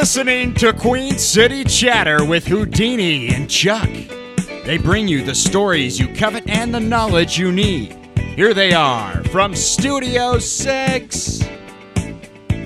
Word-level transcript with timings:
listening 0.00 0.54
to 0.54 0.72
Queen 0.72 1.18
City 1.18 1.64
Chatter 1.64 2.24
with 2.24 2.46
Houdini 2.46 3.34
and 3.34 3.50
Chuck. 3.50 3.90
They 4.64 4.78
bring 4.78 5.08
you 5.08 5.24
the 5.24 5.34
stories 5.34 5.98
you 5.98 6.06
covet 6.14 6.48
and 6.48 6.72
the 6.72 6.78
knowledge 6.78 7.36
you 7.36 7.50
need. 7.50 7.94
Here 8.36 8.54
they 8.54 8.72
are 8.72 9.24
from 9.24 9.56
Studio 9.56 10.38
6. 10.38 11.42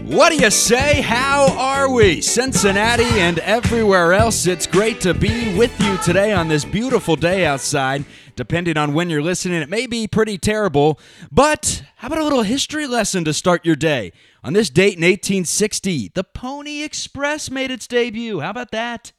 What 0.04 0.28
do 0.28 0.36
you 0.36 0.50
say? 0.50 1.00
How 1.00 1.46
are 1.56 1.90
we? 1.90 2.20
Cincinnati 2.20 3.04
and 3.04 3.38
everywhere 3.38 4.12
else, 4.12 4.46
it's 4.46 4.66
great 4.66 5.00
to 5.00 5.14
be 5.14 5.56
with 5.56 5.72
you 5.80 5.96
today 6.04 6.34
on 6.34 6.48
this 6.48 6.66
beautiful 6.66 7.16
day 7.16 7.46
outside. 7.46 8.04
Depending 8.36 8.76
on 8.76 8.92
when 8.92 9.08
you're 9.08 9.22
listening, 9.22 9.62
it 9.62 9.70
may 9.70 9.86
be 9.86 10.06
pretty 10.06 10.36
terrible, 10.36 11.00
but 11.30 11.82
how 11.96 12.08
about 12.08 12.18
a 12.18 12.24
little 12.24 12.42
history 12.42 12.86
lesson 12.86 13.24
to 13.24 13.32
start 13.32 13.64
your 13.64 13.76
day? 13.76 14.12
On 14.44 14.54
this 14.54 14.70
date 14.70 14.96
in 14.96 15.04
1860, 15.04 16.10
the 16.14 16.24
Pony 16.24 16.82
Express 16.82 17.48
made 17.48 17.70
its 17.70 17.86
debut. 17.86 18.40
How 18.40 18.50
about 18.50 18.72
that? 18.72 19.12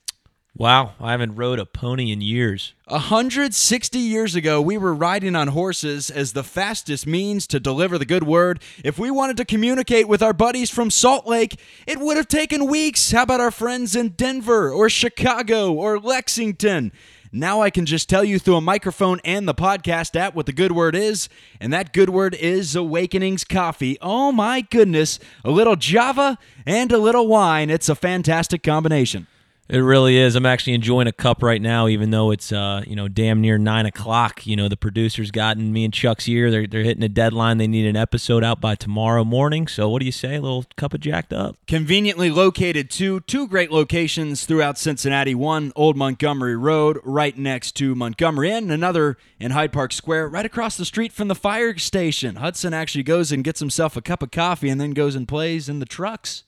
Wow, 0.53 0.95
I 0.99 1.11
haven't 1.11 1.35
rode 1.35 1.59
a 1.59 1.65
pony 1.65 2.11
in 2.11 2.19
years. 2.19 2.73
160 2.87 3.97
years 3.97 4.35
ago, 4.35 4.61
we 4.61 4.77
were 4.77 4.93
riding 4.93 5.33
on 5.33 5.47
horses 5.47 6.09
as 6.09 6.33
the 6.33 6.43
fastest 6.43 7.07
means 7.07 7.47
to 7.47 7.59
deliver 7.61 7.97
the 7.97 8.05
good 8.05 8.25
word. 8.25 8.61
If 8.83 8.99
we 8.99 9.09
wanted 9.09 9.37
to 9.37 9.45
communicate 9.45 10.09
with 10.09 10.21
our 10.21 10.33
buddies 10.33 10.69
from 10.69 10.91
Salt 10.91 11.25
Lake, 11.25 11.57
it 11.87 11.99
would 11.99 12.17
have 12.17 12.27
taken 12.27 12.67
weeks. 12.67 13.11
How 13.11 13.23
about 13.23 13.39
our 13.39 13.49
friends 13.49 13.95
in 13.95 14.09
Denver 14.09 14.71
or 14.71 14.89
Chicago 14.89 15.71
or 15.71 15.99
Lexington? 15.99 16.91
Now 17.35 17.61
I 17.61 17.71
can 17.71 17.87
just 17.87 18.09
tell 18.09 18.23
you 18.23 18.37
through 18.37 18.57
a 18.57 18.61
microphone 18.61 19.19
and 19.25 19.47
the 19.47 19.55
podcast 19.55 20.15
app 20.15 20.35
what 20.35 20.45
the 20.45 20.53
good 20.53 20.71
word 20.71 20.95
is, 20.95 21.29
and 21.59 21.73
that 21.73 21.91
good 21.91 22.11
word 22.11 22.35
is 22.35 22.75
Awakenings 22.75 23.43
Coffee. 23.43 23.97
Oh 24.03 24.31
my 24.31 24.61
goodness, 24.61 25.17
a 25.43 25.49
little 25.49 25.75
Java 25.75 26.37
and 26.63 26.91
a 26.91 26.99
little 26.99 27.27
wine. 27.27 27.71
It's 27.71 27.89
a 27.89 27.95
fantastic 27.95 28.61
combination. 28.61 29.25
It 29.69 29.79
really 29.79 30.17
is. 30.17 30.35
I'm 30.35 30.45
actually 30.45 30.73
enjoying 30.73 31.07
a 31.07 31.13
cup 31.13 31.41
right 31.41 31.61
now, 31.61 31.87
even 31.87 32.09
though 32.11 32.31
it's 32.31 32.51
uh, 32.51 32.83
you 32.85 32.97
know 32.97 33.07
damn 33.07 33.39
near 33.39 33.57
nine 33.57 33.85
o'clock. 33.85 34.45
You 34.45 34.57
know 34.57 34.67
the 34.67 34.75
producers 34.75 35.31
gotten 35.31 35.71
me 35.71 35.85
and 35.85 35.93
Chuck's 35.93 36.27
ear. 36.27 36.51
They're 36.51 36.67
they're 36.67 36.83
hitting 36.83 37.03
a 37.03 37.09
deadline. 37.09 37.59
They 37.59 37.67
need 37.67 37.85
an 37.87 37.95
episode 37.95 38.43
out 38.43 38.59
by 38.59 38.75
tomorrow 38.75 39.23
morning. 39.23 39.67
So 39.67 39.89
what 39.89 39.99
do 39.99 40.05
you 40.05 40.11
say? 40.11 40.35
A 40.35 40.41
little 40.41 40.65
cup 40.75 40.93
of 40.93 40.99
jacked 40.99 41.31
up. 41.31 41.55
Conveniently 41.65 42.29
located 42.29 42.89
to 42.91 43.21
two 43.21 43.47
great 43.47 43.71
locations 43.71 44.45
throughout 44.45 44.77
Cincinnati. 44.77 45.33
One, 45.33 45.71
Old 45.77 45.95
Montgomery 45.95 46.57
Road, 46.57 46.99
right 47.03 47.37
next 47.37 47.71
to 47.77 47.95
Montgomery 47.95 48.51
Inn. 48.51 48.69
Another 48.69 49.17
in 49.39 49.51
Hyde 49.51 49.71
Park 49.71 49.93
Square, 49.93 50.27
right 50.27 50.45
across 50.45 50.75
the 50.75 50.85
street 50.85 51.13
from 51.13 51.29
the 51.29 51.35
fire 51.35 51.77
station. 51.77 52.35
Hudson 52.35 52.73
actually 52.73 53.03
goes 53.03 53.31
and 53.31 53.45
gets 53.45 53.61
himself 53.61 53.95
a 53.95 54.01
cup 54.01 54.21
of 54.21 54.31
coffee 54.31 54.69
and 54.69 54.81
then 54.81 54.91
goes 54.91 55.15
and 55.15 55.25
plays 55.25 55.69
in 55.69 55.79
the 55.79 55.85
trucks. 55.85 56.43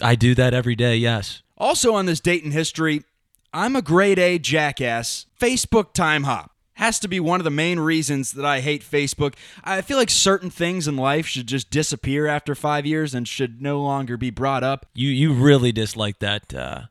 I 0.00 0.14
do 0.14 0.36
that 0.36 0.54
every 0.54 0.76
day. 0.76 0.96
Yes. 0.96 1.42
Also 1.60 1.94
on 1.94 2.06
this 2.06 2.20
date 2.20 2.42
in 2.42 2.50
history, 2.52 3.04
I'm 3.52 3.76
a 3.76 3.82
grade 3.82 4.18
A 4.18 4.38
jackass. 4.38 5.26
Facebook 5.38 5.92
time 5.92 6.24
hop 6.24 6.52
has 6.80 6.98
to 6.98 7.08
be 7.08 7.20
one 7.20 7.38
of 7.38 7.44
the 7.44 7.50
main 7.50 7.78
reasons 7.78 8.32
that 8.32 8.44
I 8.46 8.60
hate 8.60 8.82
Facebook. 8.82 9.34
I 9.62 9.82
feel 9.82 9.98
like 9.98 10.08
certain 10.08 10.48
things 10.48 10.88
in 10.88 10.96
life 10.96 11.26
should 11.26 11.46
just 11.46 11.68
disappear 11.70 12.26
after 12.26 12.54
five 12.54 12.86
years 12.86 13.14
and 13.14 13.28
should 13.28 13.60
no 13.60 13.82
longer 13.82 14.16
be 14.16 14.30
brought 14.30 14.64
up. 14.64 14.86
You 14.94 15.10
you 15.10 15.34
really 15.34 15.72
dislike 15.72 16.20
that 16.20 16.54
uh, 16.54 16.84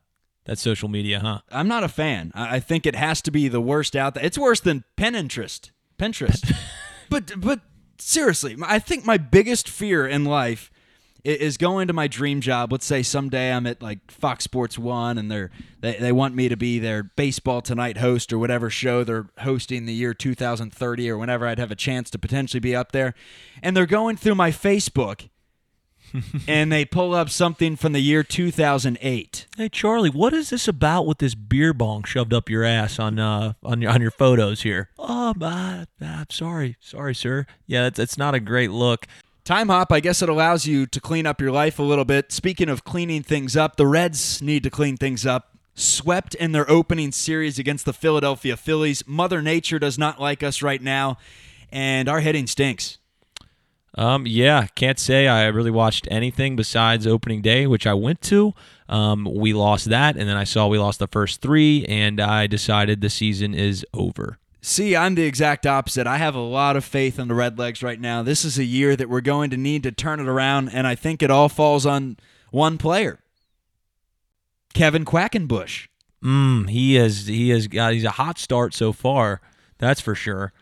that 0.44 0.58
social 0.58 0.88
media, 0.88 1.18
huh? 1.18 1.40
I'm 1.50 1.66
not 1.66 1.82
a 1.82 1.88
fan. 1.88 2.30
I 2.34 2.56
I 2.56 2.60
think 2.60 2.86
it 2.86 2.94
has 2.94 3.20
to 3.22 3.32
be 3.32 3.48
the 3.48 3.60
worst 3.60 3.96
out 3.96 4.14
there. 4.14 4.24
It's 4.24 4.38
worse 4.38 4.60
than 4.60 4.84
Pinterest. 4.96 5.72
Pinterest. 5.98 6.54
but 7.10 7.32
but 7.36 7.60
seriously, 7.98 8.56
I 8.62 8.78
think 8.78 9.04
my 9.04 9.16
biggest 9.16 9.68
fear 9.68 10.06
in 10.06 10.24
life 10.24 10.70
is 11.24 11.56
going 11.56 11.88
to 11.88 11.92
my 11.92 12.06
dream 12.06 12.40
job. 12.40 12.72
Let's 12.72 12.86
say 12.86 13.02
someday 13.02 13.52
I'm 13.52 13.66
at 13.66 13.82
like 13.82 14.10
Fox 14.10 14.44
Sports 14.44 14.78
One 14.78 15.18
and 15.18 15.30
they're 15.30 15.50
they, 15.80 15.96
they 15.96 16.12
want 16.12 16.34
me 16.34 16.48
to 16.48 16.56
be 16.56 16.78
their 16.78 17.02
baseball 17.02 17.62
tonight 17.62 17.98
host 17.98 18.32
or 18.32 18.38
whatever 18.38 18.70
show 18.70 19.04
they're 19.04 19.28
hosting 19.38 19.86
the 19.86 19.94
year 19.94 20.14
2030 20.14 21.10
or 21.10 21.18
whenever 21.18 21.46
I'd 21.46 21.58
have 21.58 21.70
a 21.70 21.76
chance 21.76 22.10
to 22.10 22.18
potentially 22.18 22.60
be 22.60 22.74
up 22.74 22.92
there. 22.92 23.14
And 23.62 23.76
they're 23.76 23.86
going 23.86 24.16
through 24.16 24.34
my 24.34 24.50
Facebook 24.50 25.28
and 26.48 26.72
they 26.72 26.84
pull 26.84 27.14
up 27.14 27.30
something 27.30 27.76
from 27.76 27.92
the 27.92 28.00
year 28.00 28.22
2008. 28.22 29.46
Hey 29.56 29.68
Charlie, 29.68 30.10
what 30.10 30.32
is 30.32 30.50
this 30.50 30.68
about 30.68 31.06
with 31.06 31.18
this 31.18 31.34
beer 31.34 31.72
bong 31.72 32.04
shoved 32.04 32.32
up 32.32 32.48
your 32.48 32.64
ass 32.64 32.98
on 32.98 33.18
uh 33.18 33.54
on 33.62 33.80
your 33.80 33.90
on 33.90 34.00
your 34.00 34.10
photos 34.10 34.62
here? 34.62 34.90
Oh, 34.98 35.34
uh, 35.40 35.84
uh, 36.02 36.24
sorry, 36.30 36.76
sorry, 36.80 37.14
sir. 37.14 37.46
Yeah, 37.66 37.86
it's 37.86 37.98
it's 37.98 38.18
not 38.18 38.34
a 38.34 38.40
great 38.40 38.70
look. 38.70 39.06
Time 39.50 39.68
hop, 39.68 39.90
I 39.90 39.98
guess 39.98 40.22
it 40.22 40.28
allows 40.28 40.64
you 40.64 40.86
to 40.86 41.00
clean 41.00 41.26
up 41.26 41.40
your 41.40 41.50
life 41.50 41.80
a 41.80 41.82
little 41.82 42.04
bit. 42.04 42.30
Speaking 42.30 42.68
of 42.68 42.84
cleaning 42.84 43.24
things 43.24 43.56
up, 43.56 43.74
the 43.74 43.84
Reds 43.84 44.40
need 44.40 44.62
to 44.62 44.70
clean 44.70 44.96
things 44.96 45.26
up. 45.26 45.58
Swept 45.74 46.36
in 46.36 46.52
their 46.52 46.70
opening 46.70 47.10
series 47.10 47.58
against 47.58 47.84
the 47.84 47.92
Philadelphia 47.92 48.56
Phillies. 48.56 49.02
Mother 49.08 49.42
Nature 49.42 49.80
does 49.80 49.98
not 49.98 50.20
like 50.20 50.44
us 50.44 50.62
right 50.62 50.80
now, 50.80 51.18
and 51.72 52.08
our 52.08 52.20
hitting 52.20 52.46
stinks. 52.46 52.98
Um, 53.96 54.24
yeah, 54.24 54.68
can't 54.76 55.00
say 55.00 55.26
I 55.26 55.48
really 55.48 55.72
watched 55.72 56.06
anything 56.12 56.54
besides 56.54 57.04
opening 57.04 57.42
day, 57.42 57.66
which 57.66 57.88
I 57.88 57.94
went 57.94 58.20
to. 58.22 58.54
Um, 58.88 59.24
we 59.24 59.52
lost 59.52 59.86
that, 59.86 60.16
and 60.16 60.28
then 60.28 60.36
I 60.36 60.44
saw 60.44 60.68
we 60.68 60.78
lost 60.78 61.00
the 61.00 61.08
first 61.08 61.40
three, 61.40 61.84
and 61.86 62.20
I 62.20 62.46
decided 62.46 63.00
the 63.00 63.10
season 63.10 63.54
is 63.54 63.84
over. 63.92 64.38
See, 64.62 64.94
I'm 64.94 65.14
the 65.14 65.24
exact 65.24 65.66
opposite. 65.66 66.06
I 66.06 66.18
have 66.18 66.34
a 66.34 66.40
lot 66.40 66.76
of 66.76 66.84
faith 66.84 67.18
in 67.18 67.28
the 67.28 67.34
Redlegs 67.34 67.82
right 67.82 68.00
now. 68.00 68.22
This 68.22 68.44
is 68.44 68.58
a 68.58 68.64
year 68.64 68.94
that 68.94 69.08
we're 69.08 69.22
going 69.22 69.50
to 69.50 69.56
need 69.56 69.82
to 69.84 69.92
turn 69.92 70.20
it 70.20 70.28
around, 70.28 70.68
and 70.68 70.86
I 70.86 70.94
think 70.94 71.22
it 71.22 71.30
all 71.30 71.48
falls 71.48 71.86
on 71.86 72.18
one 72.50 72.76
player 72.76 73.20
Kevin 74.74 75.04
Quackenbush. 75.04 75.86
Mm, 76.22 76.68
he 76.68 76.96
has 76.96 77.26
he 77.26 77.48
has 77.48 77.66
got 77.66 77.94
he's 77.94 78.04
a 78.04 78.10
hot 78.10 78.38
start 78.38 78.74
so 78.74 78.92
far. 78.92 79.40
That's 79.78 80.00
for 80.00 80.14
sure. 80.14 80.52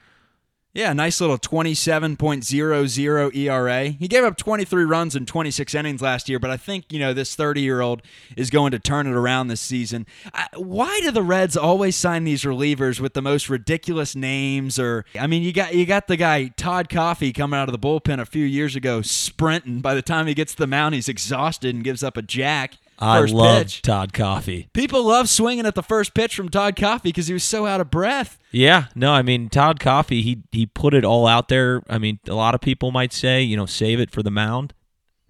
Yeah, 0.79 0.93
nice 0.93 1.21
little 1.21 1.39
27.00 1.39 3.35
ERA. 3.35 3.89
He 3.89 4.07
gave 4.07 4.23
up 4.23 4.37
23 4.37 4.85
runs 4.85 5.17
in 5.17 5.27
26 5.27 5.75
innings 5.75 6.01
last 6.01 6.29
year, 6.29 6.39
but 6.39 6.51
I 6.51 6.57
think, 6.57 6.93
you 6.93 7.01
know, 7.01 7.13
this 7.13 7.35
30 7.35 7.63
year 7.63 7.81
old 7.81 8.01
is 8.37 8.49
going 8.49 8.71
to 8.71 8.79
turn 8.79 9.09
it 9.09 9.13
around 9.13 9.49
this 9.49 9.61
season. 9.61 10.07
I, 10.33 10.47
why 10.55 11.01
do 11.03 11.11
the 11.11 11.25
Reds 11.25 11.57
always 11.57 11.97
sign 11.97 12.23
these 12.23 12.45
relievers 12.45 13.01
with 13.01 13.15
the 13.15 13.23
most 13.23 13.51
ridiculous 13.51 14.15
names? 14.15 14.79
Or, 14.79 15.05
I 15.19 15.27
mean, 15.27 15.43
you 15.43 15.53
got 15.53 15.75
you 15.75 15.85
got 15.85 16.07
the 16.07 16.17
guy 16.17 16.47
Todd 16.57 16.89
Coffey 16.89 17.33
coming 17.33 17.59
out 17.59 17.69
of 17.69 17.73
the 17.73 17.79
bullpen 17.81 18.21
a 18.21 18.25
few 18.25 18.45
years 18.45 18.77
ago 18.77 19.03
sprinting. 19.03 19.81
By 19.81 19.95
the 19.95 20.03
time 20.03 20.29
he 20.29 20.35
gets 20.35 20.53
to 20.53 20.59
the 20.59 20.69
mound, 20.69 20.95
he's 20.95 21.09
exhausted 21.09 21.75
and 21.75 21.83
gives 21.83 22.05
up 22.05 22.17
a 22.17 22.23
jack. 22.23 22.75
I 22.99 23.21
First 23.21 23.35
love 23.35 23.63
pitch. 23.63 23.83
Todd 23.83 24.13
Coffey. 24.13 24.69
People 24.73 25.05
love 25.05 25.29
swinging 25.29 25.67
at 25.67 25.75
the 25.75 25.83
first 25.83 26.15
pitch 26.15 26.35
from 26.35 26.49
Todd 26.49 26.75
Coffey 26.75 27.11
because 27.11 27.29
he 27.29 27.33
was 27.33 27.45
so 27.45 27.65
out 27.65 27.81
of 27.81 27.91
breath. 27.91 28.39
Yeah, 28.51 28.87
no, 28.95 29.13
I 29.13 29.23
mean 29.23 29.49
Todd 29.49 29.79
Coffey, 29.79 30.23
he 30.23 30.43
he 30.51 30.67
put 30.67 30.95
it 30.95 31.05
all 31.05 31.27
out 31.27 31.49
there. 31.49 31.83
I 31.89 31.99
mean, 31.99 32.19
a 32.29 32.35
lot 32.35 32.55
of 32.55 32.61
people 32.61 32.91
might 32.91 33.13
say, 33.13 33.43
you 33.43 33.57
know, 33.57 33.67
save 33.67 34.01
it 34.01 34.11
for 34.11 34.23
the 34.23 34.31
mound. 34.31 34.75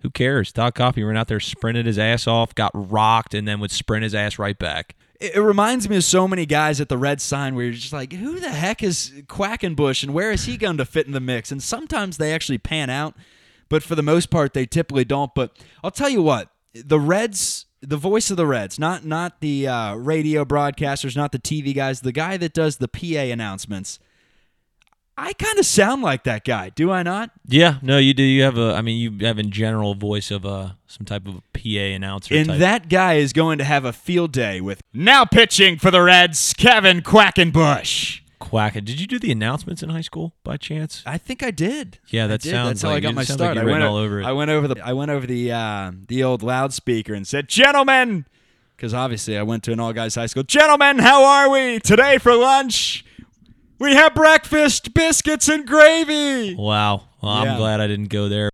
Who 0.01 0.11
cares? 0.11 0.53
Todd 0.53 0.75
Coffey 0.75 1.03
ran 1.03 1.17
out 1.17 1.29
there, 1.29 1.41
sprinted 1.41 1.87
his 1.87 1.99
ass 1.99 2.27
off, 2.27 2.55
got 2.55 2.71
rocked, 2.75 3.35
and 3.35 3.47
then 3.47 3.61
would 3.61 3.73
sprint 3.73 4.05
his 4.05 4.15
ass 4.15 4.39
right 4.39 4.59
back. 4.59 4.95
It 5.21 5.35
it 5.35 5.41
reminds 5.41 5.89
me 5.89 5.97
of 5.97 6.05
so 6.05 6.29
many 6.29 6.47
guys 6.47 6.81
at 6.81 6.89
the 6.89 6.97
Red 6.97 7.21
Sign 7.21 7.55
where 7.55 7.65
you're 7.65 7.75
just 7.75 7.93
like, 7.93 8.13
who 8.13 8.39
the 8.39 8.51
heck 8.51 8.83
is 8.83 9.13
Quackenbush 9.27 10.05
and 10.05 10.15
where 10.15 10.31
is 10.31 10.45
he 10.45 10.57
going 10.57 10.77
to 10.79 10.85
fit 10.85 11.07
in 11.07 11.13
the 11.13 11.21
mix? 11.21 11.51
And 11.51 11.63
sometimes 11.63 12.17
they 12.17 12.33
actually 12.33 12.59
pan 12.59 12.89
out, 12.89 13.17
but 13.69 13.83
for 13.83 13.97
the 13.97 14.03
most 14.03 14.31
part, 14.31 14.55
they 14.55 14.65
typically 14.65 15.05
don't. 15.05 15.35
But 15.35 15.59
I'll 15.83 15.91
tell 15.91 16.09
you 16.09 16.23
what, 16.23 16.51
the 16.75 17.01
Reds, 17.01 17.67
the 17.81 17.97
voice 17.97 18.31
of 18.31 18.37
the 18.37 18.47
Reds, 18.47 18.79
not 18.79 19.05
not 19.05 19.41
the 19.41 19.69
uh, 19.69 19.95
radio 19.95 20.45
broadcasters, 20.45 21.17
not 21.17 21.33
the 21.33 21.39
TV 21.39 21.75
guys, 21.75 22.01
the 22.01 22.13
guy 22.13 22.37
that 22.37 22.53
does 22.53 22.79
the 22.79 22.89
PA 22.89 23.21
announcements. 23.33 23.99
I 25.21 25.33
kind 25.33 25.59
of 25.59 25.67
sound 25.67 26.03
like 26.03 26.23
that 26.25 26.45
guy, 26.45 26.69
do 26.69 26.93
I 26.93 27.03
not? 27.03 27.33
Yeah, 27.45 27.79
no, 27.83 27.99
you 27.99 28.15
do. 28.15 28.23
You 28.23 28.45
have 28.45 28.57
a, 28.57 28.75
I 28.75 28.83
mean, 28.83 29.01
you 29.01 29.27
have 29.27 29.41
in 29.41 29.51
general 29.51 29.97
voice 29.97 30.31
of 30.31 30.45
a 30.45 30.77
some 30.87 31.05
type 31.05 31.27
of 31.27 31.41
PA 31.53 31.69
announcer. 31.69 32.37
And 32.37 32.47
type. 32.47 32.61
that 32.61 32.89
guy 32.89 33.15
is 33.15 33.33
going 33.33 33.59
to 33.59 33.65
have 33.65 33.85
a 33.85 33.93
field 33.93 34.31
day 34.31 34.61
with 34.61 34.81
now 34.93 35.25
pitching 35.25 35.77
for 35.77 35.91
the 35.91 36.03
Reds, 36.03 36.55
Kevin 36.57 37.01
Quackenbush. 37.01 38.21
Quack. 38.39 38.75
Did 38.75 39.01
you 39.01 39.07
do 39.07 39.19
the 39.19 39.31
announcements 39.33 39.83
in 39.83 39.89
high 39.91 40.01
school 40.01 40.35
by 40.45 40.57
chance? 40.57 41.03
I 41.07 41.19
think 41.19 41.43
I 41.43 41.51
did. 41.51 41.99
Yeah, 42.09 42.27
that 42.29 42.41
did. 42.41 42.51
sounds 42.51 42.69
That's 42.69 42.83
how 42.83 42.91
I 42.91 43.01
got 43.01 43.15
my 43.15 43.25
start. 43.25 43.57
like 43.57 43.65
I 43.65 43.71
went 43.71 43.83
all 43.83 43.97
over 43.97 44.21
it. 44.21 44.25
I 44.27 44.33
went 44.33 44.51
over 44.51 44.69
the 44.69 44.81
I 44.85 44.93
went 44.93 45.11
over 45.11 45.27
the 45.27 45.53
uh, 45.53 45.93
the 46.09 46.23
old 46.23 46.43
loudspeaker 46.43 47.15
and 47.15 47.27
said, 47.27 47.49
"Gentlemen," 47.49 48.27
because 48.77 48.95
obviously 48.95 49.37
I 49.39 49.43
went 49.43 49.63
to 49.65 49.73
an 49.73 49.81
all 49.81 49.93
guys 49.93 50.15
high 50.15 50.27
school. 50.27 50.43
Gentlemen, 50.45 50.99
how 50.99 51.25
are 51.25 51.51
we 51.51 51.79
today 51.81 52.19
for 52.19 52.35
lunch? 52.35 53.05
We 53.81 53.95
have 53.95 54.15
breakfast, 54.15 54.93
biscuits, 54.95 55.49
and 55.49 55.67
gravy. 55.67 56.55
Wow. 56.57 57.05
Well, 57.23 57.33
I'm 57.33 57.47
Yeah. 57.47 57.57
glad 57.57 57.81
I 57.81 57.87
didn't 57.87 58.09
go 58.09 58.29
there. 58.29 58.51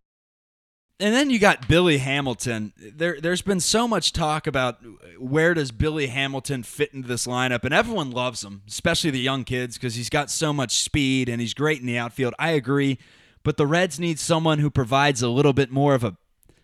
And 1.00 1.12
then 1.12 1.28
you 1.28 1.40
got 1.40 1.66
Billy 1.66 1.98
Hamilton. 1.98 2.72
There, 2.76 3.20
there's 3.20 3.42
been 3.42 3.58
so 3.58 3.88
much 3.88 4.12
talk 4.12 4.46
about 4.46 4.78
where 5.18 5.52
does 5.52 5.72
Billy 5.72 6.06
Hamilton 6.06 6.62
fit 6.62 6.94
into 6.94 7.08
this 7.08 7.26
lineup, 7.26 7.64
and 7.64 7.74
everyone 7.74 8.12
loves 8.12 8.44
him, 8.44 8.62
especially 8.68 9.10
the 9.10 9.18
young 9.18 9.42
kids, 9.42 9.76
because 9.76 9.96
he's 9.96 10.08
got 10.08 10.30
so 10.30 10.52
much 10.52 10.76
speed 10.76 11.28
and 11.28 11.40
he's 11.40 11.52
great 11.52 11.80
in 11.80 11.86
the 11.86 11.98
outfield. 11.98 12.32
I 12.38 12.50
agree, 12.50 12.98
but 13.42 13.56
the 13.56 13.66
Reds 13.66 13.98
need 13.98 14.20
someone 14.20 14.60
who 14.60 14.70
provides 14.70 15.20
a 15.20 15.28
little 15.28 15.52
bit 15.52 15.70
more 15.72 15.94
of 15.94 16.04
a 16.04 16.16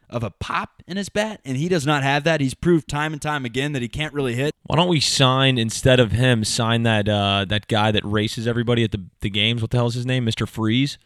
of 0.08 0.24
a 0.24 0.30
pop 0.30 0.82
in 0.88 0.96
his 0.96 1.08
bat, 1.08 1.40
and 1.44 1.56
he 1.56 1.68
does 1.68 1.86
not 1.86 2.02
have 2.02 2.24
that. 2.24 2.40
He's 2.40 2.54
proved 2.54 2.88
time 2.88 3.12
and 3.12 3.22
time 3.22 3.44
again 3.44 3.72
that 3.72 3.82
he 3.82 3.88
can't 3.88 4.12
really 4.12 4.34
hit. 4.34 4.54
Why 4.64 4.76
don't 4.76 4.88
we 4.88 5.00
sign 5.00 5.56
instead 5.56 6.00
of 6.00 6.12
him 6.12 6.42
sign 6.44 6.82
that 6.84 7.08
uh, 7.08 7.46
that 7.48 7.66
guy 7.66 7.90
that 7.90 8.04
races 8.04 8.46
everybody 8.46 8.84
at 8.84 8.92
the 8.92 9.04
the 9.20 9.30
games? 9.30 9.60
What 9.60 9.72
the 9.72 9.76
hell 9.76 9.88
is 9.88 9.94
his 9.94 10.06
name, 10.06 10.24
Mister 10.24 10.46
Freeze? 10.46 10.98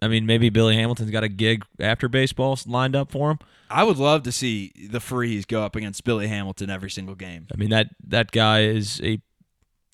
I 0.00 0.08
mean, 0.08 0.26
maybe 0.26 0.48
Billy 0.48 0.76
Hamilton's 0.76 1.10
got 1.10 1.24
a 1.24 1.28
gig 1.28 1.64
after 1.80 2.08
baseball 2.08 2.58
lined 2.66 2.94
up 2.94 3.10
for 3.10 3.32
him. 3.32 3.38
I 3.70 3.84
would 3.84 3.98
love 3.98 4.22
to 4.22 4.32
see 4.32 4.72
the 4.90 5.00
Freeze 5.00 5.44
go 5.44 5.62
up 5.62 5.76
against 5.76 6.04
Billy 6.04 6.28
Hamilton 6.28 6.70
every 6.70 6.90
single 6.90 7.14
game. 7.14 7.46
I 7.52 7.56
mean 7.56 7.70
that 7.70 7.88
that 8.06 8.30
guy 8.30 8.62
is 8.62 9.00
a 9.02 9.20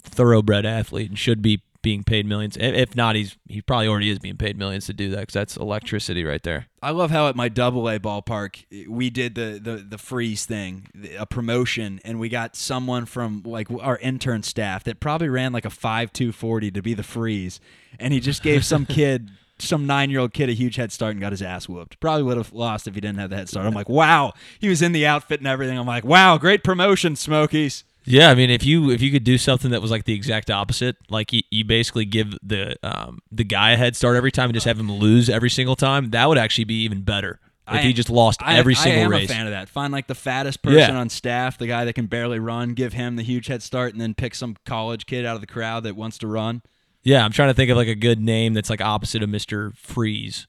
thoroughbred 0.03 0.67
athlete 0.67 1.09
and 1.09 1.19
should 1.19 1.43
be 1.43 1.63
being 1.85 2.03
paid 2.03 2.27
millions. 2.27 2.57
If 2.59 2.97
not, 2.97 3.15
he's 3.15 3.37
he 3.47 3.61
probably 3.61 3.87
already 3.87 4.11
is 4.11 4.19
being 4.19 4.37
paid 4.37 4.57
millions 4.57 4.87
to 4.87 4.93
do 4.93 5.11
that 5.11 5.21
because 5.21 5.35
that's 5.35 5.57
electricity 5.57 6.25
right 6.25 6.43
there. 6.43 6.67
I 6.83 6.91
love 6.91 7.11
how 7.11 7.29
at 7.29 7.37
my 7.37 7.49
Double 7.49 7.89
A 7.89 8.01
ballpark 8.01 8.89
we 8.89 9.11
did 9.11 9.37
the, 9.37 9.61
the 9.63 9.77
the 9.77 9.99
freeze 9.99 10.47
thing, 10.47 10.89
a 11.19 11.27
promotion, 11.27 12.01
and 12.05 12.19
we 12.19 12.29
got 12.29 12.57
someone 12.57 13.05
from 13.05 13.43
like 13.45 13.69
our 13.81 13.99
intern 13.99 14.43
staff 14.43 14.83
that 14.85 14.99
probably 14.99 15.29
ran 15.29 15.53
like 15.53 15.67
a 15.67 15.71
five 15.71 16.13
two 16.13 16.33
forty 16.33 16.71
to 16.73 16.83
be 16.83 16.95
the 16.95 17.03
freeze, 17.03 17.61
and 18.01 18.13
he 18.13 18.19
just 18.19 18.43
gave 18.43 18.65
some 18.65 18.87
kid. 18.87 19.31
Some 19.59 19.87
nine 19.87 20.11
year 20.11 20.21
old 20.21 20.33
kid 20.35 20.49
a 20.49 20.53
huge 20.53 20.77
head 20.77 20.91
start 20.93 21.13
and 21.13 21.21
got 21.21 21.33
his 21.33 21.41
ass 21.43 21.69
whooped. 21.69 22.01
Probably 22.01 22.23
would 22.25 22.37
have 22.37 22.53
lost 22.53 22.89
if 22.89 22.95
he 22.95 23.01
didn't 23.01 23.19
have 23.19 23.31
the 23.31 23.37
head 23.37 23.49
start. 23.49 23.67
I'm 23.67 23.73
like, 23.75 23.89
wow. 23.89 24.33
He 24.59 24.69
was 24.69 24.83
in 24.83 24.93
the 24.93 25.07
outfit 25.07 25.41
and 25.41 25.47
everything. 25.47 25.79
I'm 25.79 25.87
like, 25.87 26.05
wow, 26.05 26.39
great 26.39 26.65
promotion, 26.65 27.15
Smokies. 27.17 27.85
Yeah, 28.07 28.31
I 28.31 28.35
mean, 28.35 28.51
if 28.51 28.65
you 28.67 28.91
if 28.91 29.01
you 29.01 29.11
could 29.11 29.25
do 29.25 29.39
something 29.39 29.71
that 29.71 29.81
was 29.81 29.91
like 29.91 30.05
the 30.05 30.13
exact 30.13 30.51
opposite, 30.51 30.97
like 31.09 31.33
you, 31.33 31.41
you 31.51 31.65
basically 31.65 32.05
give 32.05 32.37
the 32.43 32.77
um, 32.83 33.21
the 33.33 33.45
guy 33.45 33.71
a 33.71 33.77
head 33.77 33.97
start 33.97 34.17
every 34.17 34.31
time 34.33 34.47
and 34.51 34.55
just 34.55 34.67
have 34.67 34.79
him 34.79 34.93
lose 34.93 35.31
every 35.31 35.49
single 35.49 35.75
time, 35.77 36.11
that 36.11 36.29
would 36.29 36.37
actually 36.37 36.65
be 36.65 36.83
even 36.83 37.01
better. 37.03 37.41
If 37.67 37.75
I- 37.77 37.81
he 37.83 37.95
just 37.95 38.11
lost 38.11 38.43
I, 38.43 38.57
every 38.59 38.75
I 38.75 38.79
single 38.79 39.05
am 39.05 39.11
race. 39.11 39.31
a 39.31 39.33
fan 39.33 39.47
of 39.47 39.53
that. 39.53 39.71
Find 39.71 39.91
like 39.91 40.07
the 40.07 40.15
fattest 40.15 40.61
person 40.61 40.81
Yeah. 40.81 41.01
on 41.01 41.09
staff, 41.09 41.57
the 41.57 41.67
guy 41.67 41.87
that 41.87 41.95
can 41.95 42.05
barely 42.05 42.39
run, 42.39 42.75
give 42.75 42.93
him 42.93 43.17
the 43.17 43.23
huge 43.23 43.47
head 43.47 43.63
start, 43.63 43.93
and 43.93 44.01
then 44.03 44.13
pick 44.13 44.35
some 44.35 44.57
college 44.67 45.07
kid 45.07 45.25
out 45.25 45.37
of 45.37 45.41
the 45.41 45.47
crowd 45.47 45.85
that 45.85 45.97
wants 45.97 46.19
to 46.19 46.27
run. 46.27 46.61
Yeah, 47.05 47.25
I'm 47.25 47.33
trying 47.33 47.51
to 47.51 47.55
think 47.55 47.71
of 47.71 47.77
like 47.77 47.89
a 47.89 47.95
good 47.95 48.19
name 48.19 48.55
that's 48.55 48.71
like 48.71 48.81
opposite 48.81 49.23
of 49.23 49.29
Mister 49.29 49.73
Freeze. 49.77 50.47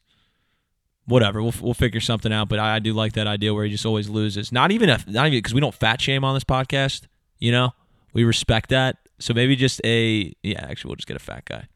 Whatever, 1.06 1.44
we'll 1.44 1.54
we'll 1.62 1.74
figure 1.74 2.00
something 2.00 2.34
out. 2.34 2.50
But 2.50 2.60
I, 2.60 2.78
I 2.78 2.80
do 2.80 2.94
like 2.94 3.14
that 3.14 3.28
idea 3.28 3.54
where 3.54 3.66
he 3.66 3.72
just 3.72 3.86
always 3.86 4.10
loses. 4.10 4.52
Not 4.52 4.72
even 4.72 4.90
a 4.90 4.98
not 5.06 5.28
even 5.28 5.38
because 5.38 5.54
we 5.54 5.62
don't 5.62 5.76
fat 5.76 6.02
shame 6.02 6.24
on 6.24 6.34
this 6.34 6.46
podcast. 6.46 7.08
You 7.38 7.52
know, 7.52 7.72
we 8.14 8.24
respect 8.24 8.70
that. 8.70 8.98
So 9.20 9.34
maybe 9.34 9.56
just 9.56 9.82
a 9.84 10.34
yeah. 10.42 10.66
Actually, 10.68 10.90
we'll 10.90 10.96
just 10.96 11.08
get 11.08 11.18
a 11.18 11.20
fat 11.20 11.46
guy. 11.46 11.68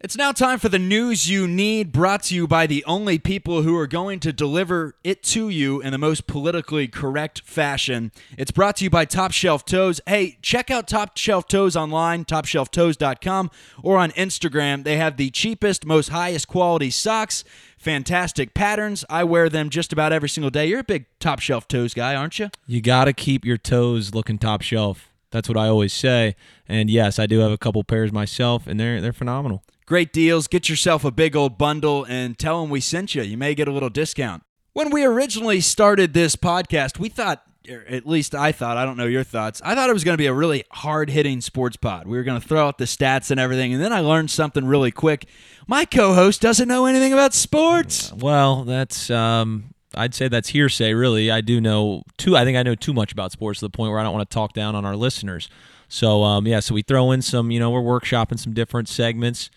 It's 0.00 0.16
now 0.16 0.30
time 0.30 0.60
for 0.60 0.68
the 0.68 0.78
news 0.78 1.28
you 1.28 1.48
need, 1.48 1.90
brought 1.90 2.22
to 2.24 2.34
you 2.36 2.46
by 2.46 2.68
the 2.68 2.84
only 2.84 3.18
people 3.18 3.62
who 3.62 3.76
are 3.76 3.88
going 3.88 4.20
to 4.20 4.32
deliver 4.32 4.94
it 5.02 5.24
to 5.24 5.48
you 5.48 5.80
in 5.80 5.90
the 5.90 5.98
most 5.98 6.28
politically 6.28 6.86
correct 6.86 7.42
fashion. 7.44 8.12
It's 8.36 8.52
brought 8.52 8.76
to 8.76 8.84
you 8.84 8.90
by 8.90 9.06
Top 9.06 9.32
Shelf 9.32 9.64
Toes. 9.64 10.00
Hey, 10.06 10.38
check 10.40 10.70
out 10.70 10.86
Top 10.86 11.16
Shelf 11.16 11.48
Toes 11.48 11.74
online, 11.74 12.24
topshelftoes.com, 12.24 13.50
or 13.82 13.98
on 13.98 14.12
Instagram. 14.12 14.84
They 14.84 14.98
have 14.98 15.16
the 15.16 15.30
cheapest, 15.30 15.84
most 15.84 16.10
highest 16.10 16.46
quality 16.46 16.90
socks, 16.90 17.42
fantastic 17.76 18.54
patterns. 18.54 19.04
I 19.10 19.24
wear 19.24 19.48
them 19.48 19.68
just 19.68 19.92
about 19.92 20.12
every 20.12 20.28
single 20.28 20.50
day. 20.50 20.66
You're 20.66 20.78
a 20.78 20.84
big 20.84 21.06
Top 21.18 21.40
Shelf 21.40 21.66
Toes 21.66 21.92
guy, 21.92 22.14
aren't 22.14 22.38
you? 22.38 22.50
You 22.68 22.80
got 22.80 23.06
to 23.06 23.12
keep 23.12 23.44
your 23.44 23.58
toes 23.58 24.14
looking 24.14 24.38
top 24.38 24.62
shelf. 24.62 25.10
That's 25.32 25.48
what 25.48 25.58
I 25.58 25.66
always 25.66 25.92
say. 25.92 26.36
And 26.68 26.88
yes, 26.88 27.18
I 27.18 27.26
do 27.26 27.40
have 27.40 27.50
a 27.50 27.58
couple 27.58 27.82
pairs 27.82 28.12
myself, 28.12 28.68
and 28.68 28.78
they're 28.78 29.00
they're 29.00 29.12
phenomenal. 29.12 29.64
Great 29.88 30.12
deals. 30.12 30.48
Get 30.48 30.68
yourself 30.68 31.02
a 31.02 31.10
big 31.10 31.34
old 31.34 31.56
bundle 31.56 32.04
and 32.04 32.38
tell 32.38 32.60
them 32.60 32.68
we 32.68 32.78
sent 32.78 33.14
you. 33.14 33.22
You 33.22 33.38
may 33.38 33.54
get 33.54 33.68
a 33.68 33.70
little 33.70 33.88
discount. 33.88 34.42
When 34.74 34.90
we 34.90 35.02
originally 35.02 35.62
started 35.62 36.12
this 36.12 36.36
podcast, 36.36 36.98
we 36.98 37.08
thought, 37.08 37.42
at 37.66 38.06
least 38.06 38.34
I 38.34 38.52
thought, 38.52 38.76
I 38.76 38.84
don't 38.84 38.98
know 38.98 39.06
your 39.06 39.24
thoughts, 39.24 39.62
I 39.64 39.74
thought 39.74 39.88
it 39.88 39.94
was 39.94 40.04
going 40.04 40.12
to 40.12 40.20
be 40.20 40.26
a 40.26 40.34
really 40.34 40.64
hard 40.72 41.08
hitting 41.08 41.40
sports 41.40 41.78
pod. 41.78 42.06
We 42.06 42.18
were 42.18 42.22
going 42.22 42.38
to 42.38 42.46
throw 42.46 42.68
out 42.68 42.76
the 42.76 42.84
stats 42.84 43.30
and 43.30 43.40
everything. 43.40 43.72
And 43.72 43.82
then 43.82 43.94
I 43.94 44.00
learned 44.00 44.30
something 44.30 44.66
really 44.66 44.90
quick. 44.90 45.24
My 45.66 45.86
co 45.86 46.12
host 46.12 46.42
doesn't 46.42 46.68
know 46.68 46.84
anything 46.84 47.14
about 47.14 47.32
sports. 47.32 48.12
Well, 48.12 48.64
that's 48.64 49.08
um, 49.08 49.72
I'd 49.94 50.14
say 50.14 50.28
that's 50.28 50.50
hearsay. 50.50 50.92
Really, 50.92 51.30
I 51.30 51.40
do 51.40 51.62
know 51.62 52.02
too. 52.18 52.36
I 52.36 52.44
think 52.44 52.58
I 52.58 52.62
know 52.62 52.74
too 52.74 52.92
much 52.92 53.10
about 53.10 53.32
sports 53.32 53.60
to 53.60 53.64
the 53.64 53.70
point 53.70 53.90
where 53.90 54.00
I 54.00 54.02
don't 54.02 54.12
want 54.12 54.28
to 54.28 54.34
talk 54.34 54.52
down 54.52 54.74
on 54.74 54.84
our 54.84 54.96
listeners. 54.96 55.48
So 55.88 56.24
um, 56.24 56.46
yeah, 56.46 56.60
so 56.60 56.74
we 56.74 56.82
throw 56.82 57.10
in 57.10 57.22
some. 57.22 57.50
You 57.50 57.58
know, 57.58 57.70
we're 57.70 57.80
workshopping 57.80 58.38
some 58.38 58.52
different 58.52 58.86
segments. 58.86 59.48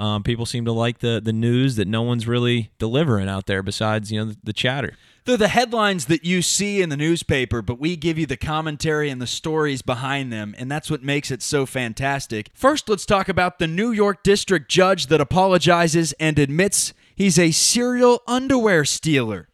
Um, 0.00 0.22
people 0.22 0.46
seem 0.46 0.64
to 0.64 0.72
like 0.72 1.00
the 1.00 1.20
the 1.22 1.32
news 1.32 1.76
that 1.76 1.86
no 1.86 2.00
one's 2.00 2.26
really 2.26 2.70
delivering 2.78 3.28
out 3.28 3.44
there 3.44 3.62
besides 3.62 4.10
you 4.10 4.18
know 4.18 4.24
the, 4.32 4.38
the 4.42 4.52
chatter. 4.54 4.94
They're 5.26 5.36
the 5.36 5.48
headlines 5.48 6.06
that 6.06 6.24
you 6.24 6.40
see 6.40 6.80
in 6.80 6.88
the 6.88 6.96
newspaper, 6.96 7.60
but 7.60 7.78
we 7.78 7.96
give 7.96 8.16
you 8.16 8.24
the 8.24 8.38
commentary 8.38 9.10
and 9.10 9.20
the 9.20 9.26
stories 9.26 9.82
behind 9.82 10.32
them, 10.32 10.54
and 10.56 10.70
that's 10.70 10.90
what 10.90 11.02
makes 11.02 11.30
it 11.30 11.42
so 11.42 11.66
fantastic. 11.66 12.50
First, 12.54 12.88
let's 12.88 13.04
talk 13.04 13.28
about 13.28 13.58
the 13.58 13.66
New 13.66 13.92
York 13.92 14.22
District 14.22 14.70
Judge 14.70 15.08
that 15.08 15.20
apologizes 15.20 16.14
and 16.14 16.38
admits 16.38 16.94
he's 17.14 17.38
a 17.38 17.50
serial 17.50 18.22
underwear 18.26 18.86
stealer. 18.86 19.49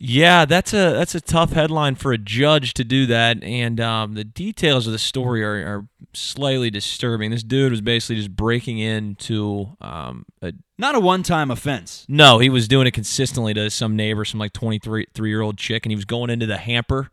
Yeah, 0.00 0.44
that's 0.44 0.72
a 0.72 0.92
that's 0.92 1.16
a 1.16 1.20
tough 1.20 1.52
headline 1.52 1.96
for 1.96 2.12
a 2.12 2.18
judge 2.18 2.72
to 2.74 2.84
do 2.84 3.06
that, 3.06 3.42
and 3.42 3.80
um, 3.80 4.14
the 4.14 4.22
details 4.22 4.86
of 4.86 4.92
the 4.92 4.98
story 4.98 5.42
are, 5.42 5.54
are 5.66 5.88
slightly 6.12 6.70
disturbing. 6.70 7.32
This 7.32 7.42
dude 7.42 7.72
was 7.72 7.80
basically 7.80 8.16
just 8.16 8.34
breaking 8.34 8.78
into 8.78 9.76
um, 9.80 10.24
a 10.40 10.52
Not 10.78 10.94
a 10.94 11.00
one 11.00 11.24
time 11.24 11.50
offense. 11.50 12.06
No, 12.08 12.38
he 12.38 12.48
was 12.48 12.68
doing 12.68 12.86
it 12.86 12.92
consistently 12.92 13.54
to 13.54 13.70
some 13.70 13.96
neighbor, 13.96 14.24
some 14.24 14.38
like 14.38 14.52
23 14.52 15.06
three 15.14 15.30
year 15.30 15.40
old 15.40 15.58
chick, 15.58 15.84
and 15.84 15.90
he 15.90 15.96
was 15.96 16.04
going 16.04 16.30
into 16.30 16.46
the 16.46 16.58
hamper, 16.58 17.10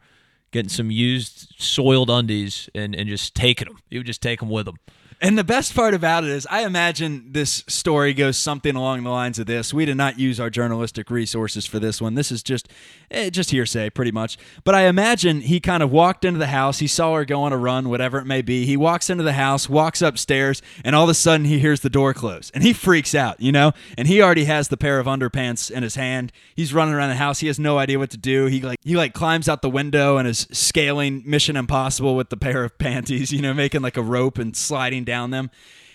getting 0.51 0.69
some 0.69 0.91
used 0.91 1.55
soiled 1.57 2.11
undies, 2.11 2.69
and, 2.75 2.95
and 2.95 3.09
just 3.09 3.33
taking 3.33 3.67
them. 3.67 3.79
He 3.89 3.97
would 3.97 4.07
just 4.07 4.21
take 4.21 4.41
them 4.41 4.49
with 4.49 4.67
him. 4.67 4.77
And 5.21 5.37
the 5.37 5.43
best 5.45 5.73
part 5.73 5.93
about 5.93 6.25
it 6.25 6.29
is, 6.29 6.45
I 6.51 6.65
imagine 6.65 7.31
this 7.31 7.63
story 7.67 8.13
goes 8.13 8.37
something 8.37 8.75
along 8.75 9.03
the 9.03 9.09
lines 9.09 9.39
of 9.39 9.45
this. 9.45 9.73
We 9.73 9.85
did 9.85 9.95
not 9.95 10.19
use 10.19 10.39
our 10.41 10.49
journalistic 10.49 11.09
resources 11.09 11.65
for 11.65 11.79
this 11.79 12.01
one. 12.01 12.15
This 12.15 12.31
is 12.33 12.43
just, 12.43 12.67
eh, 13.09 13.29
just 13.29 13.51
hearsay, 13.51 13.89
pretty 13.91 14.11
much. 14.11 14.37
But 14.65 14.75
I 14.75 14.87
imagine 14.87 15.41
he 15.41 15.61
kind 15.61 15.81
of 15.81 15.89
walked 15.89 16.25
into 16.25 16.37
the 16.37 16.47
house. 16.47 16.79
He 16.79 16.87
saw 16.87 17.15
her 17.15 17.23
go 17.23 17.43
on 17.43 17.53
a 17.53 17.57
run, 17.57 17.87
whatever 17.87 18.19
it 18.19 18.25
may 18.25 18.41
be. 18.41 18.65
He 18.65 18.75
walks 18.75 19.09
into 19.09 19.23
the 19.23 19.33
house, 19.33 19.69
walks 19.69 20.01
upstairs, 20.01 20.61
and 20.83 20.95
all 20.95 21.05
of 21.05 21.09
a 21.09 21.13
sudden 21.13 21.45
he 21.45 21.59
hears 21.59 21.79
the 21.79 21.89
door 21.89 22.13
close, 22.13 22.51
and 22.53 22.61
he 22.61 22.73
freaks 22.73 23.15
out, 23.15 23.39
you 23.39 23.53
know. 23.53 23.71
And 23.97 24.09
he 24.09 24.21
already 24.21 24.45
has 24.45 24.67
the 24.67 24.77
pair 24.77 24.99
of 24.99 25.07
underpants 25.07 25.71
in 25.71 25.81
his 25.81 25.95
hand. 25.95 26.33
He's 26.55 26.73
running 26.73 26.93
around 26.93 27.09
the 27.09 27.15
house. 27.15 27.39
He 27.39 27.47
has 27.47 27.57
no 27.57 27.77
idea 27.77 27.99
what 27.99 28.09
to 28.09 28.17
do. 28.17 28.47
He 28.47 28.59
like 28.61 28.79
he 28.83 28.97
like 28.97 29.13
climbs 29.13 29.47
out 29.47 29.61
the 29.61 29.69
window 29.69 30.17
and 30.17 30.27
is 30.27 30.45
scaling 30.51 31.23
Mission 31.25 31.55
Impossible 31.55 32.15
with 32.17 32.29
the 32.29 32.37
pair 32.37 32.65
of 32.65 32.77
panties, 32.77 33.31
you 33.31 33.41
know, 33.41 33.53
making 33.53 33.81
like 33.81 33.95
a 33.95 34.01
rope 34.01 34.37
and 34.37 34.57
sliding 34.57 35.04
down 35.05 35.31
them. 35.31 35.49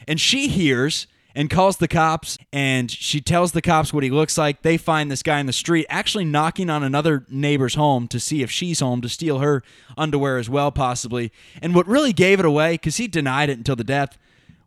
And 0.08 0.20
she 0.20 0.48
hears 0.48 1.06
and 1.34 1.48
calls 1.48 1.76
the 1.76 1.88
cops 1.88 2.38
and 2.52 2.90
she 2.90 3.20
tells 3.20 3.52
the 3.52 3.62
cops 3.62 3.92
what 3.92 4.02
he 4.02 4.10
looks 4.10 4.36
like. 4.36 4.62
They 4.62 4.76
find 4.76 5.10
this 5.10 5.22
guy 5.22 5.40
in 5.40 5.46
the 5.46 5.52
street 5.52 5.86
actually 5.88 6.24
knocking 6.24 6.70
on 6.70 6.82
another 6.82 7.24
neighbor's 7.28 7.74
home 7.74 8.08
to 8.08 8.18
see 8.20 8.42
if 8.42 8.50
she's 8.50 8.80
home 8.80 9.00
to 9.02 9.08
steal 9.08 9.38
her 9.38 9.62
underwear 9.96 10.38
as 10.38 10.48
well 10.48 10.72
possibly. 10.72 11.32
And 11.62 11.74
what 11.74 11.86
really 11.86 12.12
gave 12.12 12.40
it 12.40 12.46
away 12.46 12.78
cuz 12.78 12.96
he 12.96 13.06
denied 13.06 13.50
it 13.50 13.58
until 13.58 13.76
the 13.76 13.84
death 13.84 14.18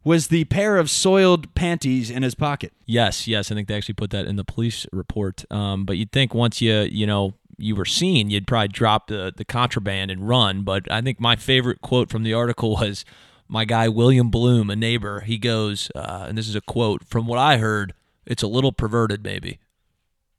was 0.03 0.27
the 0.27 0.43
pair 0.45 0.77
of 0.77 0.89
soiled 0.89 1.53
panties 1.55 2.09
in 2.09 2.23
his 2.23 2.35
pocket. 2.35 2.73
Yes, 2.85 3.27
yes, 3.27 3.51
I 3.51 3.55
think 3.55 3.67
they 3.67 3.75
actually 3.75 3.93
put 3.95 4.09
that 4.12 4.25
in 4.25 4.35
the 4.35 4.43
police 4.43 4.85
report. 4.91 5.50
Um, 5.51 5.85
but 5.85 5.97
you'd 5.97 6.12
think 6.12 6.33
once 6.33 6.62
you 6.62 6.81
you 6.91 7.07
know 7.07 7.33
you 7.57 7.75
were 7.75 7.85
seen, 7.85 8.29
you'd 8.29 8.47
probably 8.47 8.67
drop 8.67 9.07
the 9.07 9.33
the 9.35 9.45
contraband 9.45 10.12
and 10.12 10.27
run. 10.27 10.63
But 10.63 10.91
I 10.91 11.01
think 11.01 11.19
my 11.19 11.35
favorite 11.35 11.81
quote 11.81 12.09
from 12.09 12.23
the 12.23 12.33
article 12.33 12.71
was 12.71 13.05
my 13.53 13.65
guy 13.65 13.88
William 13.88 14.31
Bloom, 14.31 14.72
a 14.72 14.75
neighbor. 14.75 15.19
He 15.19 15.38
goes, 15.38 15.91
uh, 15.93 16.25
and 16.27 16.36
this 16.36 16.50
is 16.50 16.55
a 16.55 16.62
quote 16.62 17.05
from 17.05 17.27
what 17.27 17.38
I 17.38 17.57
heard. 17.57 17.93
It's 18.25 18.41
a 18.41 18.48
little 18.48 18.72
perverted, 18.72 19.24
maybe. 19.24 19.60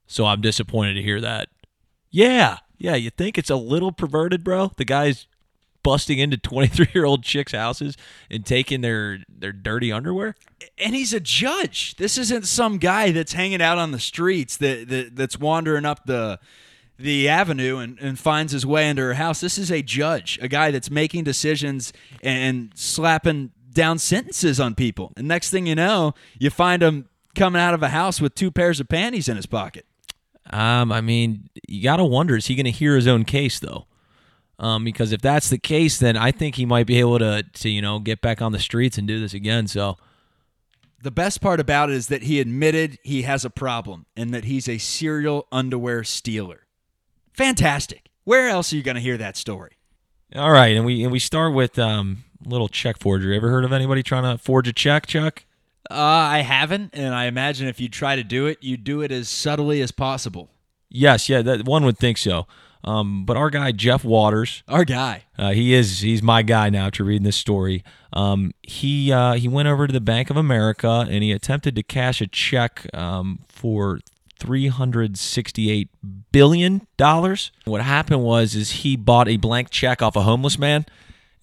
So 0.05 0.25
I'm 0.25 0.41
disappointed 0.41 0.95
to 0.95 1.01
hear 1.01 1.21
that. 1.21 1.47
Yeah, 2.11 2.57
yeah, 2.77 2.95
you 2.95 3.09
think 3.09 3.37
it's 3.37 3.49
a 3.49 3.55
little 3.55 3.93
perverted, 3.93 4.43
bro? 4.43 4.73
The 4.75 4.83
guy's 4.83 5.27
busting 5.81 6.19
into 6.19 6.35
23 6.43 6.87
year 6.93 7.05
old 7.05 7.23
chicks' 7.23 7.53
houses 7.53 7.95
and 8.29 8.45
taking 8.45 8.81
their 8.81 9.19
their 9.29 9.53
dirty 9.53 9.93
underwear. 9.93 10.35
and 10.77 10.93
he's 10.93 11.13
a 11.13 11.21
judge. 11.21 11.95
This 11.95 12.17
isn't 12.17 12.45
some 12.45 12.79
guy 12.79 13.11
that's 13.11 13.31
hanging 13.31 13.61
out 13.61 13.77
on 13.77 13.91
the 13.91 13.99
streets 13.99 14.57
that, 14.57 14.89
that 14.89 15.15
that's 15.15 15.39
wandering 15.39 15.85
up 15.85 16.05
the 16.05 16.37
the 16.97 17.27
avenue 17.27 17.77
and, 17.77 17.97
and 17.99 18.17
finds 18.17 18.53
his 18.53 18.65
way 18.65 18.89
into 18.89 19.01
her 19.01 19.15
house. 19.15 19.41
This 19.41 19.57
is 19.57 19.71
a 19.71 19.81
judge, 19.81 20.39
a 20.41 20.47
guy 20.47 20.71
that's 20.71 20.89
making 20.89 21.23
decisions 21.25 21.91
and 22.23 22.71
slapping 22.75 23.51
down 23.73 23.99
sentences 23.99 24.59
on 24.59 24.75
people. 24.75 25.11
And 25.17 25.27
next 25.27 25.49
thing 25.49 25.67
you 25.67 25.75
know, 25.75 26.13
you 26.39 26.49
find 26.49 26.81
him 26.81 27.09
coming 27.35 27.61
out 27.61 27.73
of 27.73 27.83
a 27.83 27.89
house 27.89 28.21
with 28.21 28.33
two 28.33 28.49
pairs 28.49 28.79
of 28.79 28.87
panties 28.87 29.27
in 29.27 29.35
his 29.35 29.45
pocket. 29.45 29.85
Um, 30.51 30.91
I 30.91 31.01
mean, 31.01 31.49
you 31.67 31.83
got 31.83 31.97
to 31.97 32.05
wonder 32.05 32.37
is 32.37 32.47
he 32.47 32.55
going 32.55 32.65
to 32.65 32.71
hear 32.71 32.95
his 32.95 33.07
own 33.07 33.25
case 33.25 33.59
though? 33.59 33.87
Um, 34.57 34.85
because 34.85 35.11
if 35.11 35.19
that's 35.19 35.49
the 35.49 35.57
case, 35.57 35.97
then 35.97 36.15
I 36.15 36.31
think 36.31 36.55
he 36.55 36.65
might 36.65 36.87
be 36.87 36.99
able 36.99 37.19
to 37.19 37.43
to 37.43 37.69
you 37.69 37.81
know 37.81 37.99
get 37.99 38.21
back 38.21 38.41
on 38.41 38.53
the 38.53 38.59
streets 38.59 38.97
and 38.97 39.05
do 39.05 39.19
this 39.19 39.33
again. 39.33 39.67
So 39.67 39.97
The 41.01 41.11
best 41.11 41.41
part 41.41 41.59
about 41.59 41.89
it 41.89 41.95
is 41.95 42.07
that 42.07 42.23
he 42.23 42.39
admitted 42.39 42.97
he 43.03 43.23
has 43.23 43.43
a 43.43 43.49
problem 43.49 44.05
and 44.15 44.33
that 44.33 44.45
he's 44.45 44.69
a 44.69 44.77
serial 44.77 45.47
underwear 45.51 46.03
stealer. 46.05 46.64
Fantastic. 47.35 48.09
Where 48.23 48.47
else 48.49 48.71
are 48.73 48.75
you 48.75 48.83
going 48.83 48.95
to 48.95 49.01
hear 49.01 49.17
that 49.17 49.37
story? 49.37 49.73
All 50.35 50.51
right, 50.51 50.75
and 50.75 50.85
we 50.85 51.03
and 51.03 51.11
we 51.11 51.19
start 51.19 51.53
with 51.53 51.77
um 51.77 52.23
little 52.45 52.67
check 52.67 52.97
forgery. 52.99 53.35
Ever 53.37 53.49
heard 53.49 53.63
of 53.65 53.71
anybody 53.71 54.03
trying 54.03 54.23
to 54.23 54.41
forge 54.41 54.67
a 54.67 54.73
check, 54.73 55.05
Chuck? 55.07 55.45
Uh, 55.89 55.93
I 55.95 56.39
haven't, 56.39 56.91
and 56.93 57.13
I 57.13 57.25
imagine 57.25 57.67
if 57.67 57.79
you 57.79 57.87
try 57.89 58.15
to 58.15 58.23
do 58.23 58.47
it, 58.47 58.57
you 58.61 58.75
do 58.75 59.01
it 59.01 59.11
as 59.11 59.29
subtly 59.29 59.81
as 59.81 59.91
possible. 59.91 60.49
Yes, 60.89 61.29
yeah, 61.29 61.41
that 61.43 61.65
one 61.65 61.85
would 61.85 61.97
think 61.99 62.17
so. 62.17 62.47
Um, 62.83 63.25
but 63.25 63.35
our 63.37 63.49
guy 63.49 63.71
Jeff 63.71 64.03
Waters, 64.03 64.63
Our 64.67 64.85
guy. 64.85 65.23
uh, 65.37 65.51
he 65.51 65.73
is 65.73 65.99
he's 66.01 66.21
my 66.23 66.41
guy 66.41 66.69
now 66.69 66.89
to 66.91 67.03
reading 67.03 67.23
this 67.23 67.35
story. 67.35 67.83
Um, 68.13 68.51
he 68.63 69.11
uh, 69.11 69.33
he 69.33 69.47
went 69.47 69.67
over 69.67 69.85
to 69.87 69.93
the 69.93 70.01
Bank 70.01 70.29
of 70.29 70.37
America 70.37 71.05
and 71.09 71.23
he 71.23 71.31
attempted 71.31 71.75
to 71.75 71.83
cash 71.83 72.21
a 72.21 72.27
check 72.27 72.87
um, 72.93 73.39
for 73.47 73.99
three 74.39 74.67
hundred 74.67 75.17
sixty 75.17 75.69
eight 75.69 75.89
billion 76.31 76.87
dollars. 76.97 77.51
What 77.65 77.81
happened 77.81 78.23
was 78.23 78.55
is 78.55 78.71
he 78.71 78.95
bought 78.95 79.27
a 79.27 79.37
blank 79.37 79.69
check 79.69 80.01
off 80.01 80.15
a 80.15 80.21
homeless 80.21 80.57
man. 80.59 80.85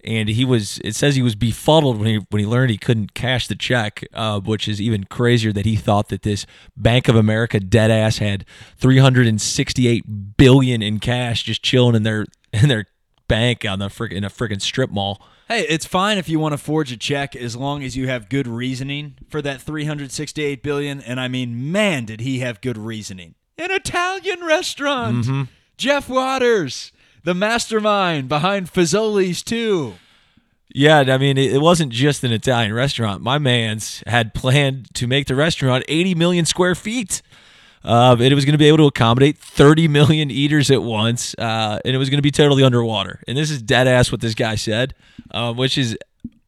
And 0.05 0.27
he 0.27 0.43
was. 0.43 0.79
It 0.83 0.95
says 0.95 1.15
he 1.15 1.21
was 1.21 1.33
befuddled 1.33 1.97
when 1.97 2.07
he 2.07 2.25
when 2.29 2.41
he 2.41 2.45
learned 2.45 2.71
he 2.71 2.77
couldn't 2.77 3.13
cash 3.13 3.47
the 3.47 3.55
check, 3.55 4.03
uh, 4.13 4.41
which 4.41 4.67
is 4.67 4.81
even 4.81 5.05
crazier 5.05 5.53
that 5.53 5.65
he 5.65 5.77
thought 5.77 6.09
that 6.09 6.23
this 6.23 6.45
Bank 6.75 7.07
of 7.07 7.15
America 7.15 7.57
dead 7.61 7.89
ass 7.89 8.17
had 8.17 8.43
three 8.75 8.97
hundred 8.97 9.27
and 9.27 9.39
sixty 9.39 9.87
eight 9.87 10.35
billion 10.35 10.81
in 10.81 10.99
cash 10.99 11.43
just 11.43 11.63
chilling 11.63 11.95
in 11.95 12.03
their 12.03 12.25
in 12.51 12.67
their 12.67 12.87
bank 13.29 13.63
on 13.63 13.79
the 13.79 13.89
frick, 13.89 14.11
in 14.11 14.25
a 14.25 14.29
freaking 14.29 14.61
strip 14.61 14.89
mall. 14.89 15.21
Hey, 15.53 15.67
it's 15.69 15.85
fine 15.85 16.17
if 16.17 16.27
you 16.27 16.39
want 16.39 16.53
to 16.53 16.57
forge 16.57 16.91
a 16.91 16.97
check 16.97 17.35
as 17.35 17.55
long 17.55 17.83
as 17.83 17.95
you 17.95 18.07
have 18.07 18.27
good 18.27 18.47
reasoning 18.47 19.19
for 19.29 19.39
that 19.43 19.61
368 19.61 20.63
billion 20.63 20.99
and 20.99 21.19
I 21.19 21.27
mean 21.27 21.71
man 21.71 22.05
did 22.05 22.21
he 22.21 22.39
have 22.39 22.59
good 22.59 22.75
reasoning. 22.75 23.35
An 23.59 23.69
Italian 23.69 24.43
restaurant. 24.43 25.17
Mm-hmm. 25.17 25.43
Jeff 25.77 26.09
Waters, 26.09 26.91
the 27.23 27.35
mastermind 27.35 28.27
behind 28.27 28.73
Fazoli's 28.73 29.43
too. 29.43 29.93
Yeah, 30.73 31.01
I 31.01 31.19
mean, 31.19 31.37
it 31.37 31.61
wasn't 31.61 31.91
just 31.91 32.23
an 32.23 32.31
Italian 32.31 32.73
restaurant. 32.73 33.21
My 33.21 33.37
man's 33.37 34.01
had 34.07 34.33
planned 34.33 34.91
to 34.95 35.05
make 35.05 35.27
the 35.27 35.35
restaurant 35.35 35.85
80 35.87 36.15
million 36.15 36.45
square 36.45 36.73
feet. 36.73 37.21
Uh, 37.83 38.15
and 38.17 38.21
it 38.31 38.35
was 38.35 38.45
going 38.45 38.53
to 38.53 38.57
be 38.57 38.67
able 38.67 38.77
to 38.77 38.85
accommodate 38.87 39.37
30 39.37 39.87
million 39.89 40.31
eaters 40.31 40.71
at 40.71 40.81
once, 40.83 41.35
uh, 41.37 41.79
and 41.83 41.93
it 41.93 41.97
was 41.97 42.09
going 42.09 42.17
to 42.17 42.23
be 42.23 42.31
totally 42.31 42.63
underwater. 42.63 43.21
And 43.27 43.37
this 43.37 43.51
is 43.51 43.61
dead 43.61 43.87
ass 43.87 44.11
what 44.11 44.21
this 44.21 44.33
guy 44.35 44.55
said, 44.55 44.95
uh, 45.31 45.53
which 45.53 45.77
is 45.77 45.97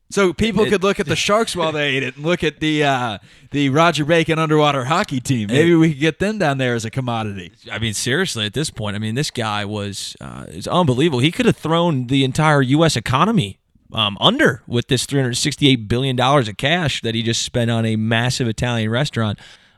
So 0.10 0.32
people 0.34 0.66
could 0.66 0.82
look 0.82 1.00
at 1.00 1.08
the 1.08 1.16
sharks 1.16 1.54
while 1.56 1.74
they 1.74 1.98
ate 1.98 2.04
it 2.04 2.16
and 2.16 2.26
look 2.26 2.42
at 2.44 2.62
the 2.62 2.84
uh, 2.86 3.18
the 3.52 3.70
Roger 3.70 4.06
Bacon 4.06 4.40
underwater 4.40 4.86
hockey 4.86 5.20
team. 5.20 5.48
Maybe 5.48 5.76
we 5.76 5.90
could 5.90 6.00
get 6.00 6.20
them 6.20 6.38
down 6.38 6.58
there 6.58 6.74
as 6.74 6.86
a 6.86 6.90
commodity. 6.90 7.52
I 7.70 7.80
mean, 7.80 7.94
seriously, 7.94 8.46
at 8.46 8.54
this 8.54 8.70
point, 8.70 8.96
I 8.96 9.00
mean, 9.00 9.16
this 9.16 9.32
guy 9.32 9.66
was 9.66 10.16
uh, 10.22 10.46
is 10.48 10.68
unbelievable. 10.68 11.20
He 11.20 11.32
could 11.32 11.48
have 11.48 11.58
thrown 11.58 12.08
the 12.08 12.24
entire 12.24 12.62
U.S. 12.62 12.96
economy 12.96 13.60
um, 13.92 14.18
under 14.22 14.62
with 14.68 14.88
this 14.88 15.06
368 15.06 15.88
billion 15.90 16.16
dollars 16.16 16.48
of 16.48 16.56
cash 16.56 17.02
that 17.02 17.14
he 17.14 17.22
just 17.24 17.42
spent 17.42 17.70
on 17.72 17.86
a 17.86 17.98
massive 17.98 18.48
Italian 18.48 18.90
restaurant. 18.90 19.38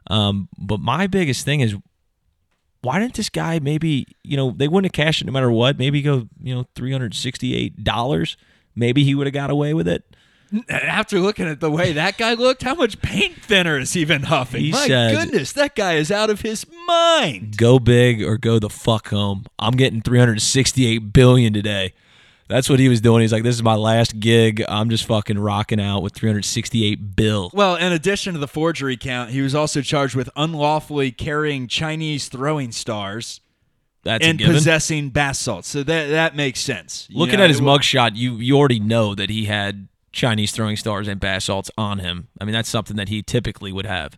Um, 0.10 0.50
but 0.58 0.80
my 0.80 1.08
biggest 1.08 1.44
thing 1.46 1.60
is, 1.62 1.76
why 2.82 3.00
didn't 3.00 3.16
this 3.16 3.30
guy 3.30 3.60
maybe 3.60 4.06
you 4.24 4.38
know 4.38 4.52
they 4.56 4.68
wouldn't 4.68 4.96
have 4.96 5.06
cashed 5.06 5.22
it 5.22 5.26
no 5.26 5.32
matter 5.34 5.52
what? 5.52 5.78
Maybe 5.78 6.02
go 6.02 6.28
you 6.42 6.56
know 6.56 6.66
368 6.76 7.84
dollars. 7.84 8.38
Maybe 8.76 9.04
he 9.04 9.16
would 9.16 9.28
have 9.28 9.34
got 9.34 9.50
away 9.50 9.74
with 9.74 9.88
it. 9.88 10.04
After 10.70 11.20
looking 11.20 11.46
at 11.48 11.60
the 11.60 11.70
way 11.70 11.92
that 11.94 12.18
guy 12.18 12.34
looked, 12.36 12.64
how 12.64 12.76
much 12.76 13.02
paint 13.02 13.36
thinner 13.44 13.78
is 13.80 13.92
he 13.94 14.06
been 14.06 14.24
huffing? 14.24 14.62
He 14.64 14.72
My 14.72 14.88
said- 14.88 15.14
goodness, 15.16 15.52
that 15.54 15.76
guy 15.76 15.96
is 15.96 16.10
out 16.12 16.30
of 16.30 16.42
his 16.42 16.66
mind. 16.88 17.58
Go 17.58 17.80
big 17.80 18.24
or 18.24 18.38
go 18.38 18.58
the 18.60 18.70
fuck 18.70 19.10
home. 19.10 19.46
I'm 19.60 19.74
getting 19.76 20.02
368 20.02 21.12
billion 21.12 21.52
today. 21.52 21.94
That's 22.48 22.70
what 22.70 22.80
he 22.80 22.88
was 22.88 23.02
doing. 23.02 23.22
He's 23.22 23.34
like, 23.34 23.44
this 23.44 23.56
is 23.56 23.64
my 23.64 23.76
last 23.76 24.20
gig. 24.20 24.64
I'm 24.68 24.90
just 24.90 25.06
fucking 25.06 25.38
rocking 25.38 25.82
out 25.82 26.02
with 26.02 26.14
368 26.14 27.16
bill. 27.16 27.52
Well, 27.54 27.76
in 27.76 27.92
addition 27.92 28.34
to 28.34 28.40
the 28.40 28.48
forgery 28.48 28.96
count, 28.96 29.32
he 29.32 29.42
was 29.42 29.54
also 29.54 29.82
charged 29.82 30.16
with 30.16 30.30
unlawfully 30.36 31.12
carrying 31.12 31.68
Chinese 31.68 32.30
throwing 32.30 32.72
stars 32.72 33.42
That's 34.04 34.26
and 34.26 34.40
possessing 34.40 35.10
bath 35.10 35.36
salts. 35.36 35.68
So 35.68 35.84
that 35.84 36.08
that 36.08 36.36
makes 36.36 36.62
sense. 36.62 37.08
You 37.10 37.20
Looking 37.20 37.40
know, 37.40 37.44
at 37.44 37.50
his 37.50 37.60
mugshot, 37.62 38.16
you 38.16 38.36
you 38.36 38.58
already 38.58 38.80
know 38.80 39.14
that 39.14 39.30
he 39.30 39.46
had 39.46 39.90
Chinese 40.12 40.52
throwing 40.52 40.78
stars 40.78 41.08
and 41.08 41.20
bath 41.20 41.44
salts 41.44 41.70
on 41.78 42.00
him. 42.00 42.28
I 42.40 42.46
mean, 42.46 42.54
that's 42.54 42.70
something 42.70 42.96
that 42.98 43.10
he 43.10 43.22
typically 43.22 43.72
would 43.72 43.86
have. 43.86 44.18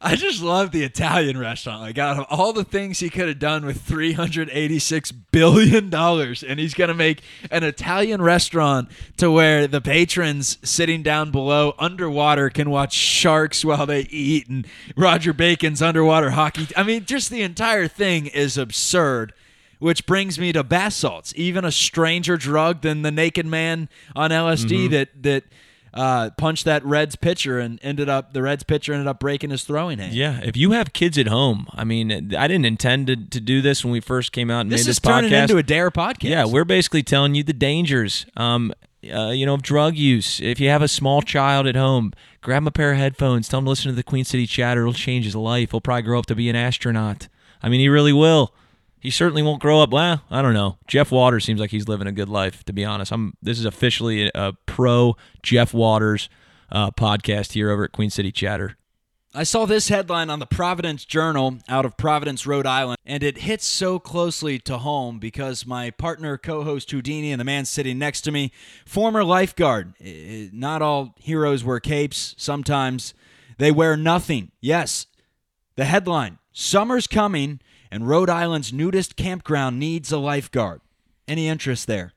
I 0.00 0.14
just 0.14 0.40
love 0.40 0.70
the 0.70 0.84
Italian 0.84 1.36
restaurant. 1.36 1.80
Like 1.80 1.98
out 1.98 2.18
of 2.18 2.26
all 2.30 2.52
the 2.52 2.64
things 2.64 3.00
he 3.00 3.10
could 3.10 3.28
have 3.28 3.38
done 3.38 3.66
with 3.66 3.82
three 3.82 4.12
hundred 4.12 4.48
eighty-six 4.52 5.10
billion 5.10 5.90
dollars, 5.90 6.42
and 6.42 6.60
he's 6.60 6.74
gonna 6.74 6.94
make 6.94 7.22
an 7.50 7.64
Italian 7.64 8.22
restaurant 8.22 8.88
to 9.16 9.30
where 9.30 9.66
the 9.66 9.80
patrons 9.80 10.58
sitting 10.62 11.02
down 11.02 11.30
below 11.30 11.74
underwater 11.78 12.50
can 12.50 12.70
watch 12.70 12.94
sharks 12.94 13.64
while 13.64 13.84
they 13.84 14.02
eat, 14.02 14.48
and 14.48 14.66
Roger 14.96 15.32
Bacon's 15.32 15.82
underwater 15.82 16.30
hockey. 16.30 16.68
I 16.76 16.82
mean, 16.82 17.04
just 17.04 17.28
the 17.28 17.42
entire 17.42 17.88
thing 17.88 18.26
is 18.26 18.56
absurd. 18.56 19.32
Which 19.80 20.06
brings 20.06 20.38
me 20.38 20.52
to 20.52 20.62
bath 20.62 20.92
salts, 20.92 21.32
even 21.36 21.64
a 21.64 21.72
stranger 21.72 22.36
drug 22.36 22.82
than 22.82 23.02
the 23.02 23.10
naked 23.10 23.46
man 23.46 23.88
on 24.14 24.30
LSD 24.30 24.90
that 24.90 25.08
that 25.22 25.44
uh, 25.92 26.30
punched 26.36 26.64
that 26.66 26.84
Reds 26.84 27.16
pitcher 27.16 27.58
and 27.58 27.80
ended 27.82 28.08
up 28.08 28.32
the 28.32 28.42
Reds 28.42 28.62
pitcher 28.62 28.92
ended 28.92 29.08
up 29.08 29.18
breaking 29.18 29.50
his 29.50 29.64
throwing 29.64 29.98
hand. 29.98 30.12
Yeah, 30.12 30.40
if 30.42 30.56
you 30.56 30.72
have 30.72 30.92
kids 30.92 31.18
at 31.18 31.26
home, 31.26 31.66
I 31.72 31.84
mean, 31.84 32.34
I 32.34 32.46
didn't 32.46 32.66
intend 32.66 33.08
to, 33.08 33.16
to 33.16 33.40
do 33.40 33.60
this 33.60 33.84
when 33.84 33.92
we 33.92 34.00
first 34.00 34.32
came 34.32 34.50
out 34.50 34.60
and 34.60 34.70
This 34.70 34.80
made 34.80 34.80
is 34.82 34.86
this 34.86 35.00
turning 35.00 35.32
into 35.32 35.56
a 35.56 35.62
Dare 35.62 35.90
podcast. 35.90 36.28
Yeah, 36.28 36.44
we're 36.44 36.64
basically 36.64 37.02
telling 37.02 37.34
you 37.34 37.42
the 37.42 37.52
dangers. 37.52 38.26
Um, 38.36 38.72
uh, 39.02 39.30
you 39.30 39.46
know, 39.46 39.54
of 39.54 39.62
drug 39.62 39.96
use. 39.96 40.40
If 40.40 40.60
you 40.60 40.68
have 40.68 40.82
a 40.82 40.88
small 40.88 41.22
child 41.22 41.66
at 41.66 41.74
home, 41.74 42.12
grab 42.42 42.62
him 42.62 42.66
a 42.66 42.70
pair 42.70 42.92
of 42.92 42.98
headphones. 42.98 43.48
Tell 43.48 43.58
him 43.58 43.64
to 43.64 43.70
listen 43.70 43.90
to 43.90 43.96
the 43.96 44.02
Queen 44.02 44.24
City 44.24 44.46
Chatter. 44.46 44.82
It'll 44.82 44.92
change 44.92 45.24
his 45.24 45.34
life. 45.34 45.70
He'll 45.70 45.80
probably 45.80 46.02
grow 46.02 46.18
up 46.18 46.26
to 46.26 46.34
be 46.34 46.50
an 46.50 46.56
astronaut. 46.56 47.28
I 47.62 47.70
mean, 47.70 47.80
he 47.80 47.88
really 47.88 48.12
will. 48.12 48.52
He 49.00 49.10
certainly 49.10 49.42
won't 49.42 49.60
grow 49.60 49.80
up. 49.80 49.90
Well, 49.90 50.22
I 50.30 50.42
don't 50.42 50.54
know. 50.54 50.76
Jeff 50.86 51.10
Waters 51.10 51.44
seems 51.44 51.58
like 51.58 51.70
he's 51.70 51.88
living 51.88 52.06
a 52.06 52.12
good 52.12 52.28
life. 52.28 52.64
To 52.64 52.72
be 52.72 52.84
honest, 52.84 53.12
I'm. 53.12 53.34
This 53.42 53.58
is 53.58 53.64
officially 53.64 54.30
a, 54.34 54.52
pro 54.66 55.16
Jeff 55.42 55.72
Waters 55.72 56.28
uh, 56.70 56.90
podcast 56.90 57.52
here 57.52 57.70
over 57.70 57.84
at 57.84 57.92
Queen 57.92 58.10
City 58.10 58.30
Chatter. 58.30 58.76
I 59.32 59.44
saw 59.44 59.64
this 59.64 59.88
headline 59.88 60.28
on 60.28 60.40
the 60.40 60.46
Providence 60.46 61.04
Journal 61.04 61.58
out 61.68 61.84
of 61.84 61.96
Providence, 61.96 62.48
Rhode 62.48 62.66
Island, 62.66 62.98
and 63.06 63.22
it 63.22 63.38
hits 63.38 63.64
so 63.64 64.00
closely 64.00 64.58
to 64.60 64.78
home 64.78 65.20
because 65.20 65.64
my 65.64 65.90
partner, 65.90 66.36
co 66.36 66.64
host 66.64 66.90
Houdini, 66.90 67.30
and 67.30 67.40
the 67.40 67.44
man 67.44 67.64
sitting 67.64 67.96
next 67.96 68.22
to 68.22 68.32
me, 68.32 68.50
former 68.84 69.22
lifeguard. 69.22 69.94
Not 70.52 70.82
all 70.82 71.14
heroes 71.20 71.62
wear 71.62 71.78
capes, 71.78 72.34
sometimes 72.38 73.14
they 73.56 73.70
wear 73.70 73.96
nothing. 73.96 74.50
Yes, 74.60 75.06
the 75.76 75.84
headline 75.84 76.38
Summer's 76.52 77.06
coming, 77.06 77.60
and 77.90 78.08
Rhode 78.08 78.30
Island's 78.30 78.72
nudist 78.72 79.16
campground 79.16 79.78
needs 79.78 80.12
a 80.12 80.18
lifeguard. 80.18 80.80
Any 81.26 81.48
interest 81.48 81.86
there? 81.86 82.12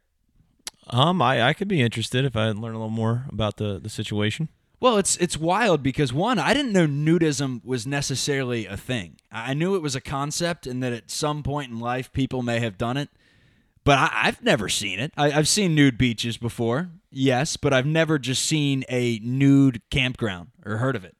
Um, 0.87 1.21
I, 1.21 1.41
I 1.41 1.53
could 1.53 1.67
be 1.67 1.81
interested 1.81 2.25
if 2.25 2.35
I 2.35 2.47
learn 2.47 2.75
a 2.75 2.79
little 2.79 2.89
more 2.89 3.25
about 3.29 3.57
the, 3.57 3.79
the 3.79 3.89
situation. 3.89 4.49
Well, 4.79 4.97
it's 4.97 5.15
it's 5.15 5.37
wild 5.37 5.81
because 5.81 6.11
one, 6.11 6.37
I 6.37 6.53
didn't 6.53 6.73
know 6.73 6.85
nudism 6.85 7.63
was 7.63 7.87
necessarily 7.87 8.65
a 8.65 8.75
thing. 8.75 9.15
I 9.31 9.53
knew 9.53 9.75
it 9.75 9.81
was 9.81 9.95
a 9.95 10.01
concept 10.01 10.67
and 10.67 10.83
that 10.83 10.91
at 10.91 11.09
some 11.09 11.41
point 11.41 11.71
in 11.71 11.79
life 11.79 12.11
people 12.11 12.43
may 12.43 12.59
have 12.59 12.77
done 12.77 12.97
it, 12.97 13.07
but 13.85 13.97
I, 13.97 14.09
I've 14.13 14.43
never 14.43 14.67
seen 14.67 14.99
it. 14.99 15.13
I, 15.15 15.31
I've 15.31 15.47
seen 15.47 15.73
nude 15.73 15.97
beaches 15.97 16.35
before, 16.35 16.89
yes, 17.09 17.55
but 17.55 17.71
I've 17.71 17.85
never 17.85 18.19
just 18.19 18.43
seen 18.45 18.83
a 18.89 19.19
nude 19.23 19.81
campground 19.89 20.49
or 20.65 20.77
heard 20.77 20.97
of 20.97 21.05
it. 21.05 21.15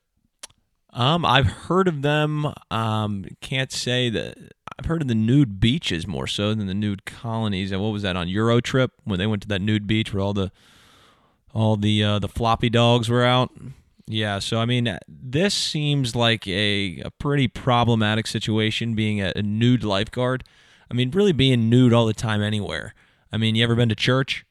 Um, 0.94 1.26
I've 1.26 1.48
heard 1.48 1.88
of 1.88 2.04
them. 2.04 2.54
Um, 2.70 3.26
can't 3.42 3.72
say 3.72 4.10
that 4.12 4.38
I've 4.78 4.86
heard 4.86 5.02
of 5.02 5.08
the 5.08 5.16
nude 5.16 5.60
beaches 5.60 6.06
more 6.08 6.28
so 6.28 6.54
than 6.54 6.68
the 6.68 6.74
nude 6.74 7.06
colonies. 7.06 7.72
And 7.72 7.82
What 7.82 7.90
was 7.90 8.04
that 8.04 8.16
on 8.16 8.30
Euro 8.30 8.62
trip 8.62 8.92
when 9.04 9.20
they 9.20 9.26
went 9.28 9.42
to 9.44 9.48
that 9.50 9.62
nude 9.62 9.88
beach 9.88 10.14
where 10.14 10.22
all 10.22 10.34
the 10.34 10.52
all 11.54 11.76
the 11.78 12.04
uh, 12.04 12.20
the 12.20 12.28
floppy 12.28 12.70
dogs 12.70 13.10
were 13.10 13.24
out? 13.24 13.52
Yeah. 14.06 14.40
So 14.40 14.60
I 14.60 14.66
mean, 14.66 14.98
this 15.08 15.56
seems 15.56 16.16
like 16.16 16.48
a, 16.48 17.02
a 17.04 17.12
pretty 17.12 17.48
problematic 17.48 18.28
situation. 18.28 18.94
Being 18.94 19.20
a, 19.20 19.34
a 19.36 19.42
nude 19.42 19.84
lifeguard. 19.84 20.44
I 20.92 20.94
mean, 20.94 21.10
really 21.10 21.32
being 21.32 21.70
nude 21.70 21.92
all 21.92 22.06
the 22.06 22.14
time 22.14 22.44
anywhere. 22.44 22.94
I 23.32 23.38
mean, 23.38 23.56
you 23.56 23.64
ever 23.64 23.74
been 23.76 23.90
to 23.90 23.96
church? 23.96 24.46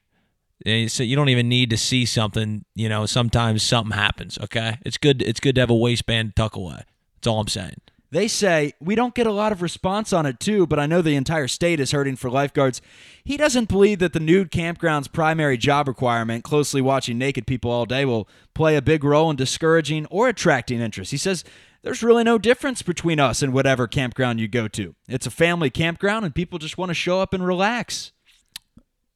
Eh, 0.65 0.87
So 0.87 1.03
you 1.03 1.15
don't 1.15 1.29
even 1.29 1.49
need 1.49 1.69
to 1.71 1.77
see 1.77 2.05
something. 2.05 2.65
You 2.75 2.89
know, 2.89 3.05
sometimes 3.05 3.63
something 3.63 3.95
happens. 3.97 4.37
Okay, 4.39 4.77
it's 4.85 4.97
good. 4.97 5.21
It's 5.21 5.39
good 5.39 5.55
to 5.55 5.61
have 5.61 5.69
a 5.69 5.75
waistband 5.75 6.35
tuck 6.35 6.55
away. 6.55 6.83
That's 7.15 7.27
all 7.27 7.39
I'm 7.39 7.47
saying. 7.47 7.81
They 8.11 8.27
say 8.27 8.73
we 8.79 8.93
don't 8.93 9.15
get 9.15 9.25
a 9.25 9.31
lot 9.31 9.51
of 9.51 9.63
response 9.63 10.13
on 10.13 10.27
it 10.27 10.39
too, 10.39 10.67
but 10.67 10.77
I 10.77 10.85
know 10.85 11.01
the 11.01 11.15
entire 11.15 11.47
state 11.47 11.79
is 11.79 11.91
hurting 11.93 12.15
for 12.15 12.29
lifeguards. 12.29 12.79
He 13.23 13.37
doesn't 13.37 13.69
believe 13.69 13.97
that 13.99 14.13
the 14.13 14.19
nude 14.19 14.51
campground's 14.51 15.07
primary 15.07 15.57
job 15.57 15.87
requirement, 15.87 16.43
closely 16.43 16.79
watching 16.79 17.17
naked 17.17 17.47
people 17.47 17.71
all 17.71 17.87
day, 17.87 18.05
will 18.05 18.29
play 18.53 18.75
a 18.75 18.83
big 18.83 19.03
role 19.03 19.31
in 19.31 19.35
discouraging 19.35 20.05
or 20.11 20.29
attracting 20.29 20.79
interest. 20.79 21.09
He 21.09 21.17
says 21.17 21.43
there's 21.81 22.03
really 22.03 22.23
no 22.23 22.37
difference 22.37 22.83
between 22.83 23.19
us 23.19 23.41
and 23.41 23.51
whatever 23.51 23.87
campground 23.87 24.39
you 24.39 24.47
go 24.47 24.67
to. 24.67 24.93
It's 25.09 25.25
a 25.25 25.31
family 25.31 25.71
campground, 25.71 26.23
and 26.23 26.35
people 26.35 26.59
just 26.59 26.77
want 26.77 26.89
to 26.91 26.95
show 26.95 27.19
up 27.19 27.33
and 27.33 27.45
relax. 27.45 28.12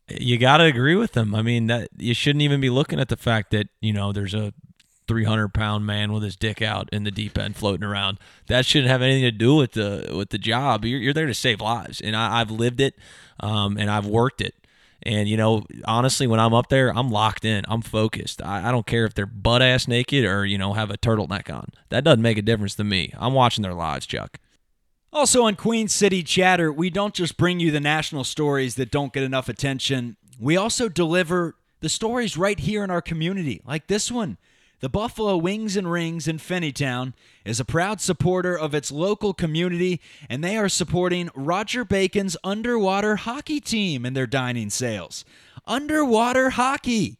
You 0.10 0.38
got 0.38 0.58
to 0.58 0.64
agree 0.64 0.96
with 0.96 1.14
them. 1.14 1.36
I 1.36 1.42
mean, 1.42 1.68
that 1.68 1.90
you 1.98 2.14
shouldn't 2.14 2.42
even 2.42 2.62
be 2.62 2.70
looking 2.70 3.00
at 3.00 3.10
the 3.10 3.18
fact 3.18 3.52
that 3.52 3.68
you 3.82 3.94
know 3.94 4.12
there's 4.12 4.34
a 4.34 4.54
300 5.08 5.54
pound 5.54 5.86
man 5.86 6.12
with 6.12 6.24
his 6.24 6.36
dick 6.36 6.62
out 6.62 6.90
in 6.92 7.04
the 7.04 7.12
deep 7.12 7.38
end 7.38 7.56
floating 7.56 7.84
around. 7.84 8.20
That 8.48 8.66
shouldn't 8.66 8.90
have 8.90 9.02
anything 9.02 9.24
to 9.24 9.32
do 9.32 9.56
with 9.56 9.74
the 9.74 10.14
with 10.16 10.30
the 10.30 10.38
job. 10.38 10.86
You're, 10.86 11.00
you're 11.00 11.14
there 11.14 11.26
to 11.26 11.34
save 11.34 11.62
lives, 11.62 12.02
and 12.02 12.16
I, 12.16 12.40
have 12.40 12.52
lived 12.52 12.82
it, 12.82 12.96
um, 13.40 13.78
and 13.78 13.90
I've 13.90 14.06
worked 14.06 14.42
it. 14.42 14.56
And 15.04 15.30
you 15.30 15.38
know, 15.38 15.64
honestly, 15.86 16.28
when 16.28 16.40
I'm 16.40 16.54
up 16.54 16.70
there, 16.70 16.96
I'm 16.96 17.10
locked 17.10 17.46
in. 17.46 17.64
I'm 17.68 17.82
focused. 17.82 18.42
I, 18.42 18.70
I 18.70 18.72
don't 18.72 18.86
care 18.86 19.06
if 19.06 19.14
they're 19.14 19.26
butt 19.26 19.62
ass 19.62 19.88
naked 19.88 20.26
or 20.26 20.46
you 20.46 20.58
know 20.58 20.74
have 20.74 20.92
a 20.92 20.98
turtleneck 20.98 21.54
on. 21.54 21.70
That 21.90 22.04
doesn't 22.04 22.22
make 22.22 22.38
a 22.38 22.42
difference 22.42 22.76
to 22.76 22.84
me. 22.84 23.14
I'm 23.18 23.34
watching 23.34 23.62
their 23.62 23.74
lives, 23.74 24.06
Chuck. 24.06 24.40
Also 25.18 25.46
on 25.46 25.56
Queen 25.56 25.88
City 25.88 26.22
Chatter, 26.22 26.72
we 26.72 26.92
don't 26.92 27.16
just 27.16 27.38
bring 27.38 27.60
you 27.60 27.72
the 27.72 27.80
national 27.80 28.24
stories 28.24 28.76
that 28.76 28.92
don't 28.92 29.12
get 29.12 29.24
enough 29.24 29.50
attention. 29.50 30.16
We 30.40 30.56
also 30.56 30.90
deliver 30.90 31.56
the 31.80 31.90
stories 31.90 32.38
right 32.38 32.60
here 32.60 32.84
in 32.84 32.92
our 32.92 33.02
community, 33.02 33.60
like 33.66 33.88
this 33.88 34.12
one. 34.12 34.38
The 34.80 34.90
Buffalo 34.90 35.36
Wings 35.36 35.76
and 35.76 35.92
Rings 35.92 36.28
in 36.28 36.38
Finneytown 36.38 37.14
is 37.44 37.60
a 37.60 37.66
proud 37.66 38.00
supporter 38.00 38.56
of 38.56 38.76
its 38.76 38.92
local 38.92 39.34
community, 39.34 40.02
and 40.30 40.44
they 40.44 40.56
are 40.56 40.70
supporting 40.70 41.32
Roger 41.34 41.84
Bacon's 41.84 42.38
underwater 42.44 43.16
hockey 43.16 43.60
team 43.60 44.06
in 44.06 44.14
their 44.14 44.28
dining 44.28 44.70
sales. 44.70 45.26
Underwater 45.66 46.52
hockey. 46.52 47.18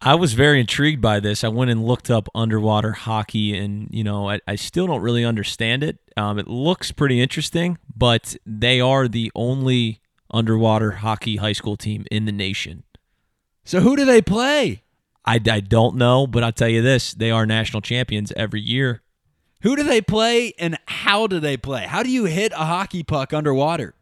I 0.00 0.14
was 0.16 0.34
very 0.34 0.60
intrigued 0.60 1.00
by 1.00 1.20
this. 1.20 1.44
I 1.44 1.48
went 1.48 1.70
and 1.70 1.84
looked 1.84 2.10
up 2.10 2.28
underwater 2.34 2.92
hockey, 2.92 3.56
and 3.56 3.88
you 3.90 4.04
know, 4.04 4.28
I, 4.28 4.40
I 4.46 4.56
still 4.56 4.86
don't 4.86 5.00
really 5.00 5.24
understand 5.24 5.82
it. 5.82 5.98
Um, 6.16 6.38
it 6.38 6.46
looks 6.46 6.92
pretty 6.92 7.20
interesting, 7.20 7.78
but 7.96 8.36
they 8.44 8.80
are 8.80 9.08
the 9.08 9.32
only 9.34 10.00
underwater 10.30 10.92
hockey 10.92 11.36
high 11.36 11.52
school 11.52 11.76
team 11.76 12.04
in 12.10 12.26
the 12.26 12.32
nation. 12.32 12.82
So 13.64 13.80
who 13.80 13.96
do 13.96 14.04
they 14.04 14.20
play? 14.20 14.82
I, 15.24 15.40
I 15.50 15.60
don't 15.60 15.96
know, 15.96 16.26
but 16.26 16.44
I'll 16.44 16.52
tell 16.52 16.68
you 16.68 16.82
this: 16.82 17.14
they 17.14 17.30
are 17.30 17.46
national 17.46 17.80
champions 17.80 18.30
every 18.36 18.60
year. 18.60 19.00
Who 19.62 19.74
do 19.74 19.82
they 19.82 20.02
play, 20.02 20.52
and 20.58 20.76
how 20.86 21.26
do 21.26 21.40
they 21.40 21.56
play? 21.56 21.86
How 21.86 22.02
do 22.02 22.10
you 22.10 22.26
hit 22.26 22.52
a 22.52 22.66
hockey 22.66 23.02
puck 23.02 23.32
underwater? 23.32 23.94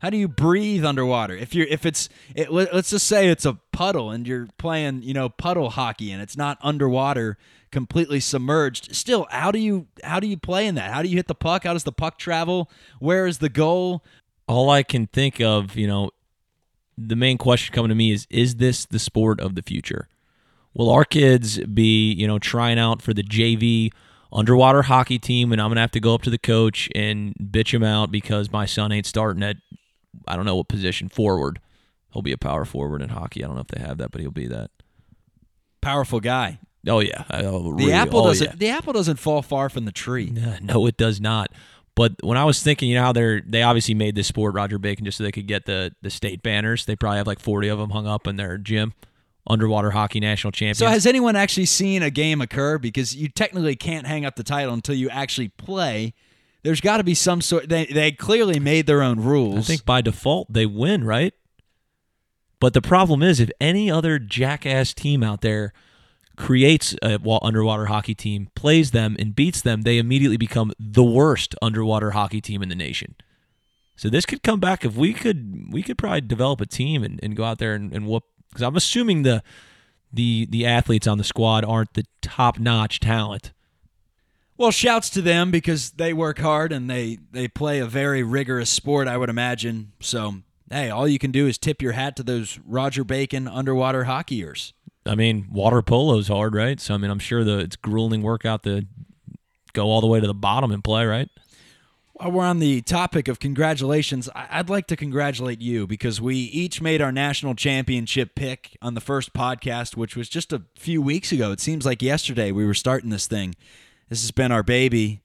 How 0.00 0.10
do 0.10 0.16
you 0.16 0.28
breathe 0.28 0.84
underwater? 0.84 1.34
If 1.34 1.54
you're 1.54 1.66
if 1.66 1.86
it's 1.86 2.08
it, 2.34 2.52
let's 2.52 2.90
just 2.90 3.06
say 3.06 3.28
it's 3.28 3.44
a 3.44 3.54
puddle 3.72 4.10
and 4.10 4.26
you're 4.26 4.48
playing 4.58 5.02
you 5.02 5.14
know 5.14 5.28
puddle 5.28 5.70
hockey 5.70 6.10
and 6.10 6.22
it's 6.22 6.36
not 6.36 6.58
underwater 6.62 7.38
completely 7.70 8.20
submerged. 8.20 8.94
Still, 8.94 9.26
how 9.30 9.50
do 9.50 9.58
you 9.58 9.86
how 10.02 10.20
do 10.20 10.26
you 10.26 10.36
play 10.36 10.66
in 10.66 10.74
that? 10.76 10.92
How 10.92 11.02
do 11.02 11.08
you 11.08 11.16
hit 11.16 11.28
the 11.28 11.34
puck? 11.34 11.64
How 11.64 11.72
does 11.72 11.84
the 11.84 11.92
puck 11.92 12.18
travel? 12.18 12.70
Where 12.98 13.26
is 13.26 13.38
the 13.38 13.48
goal? 13.48 14.04
All 14.46 14.70
I 14.70 14.82
can 14.82 15.06
think 15.06 15.40
of, 15.40 15.76
you 15.76 15.86
know, 15.86 16.10
the 16.98 17.14
main 17.14 17.38
question 17.38 17.74
coming 17.74 17.90
to 17.90 17.94
me 17.94 18.10
is: 18.10 18.26
Is 18.30 18.56
this 18.56 18.86
the 18.86 18.98
sport 18.98 19.40
of 19.40 19.54
the 19.54 19.62
future? 19.62 20.08
will 20.74 20.90
our 20.90 21.04
kids 21.04 21.58
be, 21.58 22.12
you 22.12 22.26
know, 22.26 22.38
trying 22.38 22.78
out 22.78 23.02
for 23.02 23.12
the 23.12 23.22
JV 23.22 23.92
underwater 24.32 24.82
hockey 24.82 25.18
team 25.18 25.52
and 25.52 25.60
I'm 25.60 25.68
going 25.68 25.76
to 25.76 25.80
have 25.80 25.90
to 25.92 26.00
go 26.00 26.14
up 26.14 26.22
to 26.22 26.30
the 26.30 26.38
coach 26.38 26.88
and 26.94 27.34
bitch 27.34 27.74
him 27.74 27.82
out 27.82 28.10
because 28.12 28.52
my 28.52 28.64
son 28.64 28.92
ain't 28.92 29.06
starting 29.06 29.42
at 29.42 29.56
I 30.26 30.36
don't 30.36 30.44
know 30.44 30.56
what 30.56 30.68
position 30.68 31.08
forward. 31.08 31.60
He'll 32.12 32.22
be 32.22 32.32
a 32.32 32.38
power 32.38 32.64
forward 32.64 33.02
in 33.02 33.10
hockey. 33.10 33.44
I 33.44 33.46
don't 33.46 33.56
know 33.56 33.62
if 33.62 33.68
they 33.68 33.80
have 33.80 33.98
that, 33.98 34.10
but 34.10 34.20
he'll 34.20 34.30
be 34.30 34.48
that. 34.48 34.70
Powerful 35.80 36.20
guy. 36.20 36.58
Oh 36.86 37.00
yeah. 37.00 37.24
Oh, 37.30 37.76
the 37.76 37.92
apple 37.92 38.20
oh, 38.20 38.26
doesn't 38.28 38.46
yeah. 38.46 38.54
the 38.56 38.68
apple 38.70 38.92
doesn't 38.92 39.18
fall 39.18 39.42
far 39.42 39.68
from 39.68 39.84
the 39.84 39.92
tree. 39.92 40.32
No, 40.62 40.86
it 40.86 40.96
does 40.96 41.20
not. 41.20 41.50
But 41.94 42.12
when 42.22 42.38
I 42.38 42.44
was 42.44 42.62
thinking, 42.62 42.88
you 42.88 42.94
know 42.94 43.02
how 43.02 43.12
they're 43.12 43.42
they 43.46 43.62
obviously 43.62 43.94
made 43.94 44.14
this 44.14 44.26
sport 44.26 44.54
Roger 44.54 44.78
Bacon 44.78 45.04
just 45.04 45.18
so 45.18 45.24
they 45.24 45.32
could 45.32 45.46
get 45.46 45.66
the 45.66 45.94
the 46.02 46.10
state 46.10 46.42
banners. 46.42 46.86
They 46.86 46.96
probably 46.96 47.18
have 47.18 47.26
like 47.26 47.40
40 47.40 47.68
of 47.68 47.78
them 47.78 47.90
hung 47.90 48.06
up 48.06 48.26
in 48.26 48.36
their 48.36 48.56
gym 48.56 48.94
underwater 49.46 49.90
hockey 49.90 50.20
national 50.20 50.52
champion. 50.52 50.74
So 50.74 50.86
has 50.86 51.06
anyone 51.06 51.36
actually 51.36 51.66
seen 51.66 52.02
a 52.02 52.10
game 52.10 52.40
occur? 52.40 52.78
Because 52.78 53.14
you 53.14 53.28
technically 53.28 53.76
can't 53.76 54.06
hang 54.06 54.24
up 54.24 54.36
the 54.36 54.44
title 54.44 54.72
until 54.72 54.94
you 54.94 55.10
actually 55.10 55.48
play. 55.48 56.14
There's 56.62 56.80
got 56.80 56.98
to 56.98 57.04
be 57.04 57.14
some 57.14 57.40
sort. 57.40 57.68
They 57.68 57.86
they 57.86 58.12
clearly 58.12 58.60
made 58.60 58.86
their 58.86 59.02
own 59.02 59.20
rules. 59.20 59.58
I 59.58 59.62
think 59.62 59.84
by 59.84 60.00
default 60.00 60.52
they 60.52 60.66
win, 60.66 61.04
right? 61.04 61.34
But 62.60 62.74
the 62.74 62.82
problem 62.82 63.22
is, 63.22 63.40
if 63.40 63.50
any 63.60 63.90
other 63.90 64.18
jackass 64.18 64.92
team 64.92 65.22
out 65.22 65.40
there 65.40 65.72
creates 66.36 66.94
a 67.02 67.18
underwater 67.42 67.86
hockey 67.86 68.14
team, 68.14 68.48
plays 68.54 68.90
them, 68.90 69.16
and 69.18 69.34
beats 69.34 69.62
them, 69.62 69.82
they 69.82 69.98
immediately 69.98 70.36
become 70.36 70.72
the 70.78 71.04
worst 71.04 71.54
underwater 71.62 72.10
hockey 72.10 72.40
team 72.40 72.62
in 72.62 72.68
the 72.68 72.74
nation. 72.74 73.14
So 73.96 74.08
this 74.08 74.24
could 74.24 74.42
come 74.42 74.60
back 74.60 74.84
if 74.84 74.94
we 74.94 75.12
could 75.12 75.66
we 75.70 75.82
could 75.82 75.98
probably 75.98 76.22
develop 76.22 76.60
a 76.60 76.66
team 76.66 77.02
and, 77.02 77.20
and 77.22 77.36
go 77.36 77.44
out 77.44 77.58
there 77.58 77.74
and, 77.74 77.92
and 77.92 78.06
whoop 78.06 78.24
because 78.48 78.62
I'm 78.62 78.76
assuming 78.76 79.22
the 79.22 79.42
the 80.12 80.46
the 80.46 80.66
athletes 80.66 81.06
on 81.06 81.18
the 81.18 81.24
squad 81.24 81.64
aren't 81.64 81.94
the 81.94 82.04
top 82.22 82.58
notch 82.58 83.00
talent. 83.00 83.52
Well, 84.60 84.70
shouts 84.70 85.08
to 85.10 85.22
them 85.22 85.50
because 85.50 85.92
they 85.92 86.12
work 86.12 86.38
hard 86.38 86.70
and 86.70 86.90
they 86.90 87.16
they 87.32 87.48
play 87.48 87.78
a 87.78 87.86
very 87.86 88.22
rigorous 88.22 88.68
sport. 88.68 89.08
I 89.08 89.16
would 89.16 89.30
imagine. 89.30 89.92
So 90.00 90.42
hey, 90.70 90.90
all 90.90 91.08
you 91.08 91.18
can 91.18 91.30
do 91.30 91.46
is 91.46 91.56
tip 91.56 91.80
your 91.80 91.92
hat 91.92 92.14
to 92.16 92.22
those 92.22 92.60
Roger 92.66 93.02
Bacon 93.02 93.48
underwater 93.48 94.04
hockeyers. 94.04 94.74
I 95.06 95.14
mean, 95.14 95.48
water 95.50 95.80
polo's 95.80 96.28
hard, 96.28 96.54
right? 96.54 96.78
So 96.78 96.92
I 96.92 96.98
mean, 96.98 97.10
I'm 97.10 97.18
sure 97.18 97.42
the 97.42 97.60
it's 97.60 97.76
grueling 97.76 98.20
workout 98.20 98.62
to 98.64 98.84
go 99.72 99.86
all 99.86 100.02
the 100.02 100.06
way 100.06 100.20
to 100.20 100.26
the 100.26 100.34
bottom 100.34 100.70
and 100.72 100.84
play, 100.84 101.06
right? 101.06 101.30
While 102.12 102.32
we're 102.32 102.44
on 102.44 102.58
the 102.58 102.82
topic 102.82 103.28
of 103.28 103.40
congratulations, 103.40 104.28
I'd 104.34 104.68
like 104.68 104.86
to 104.88 104.96
congratulate 104.96 105.62
you 105.62 105.86
because 105.86 106.20
we 106.20 106.36
each 106.36 106.82
made 106.82 107.00
our 107.00 107.12
national 107.12 107.54
championship 107.54 108.34
pick 108.34 108.76
on 108.82 108.92
the 108.92 109.00
first 109.00 109.32
podcast, 109.32 109.96
which 109.96 110.16
was 110.16 110.28
just 110.28 110.52
a 110.52 110.64
few 110.76 111.00
weeks 111.00 111.32
ago. 111.32 111.50
It 111.50 111.60
seems 111.60 111.86
like 111.86 112.02
yesterday 112.02 112.52
we 112.52 112.66
were 112.66 112.74
starting 112.74 113.08
this 113.08 113.26
thing. 113.26 113.54
This 114.10 114.22
has 114.22 114.32
been 114.32 114.50
our 114.50 114.64
baby, 114.64 115.22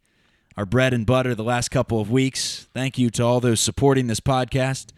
our 0.56 0.66
bread 0.66 0.94
and 0.94 1.06
butter 1.06 1.34
the 1.34 1.44
last 1.44 1.70
couple 1.70 2.00
of 2.00 2.12
weeks. 2.12 2.68
Thank 2.74 2.98
you 2.98 3.10
to 3.10 3.24
all 3.24 3.40
those 3.40 3.60
supporting 3.60 4.06
this 4.08 4.20
podcast. 4.20 4.92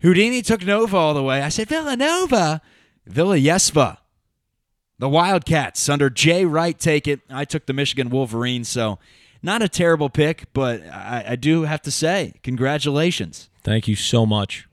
Houdini 0.00 0.42
took 0.42 0.64
Nova 0.64 0.96
all 0.96 1.12
the 1.12 1.22
way. 1.22 1.42
I 1.42 1.48
said, 1.48 1.68
Villanova. 1.68 2.62
Villa 3.04 3.36
Yesva. 3.36 3.98
The 5.00 5.08
Wildcats 5.08 5.88
under 5.88 6.08
Jay 6.08 6.44
Wright 6.44 6.78
take 6.78 7.08
it. 7.08 7.20
I 7.28 7.44
took 7.44 7.66
the 7.66 7.72
Michigan 7.72 8.10
Wolverines, 8.10 8.68
so 8.68 8.98
not 9.42 9.60
a 9.60 9.68
terrible 9.68 10.08
pick, 10.08 10.44
but 10.52 10.82
I, 10.82 11.24
I 11.30 11.36
do 11.36 11.62
have 11.62 11.82
to 11.82 11.90
say, 11.90 12.34
congratulations. 12.42 13.50
Thank 13.64 13.88
you 13.88 13.96
so 13.96 14.24
much. 14.24 14.68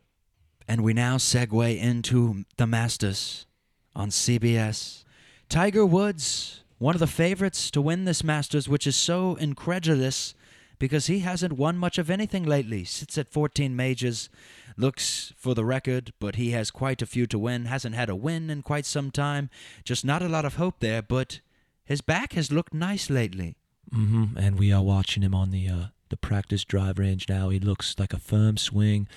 And 0.68 0.84
we 0.84 0.94
now 0.94 1.18
segue 1.18 1.80
into 1.80 2.46
the 2.58 2.68
Masters 2.68 3.48
on 3.96 4.10
CBS. 4.10 5.06
Tiger 5.50 5.86
Woods, 5.86 6.62
one 6.78 6.96
of 6.96 7.00
the 7.00 7.08
favorites 7.08 7.72
to 7.72 7.82
win 7.82 8.06
this 8.06 8.24
Masters, 8.24 8.70
which 8.70 8.86
is 8.86 8.96
so 8.96 9.36
incredulous 9.36 10.36
because 10.80 11.08
he 11.08 11.20
hasn't 11.20 11.54
won 11.54 11.78
much 11.78 11.98
of 11.98 12.10
anything 12.10 12.44
lately. 12.44 12.84
Sits 12.84 13.18
at 13.18 13.30
14 13.30 13.76
majors, 13.76 14.30
looks 14.78 15.34
for 15.36 15.56
the 15.56 15.66
record, 15.66 16.14
but 16.20 16.36
he 16.36 16.52
has 16.52 16.70
quite 16.70 17.02
a 17.02 17.08
few 17.08 17.26
to 17.28 17.40
win. 17.40 17.66
Hasn't 17.66 17.96
had 17.96 18.10
a 18.10 18.16
win 18.16 18.50
in 18.50 18.62
quite 18.62 18.86
some 18.86 19.10
time. 19.10 19.50
Just 19.84 20.06
not 20.06 20.22
a 20.22 20.30
lot 20.30 20.46
of 20.46 20.56
hope 20.56 20.80
there, 20.80 21.02
but 21.02 21.40
his 21.84 22.02
back 22.02 22.34
has 22.34 22.52
looked 22.52 22.74
nice 22.74 23.10
lately. 23.10 23.56
Mm-hmm. 23.94 24.38
And 24.38 24.60
we 24.60 24.72
are 24.72 24.84
watching 24.84 25.24
him 25.24 25.34
on 25.34 25.50
the 25.50 25.68
uh, 25.68 25.86
the 26.10 26.18
practice 26.18 26.64
drive 26.64 27.00
range 27.00 27.28
now. 27.28 27.50
He 27.50 27.60
looks 27.60 27.96
like 27.98 28.14
a 28.14 28.20
firm 28.20 28.58
swing, 28.58 29.08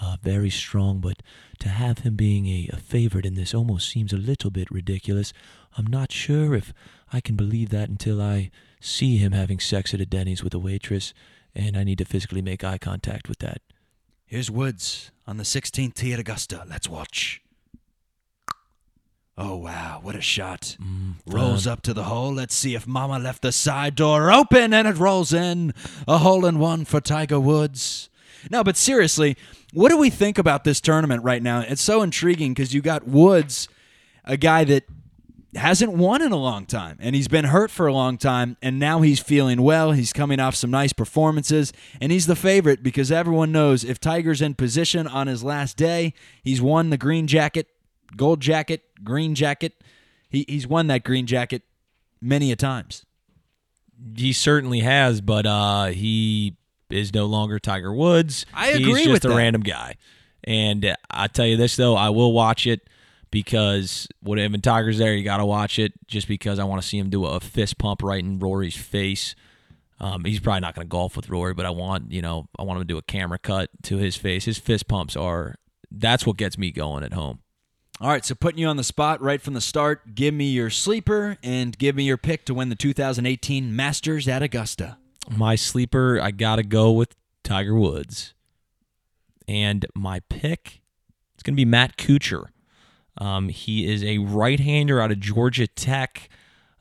uh, 0.00 0.16
very 0.22 0.50
strong. 0.50 1.00
But 1.00 1.22
to 1.58 1.68
have 1.68 1.98
him 1.98 2.16
being 2.16 2.46
a, 2.46 2.70
a 2.72 2.76
favorite 2.76 3.26
in 3.26 3.34
this 3.34 3.54
almost 3.54 3.88
seems 3.88 4.12
a 4.12 4.16
little 4.16 4.50
bit 4.50 4.70
ridiculous. 4.70 5.32
I'm 5.76 5.86
not 5.86 6.12
sure 6.12 6.54
if 6.54 6.72
I 7.12 7.20
can 7.20 7.36
believe 7.36 7.70
that 7.70 7.88
until 7.88 8.20
I 8.20 8.50
see 8.80 9.16
him 9.16 9.32
having 9.32 9.60
sex 9.60 9.92
at 9.92 10.00
a 10.00 10.06
Denny's 10.06 10.42
with 10.42 10.54
a 10.54 10.58
waitress, 10.58 11.12
and 11.54 11.76
I 11.76 11.84
need 11.84 11.98
to 11.98 12.04
physically 12.04 12.42
make 12.42 12.64
eye 12.64 12.78
contact 12.78 13.28
with 13.28 13.38
that. 13.40 13.60
Here's 14.26 14.50
Woods 14.50 15.10
on 15.26 15.36
the 15.36 15.42
16th 15.42 15.94
tee 15.94 16.12
at 16.12 16.20
Augusta. 16.20 16.64
Let's 16.68 16.88
watch. 16.88 17.42
Oh, 19.36 19.56
wow, 19.56 20.00
what 20.02 20.14
a 20.14 20.20
shot. 20.20 20.76
Mm, 20.80 21.14
rolls 21.26 21.66
up 21.66 21.82
to 21.82 21.94
the 21.94 22.04
hole. 22.04 22.32
Let's 22.32 22.54
see 22.54 22.74
if 22.74 22.86
Mama 22.86 23.18
left 23.18 23.42
the 23.42 23.52
side 23.52 23.94
door 23.94 24.30
open 24.30 24.74
and 24.74 24.86
it 24.86 24.98
rolls 24.98 25.32
in. 25.32 25.72
A 26.06 26.18
hole 26.18 26.44
in 26.44 26.58
one 26.58 26.84
for 26.84 27.00
Tiger 27.00 27.40
Woods. 27.40 28.10
No, 28.50 28.62
but 28.62 28.76
seriously, 28.76 29.36
what 29.72 29.88
do 29.88 29.96
we 29.96 30.10
think 30.10 30.38
about 30.38 30.64
this 30.64 30.80
tournament 30.80 31.24
right 31.24 31.42
now? 31.42 31.60
It's 31.60 31.82
so 31.82 32.02
intriguing 32.02 32.52
because 32.52 32.74
you 32.74 32.82
got 32.82 33.08
Woods, 33.08 33.68
a 34.24 34.36
guy 34.36 34.64
that 34.64 34.84
hasn't 35.56 35.92
won 35.92 36.22
in 36.22 36.30
a 36.30 36.36
long 36.36 36.64
time 36.64 36.96
and 37.00 37.16
he's 37.16 37.26
been 37.26 37.46
hurt 37.46 37.70
for 37.72 37.88
a 37.88 37.92
long 37.92 38.16
time 38.16 38.56
and 38.62 38.78
now 38.78 39.00
he's 39.00 39.18
feeling 39.18 39.62
well 39.62 39.90
he's 39.90 40.12
coming 40.12 40.38
off 40.38 40.54
some 40.54 40.70
nice 40.70 40.92
performances 40.92 41.72
and 42.00 42.12
he's 42.12 42.26
the 42.28 42.36
favorite 42.36 42.84
because 42.84 43.10
everyone 43.10 43.50
knows 43.50 43.82
if 43.82 43.98
tiger's 43.98 44.40
in 44.40 44.54
position 44.54 45.08
on 45.08 45.26
his 45.26 45.42
last 45.42 45.76
day 45.76 46.14
he's 46.44 46.62
won 46.62 46.90
the 46.90 46.96
green 46.96 47.26
jacket 47.26 47.66
gold 48.16 48.40
jacket, 48.40 48.82
green 49.02 49.34
jacket. 49.34 49.74
He, 50.28 50.44
he's 50.48 50.66
won 50.66 50.86
that 50.88 51.04
green 51.04 51.26
jacket 51.26 51.62
many 52.20 52.52
a 52.52 52.56
times. 52.56 53.04
He 54.16 54.32
certainly 54.32 54.80
has, 54.80 55.20
but 55.20 55.46
uh, 55.46 55.86
he 55.86 56.56
is 56.88 57.12
no 57.12 57.26
longer 57.26 57.58
Tiger 57.58 57.92
Woods. 57.92 58.46
I 58.54 58.68
agree 58.68 58.84
He's 58.86 58.96
just 59.04 59.10
with 59.10 59.24
a 59.26 59.28
that. 59.28 59.36
random 59.36 59.62
guy. 59.62 59.96
And 60.44 60.96
I 61.10 61.26
tell 61.26 61.46
you 61.46 61.56
this 61.56 61.76
though, 61.76 61.96
I 61.96 62.08
will 62.10 62.32
watch 62.32 62.66
it 62.66 62.88
because 63.30 64.08
when 64.22 64.60
Tiger's 64.60 64.98
there, 64.98 65.14
you 65.14 65.24
got 65.24 65.38
to 65.38 65.46
watch 65.46 65.78
it 65.78 65.92
just 66.06 66.28
because 66.28 66.58
I 66.58 66.64
want 66.64 66.82
to 66.82 66.88
see 66.88 66.98
him 66.98 67.10
do 67.10 67.24
a 67.24 67.40
fist 67.40 67.78
pump 67.78 68.02
right 68.02 68.22
in 68.22 68.38
Rory's 68.38 68.76
face. 68.76 69.34
Um, 70.00 70.24
he's 70.24 70.40
probably 70.40 70.60
not 70.60 70.74
going 70.74 70.86
to 70.86 70.88
golf 70.88 71.16
with 71.16 71.28
Rory, 71.28 71.54
but 71.54 71.66
I 71.66 71.70
want 71.70 72.10
you 72.10 72.22
know 72.22 72.48
I 72.58 72.62
want 72.62 72.78
him 72.78 72.86
to 72.86 72.92
do 72.92 72.98
a 72.98 73.02
camera 73.02 73.38
cut 73.38 73.70
to 73.84 73.98
his 73.98 74.16
face. 74.16 74.44
His 74.44 74.58
fist 74.58 74.88
pumps 74.88 75.16
are 75.16 75.56
that's 75.90 76.26
what 76.26 76.36
gets 76.36 76.56
me 76.56 76.70
going 76.70 77.04
at 77.04 77.12
home. 77.12 77.40
All 78.00 78.08
right, 78.08 78.24
so 78.24 78.34
putting 78.34 78.58
you 78.58 78.66
on 78.66 78.78
the 78.78 78.84
spot 78.84 79.20
right 79.20 79.42
from 79.42 79.52
the 79.52 79.60
start, 79.60 80.14
give 80.14 80.32
me 80.32 80.46
your 80.50 80.70
sleeper 80.70 81.36
and 81.42 81.76
give 81.76 81.94
me 81.94 82.04
your 82.04 82.16
pick 82.16 82.46
to 82.46 82.54
win 82.54 82.70
the 82.70 82.74
2018 82.74 83.76
Masters 83.76 84.26
at 84.26 84.42
Augusta. 84.42 84.96
My 85.36 85.54
sleeper, 85.54 86.18
I 86.18 86.30
got 86.30 86.56
to 86.56 86.62
go 86.62 86.92
with 86.92 87.14
Tiger 87.44 87.74
Woods. 87.74 88.32
And 89.46 89.84
my 89.94 90.20
pick, 90.30 90.80
it's 91.34 91.42
going 91.42 91.52
to 91.52 91.56
be 91.56 91.66
Matt 91.66 91.98
Kuchar. 91.98 92.46
Um, 93.20 93.50
he 93.50 93.90
is 93.90 94.02
a 94.02 94.18
right 94.18 94.58
hander 94.58 95.00
out 95.00 95.12
of 95.12 95.20
Georgia 95.20 95.66
Tech. 95.66 96.28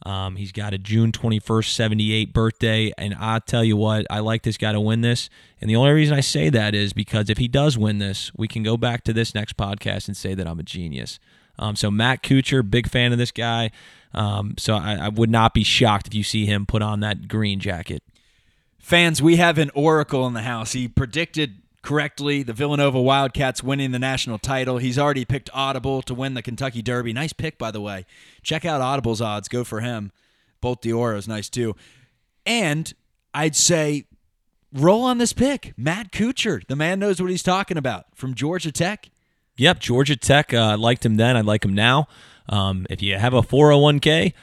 Um, 0.05 0.37
he's 0.37 0.53
got 0.53 0.73
a 0.73 0.77
June 0.77 1.11
21st, 1.11 1.73
78 1.73 2.33
birthday. 2.33 2.93
And 2.97 3.13
I 3.19 3.39
tell 3.39 3.63
you 3.63 3.75
what, 3.75 4.07
I 4.09 4.19
like 4.19 4.43
this 4.43 4.57
guy 4.57 4.71
to 4.71 4.79
win 4.79 5.01
this. 5.01 5.29
And 5.59 5.69
the 5.69 5.75
only 5.75 5.91
reason 5.91 6.15
I 6.15 6.21
say 6.21 6.49
that 6.49 6.73
is 6.73 6.93
because 6.93 7.29
if 7.29 7.37
he 7.37 7.49
does 7.49 7.77
win 7.77 7.99
this, 7.99 8.31
we 8.35 8.47
can 8.47 8.63
go 8.63 8.77
back 8.77 9.03
to 9.03 9.13
this 9.13 9.35
next 9.35 9.57
podcast 9.57 10.07
and 10.07 10.15
say 10.15 10.33
that 10.33 10.47
I'm 10.47 10.59
a 10.59 10.63
genius. 10.63 11.19
Um, 11.57 11.75
so, 11.75 11.91
Matt 11.91 12.23
Kuchar, 12.23 12.67
big 12.69 12.87
fan 12.87 13.11
of 13.11 13.17
this 13.17 13.31
guy. 13.31 13.71
Um, 14.13 14.55
so, 14.57 14.75
I, 14.75 14.95
I 14.95 15.09
would 15.09 15.29
not 15.29 15.53
be 15.53 15.65
shocked 15.65 16.07
if 16.07 16.13
you 16.13 16.23
see 16.23 16.45
him 16.45 16.65
put 16.65 16.81
on 16.81 17.01
that 17.01 17.27
green 17.27 17.59
jacket. 17.59 18.01
Fans, 18.77 19.21
we 19.21 19.35
have 19.35 19.57
an 19.57 19.69
oracle 19.75 20.25
in 20.25 20.33
the 20.33 20.43
house. 20.43 20.71
He 20.71 20.87
predicted 20.87 21.61
correctly 21.81 22.43
the 22.43 22.53
Villanova 22.53 23.01
Wildcats 23.01 23.63
winning 23.63 23.91
the 23.91 23.99
national 23.99 24.37
title. 24.37 24.77
He's 24.77 24.99
already 24.99 25.25
picked 25.25 25.49
Audible 25.53 26.01
to 26.03 26.13
win 26.13 26.33
the 26.33 26.41
Kentucky 26.41 26.81
Derby. 26.81 27.13
Nice 27.13 27.33
pick, 27.33 27.57
by 27.57 27.71
the 27.71 27.81
way. 27.81 28.05
Check 28.43 28.65
out 28.65 28.81
Audible's 28.81 29.21
odds. 29.21 29.47
Go 29.47 29.63
for 29.63 29.81
him. 29.81 30.11
Bolt 30.61 30.81
d'Oro's 30.81 31.27
nice 31.27 31.49
too. 31.49 31.75
And 32.45 32.93
I'd 33.33 33.55
say 33.55 34.05
roll 34.73 35.03
on 35.03 35.17
this 35.17 35.33
pick. 35.33 35.73
Matt 35.77 36.11
Kuchar. 36.11 36.65
The 36.67 36.75
man 36.75 36.99
knows 36.99 37.21
what 37.21 37.31
he's 37.31 37.43
talking 37.43 37.77
about 37.77 38.05
from 38.15 38.33
Georgia 38.33 38.71
Tech. 38.71 39.09
Yep, 39.57 39.79
Georgia 39.79 40.15
Tech. 40.15 40.53
Uh, 40.53 40.57
I 40.57 40.75
liked 40.75 41.05
him 41.05 41.15
then. 41.15 41.35
I 41.35 41.41
like 41.41 41.65
him 41.65 41.73
now. 41.73 42.07
Um, 42.47 42.87
if 42.89 43.01
you 43.01 43.17
have 43.17 43.33
a 43.33 43.41
401k, 43.41 44.33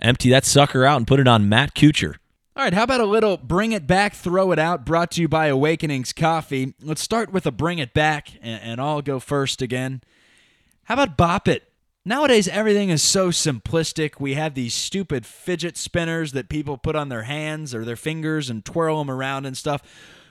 empty 0.00 0.30
that 0.30 0.44
sucker 0.44 0.84
out 0.84 0.96
and 0.98 1.06
put 1.06 1.20
it 1.20 1.26
on 1.26 1.48
Matt 1.48 1.74
Kuchar. 1.74 2.16
All 2.58 2.64
right, 2.64 2.74
how 2.74 2.82
about 2.82 3.00
a 3.00 3.06
little 3.06 3.36
bring 3.36 3.70
it 3.70 3.86
back, 3.86 4.14
throw 4.14 4.50
it 4.50 4.58
out, 4.58 4.84
brought 4.84 5.12
to 5.12 5.20
you 5.20 5.28
by 5.28 5.46
Awakenings 5.46 6.12
Coffee. 6.12 6.74
Let's 6.82 7.00
start 7.00 7.32
with 7.32 7.46
a 7.46 7.52
bring 7.52 7.78
it 7.78 7.94
back, 7.94 8.32
and, 8.42 8.60
and 8.60 8.80
I'll 8.80 9.00
go 9.00 9.20
first 9.20 9.62
again. 9.62 10.02
How 10.82 10.94
about 10.94 11.16
Bop 11.16 11.46
It? 11.46 11.70
Nowadays, 12.04 12.48
everything 12.48 12.88
is 12.88 13.00
so 13.00 13.28
simplistic. 13.28 14.18
We 14.18 14.34
have 14.34 14.54
these 14.54 14.74
stupid 14.74 15.24
fidget 15.24 15.76
spinners 15.76 16.32
that 16.32 16.48
people 16.48 16.76
put 16.78 16.96
on 16.96 17.10
their 17.10 17.22
hands 17.22 17.76
or 17.76 17.84
their 17.84 17.94
fingers 17.94 18.50
and 18.50 18.64
twirl 18.64 18.98
them 18.98 19.08
around 19.08 19.46
and 19.46 19.56
stuff. 19.56 19.80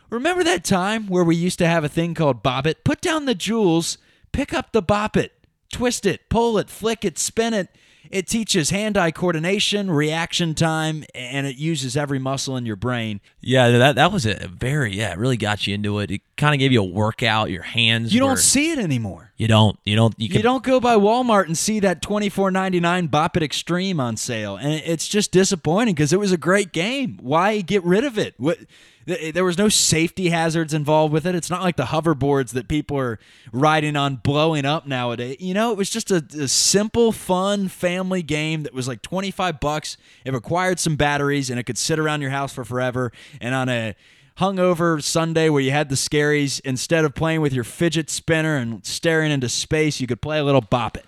Remember 0.10 0.44
that 0.44 0.66
time 0.66 1.08
where 1.08 1.24
we 1.24 1.38
used 1.38 1.60
to 1.60 1.68
have 1.68 1.86
a 1.86 1.90
thing 1.90 2.14
called 2.14 2.44
Bop 2.44 2.68
It? 2.68 2.84
Put 2.84 3.00
down 3.00 3.24
the 3.24 3.36
jewels, 3.36 3.98
pick 4.34 4.54
up 4.54 4.74
the 4.74 4.82
Bop 4.82 5.16
It, 5.16 5.32
twist 5.72 6.06
it, 6.06 6.28
pull 6.28 6.58
it, 6.58 6.70
flick 6.70 7.06
it, 7.06 7.18
spin 7.18 7.54
it. 7.54 7.70
It 8.12 8.28
teaches 8.28 8.70
hand-eye 8.70 9.12
coordination, 9.12 9.90
reaction 9.92 10.54
time, 10.56 11.04
and 11.14 11.46
it 11.48 11.58
uses 11.58 11.96
every 11.98 12.20
muscle 12.20 12.56
in 12.58 12.66
your 12.66 12.76
brain. 12.76 13.22
Yeah, 13.42 13.70
that 13.70 13.96
that 13.96 14.12
was 14.12 14.26
a 14.26 14.48
very 14.48 14.96
yeah, 14.96 15.12
it 15.12 15.18
really 15.18 15.38
got 15.38 15.68
you 15.68 15.76
into 15.76 16.00
it. 16.00 16.12
It 16.12 16.22
kind 16.38 16.54
of 16.56 16.60
gave 16.60 16.72
you 16.72 16.82
a 16.82 16.86
workout. 16.86 17.50
Your 17.52 17.64
hands. 17.64 18.14
You 18.14 18.24
were- 18.24 18.30
don't 18.30 18.38
see 18.40 18.72
it 18.72 18.80
anymore. 18.80 19.27
You 19.38 19.48
don't. 19.48 19.78
You 19.86 19.96
don't. 19.96 20.16
You, 20.20 20.30
can, 20.30 20.38
You 20.38 20.44
don't 20.44 20.64
go 20.64 20.80
by 20.80 20.96
Walmart 20.96 21.46
and 21.46 21.56
see 21.56 21.80
that 21.82 22.02
twenty 22.02 22.28
four 22.28 22.50
ninety 22.50 22.80
nine 22.80 23.06
Bop 23.06 23.38
It 23.38 23.44
Extreme 23.44 24.00
on 24.00 24.18
sale, 24.18 24.58
and 24.58 24.74
it's 24.74 25.08
just 25.08 25.32
disappointing 25.32 25.94
because 25.94 26.12
it 26.12 26.20
was 26.20 26.32
a 26.32 26.38
great 26.38 26.74
game. 26.74 27.20
Why 27.22 27.62
get 27.62 27.84
rid 27.84 28.04
of 28.04 28.18
it? 28.18 28.34
What? 28.38 28.58
There 29.06 29.46
was 29.46 29.58
no 29.58 29.70
safety 29.70 30.28
hazards 30.30 30.74
involved 30.74 31.14
with 31.14 31.26
it. 31.26 31.34
It's 31.34 31.50
not 31.50 31.62
like 31.62 31.78
the 31.78 31.86
hoverboards 31.86 32.50
that 32.52 32.68
people 32.68 32.98
are 32.98 33.20
riding 33.54 33.96
on 33.96 34.18
blowing 34.18 34.66
up 34.66 34.86
nowadays. 34.86 35.38
You 35.40 35.54
know, 35.54 35.72
it 35.72 35.78
was 35.78 35.90
just 35.90 36.12
a, 36.12 36.18
a 36.38 36.50
simple, 36.50 37.14
fun 37.14 37.70
family 37.70 38.22
game 38.22 38.64
that 38.64 38.74
was 38.74 38.86
like 38.86 39.02
twenty 39.02 39.32
five 39.32 39.62
bucks. 39.62 39.96
It 40.26 40.34
required 40.34 40.80
some 40.80 40.98
batteries, 40.98 41.50
and 41.50 41.58
it 41.58 41.64
could 41.64 41.78
sit 41.78 42.00
around 42.00 42.22
your 42.22 42.32
house 42.32 42.54
for 42.54 42.66
forever. 42.66 43.14
And 43.40 43.54
on 43.56 43.70
a 43.70 43.96
hungover 44.40 45.02
Sunday 45.02 45.50
where 45.50 45.62
you 45.62 45.72
had 45.72 45.90
the 45.90 45.96
scaries, 45.96 46.60
instead 46.62 47.06
of 47.06 47.16
playing 47.16 47.42
with 47.42 47.54
your 47.54 47.64
fidget 47.64 48.10
spinner 48.10 48.56
and 48.56 48.86
staring 48.86 49.32
into 49.32 49.50
space, 49.50 50.00
you 50.00 50.08
could 50.08 50.22
play 50.22 50.40
a 50.40 50.44
little 50.44 50.62
bop 50.62 50.98
it. 50.98 51.06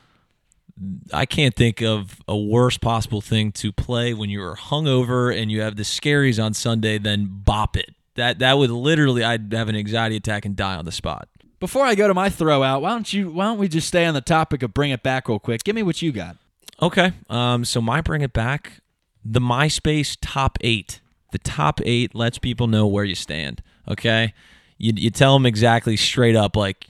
I 1.14 1.26
can't 1.26 1.56
think 1.56 1.82
of 1.82 2.22
a 2.28 2.38
worse 2.38 2.78
possible 2.78 3.22
thing 3.22 3.52
to 3.54 3.72
play 3.72 4.14
when 4.14 4.30
you're 4.30 4.56
hungover 4.56 5.36
and 5.36 5.52
you 5.52 5.62
have 5.62 5.76
the 5.76 5.84
scaries 5.84 6.42
on 6.44 6.54
Sunday 6.54 6.98
than 6.98 7.28
bop 7.30 7.76
it. 7.76 7.94
That 8.16 8.40
that 8.40 8.58
would 8.58 8.70
literally 8.70 9.24
I'd 9.24 9.52
have 9.54 9.70
an 9.70 9.76
anxiety 9.76 10.16
attack 10.16 10.46
and 10.46 10.56
die 10.56 10.76
on 10.76 10.86
the 10.86 10.92
spot. 10.92 11.28
Before 11.60 11.86
I 11.86 11.96
go 11.96 12.08
to 12.08 12.14
my 12.14 12.30
throw 12.30 12.64
out, 12.64 12.82
why 12.82 12.92
don't 12.92 13.12
you 13.12 13.30
why 13.30 13.46
don't 13.46 13.58
we 13.58 13.68
just 13.68 13.88
stay 13.88 14.06
on 14.06 14.14
the 14.14 14.22
topic 14.22 14.64
of 14.64 14.74
bring 14.74 14.92
it 14.92 15.04
back 15.04 15.28
real 15.28 15.40
quick? 15.40 15.64
Give 15.64 15.76
me 15.76 15.84
what 15.84 16.02
you 16.02 16.14
got. 16.14 16.38
Okay. 16.82 17.12
Um, 17.30 17.66
so 17.66 17.82
my 17.82 18.00
bring 18.00 18.22
it 18.22 18.32
back, 18.32 18.82
the 19.24 19.42
MySpace 19.42 20.18
top 20.22 20.58
eight. 20.62 21.02
The 21.32 21.40
top 21.40 21.80
eight 21.84 22.16
lets 22.16 22.38
people 22.38 22.68
know 22.68 22.88
where 22.88 23.04
you 23.04 23.16
stand. 23.16 23.62
Okay. 23.88 24.34
You 24.78 24.94
you 24.96 25.10
tell 25.10 25.34
them 25.34 25.46
exactly 25.46 25.98
straight 25.98 26.36
up 26.36 26.56
like 26.56 26.88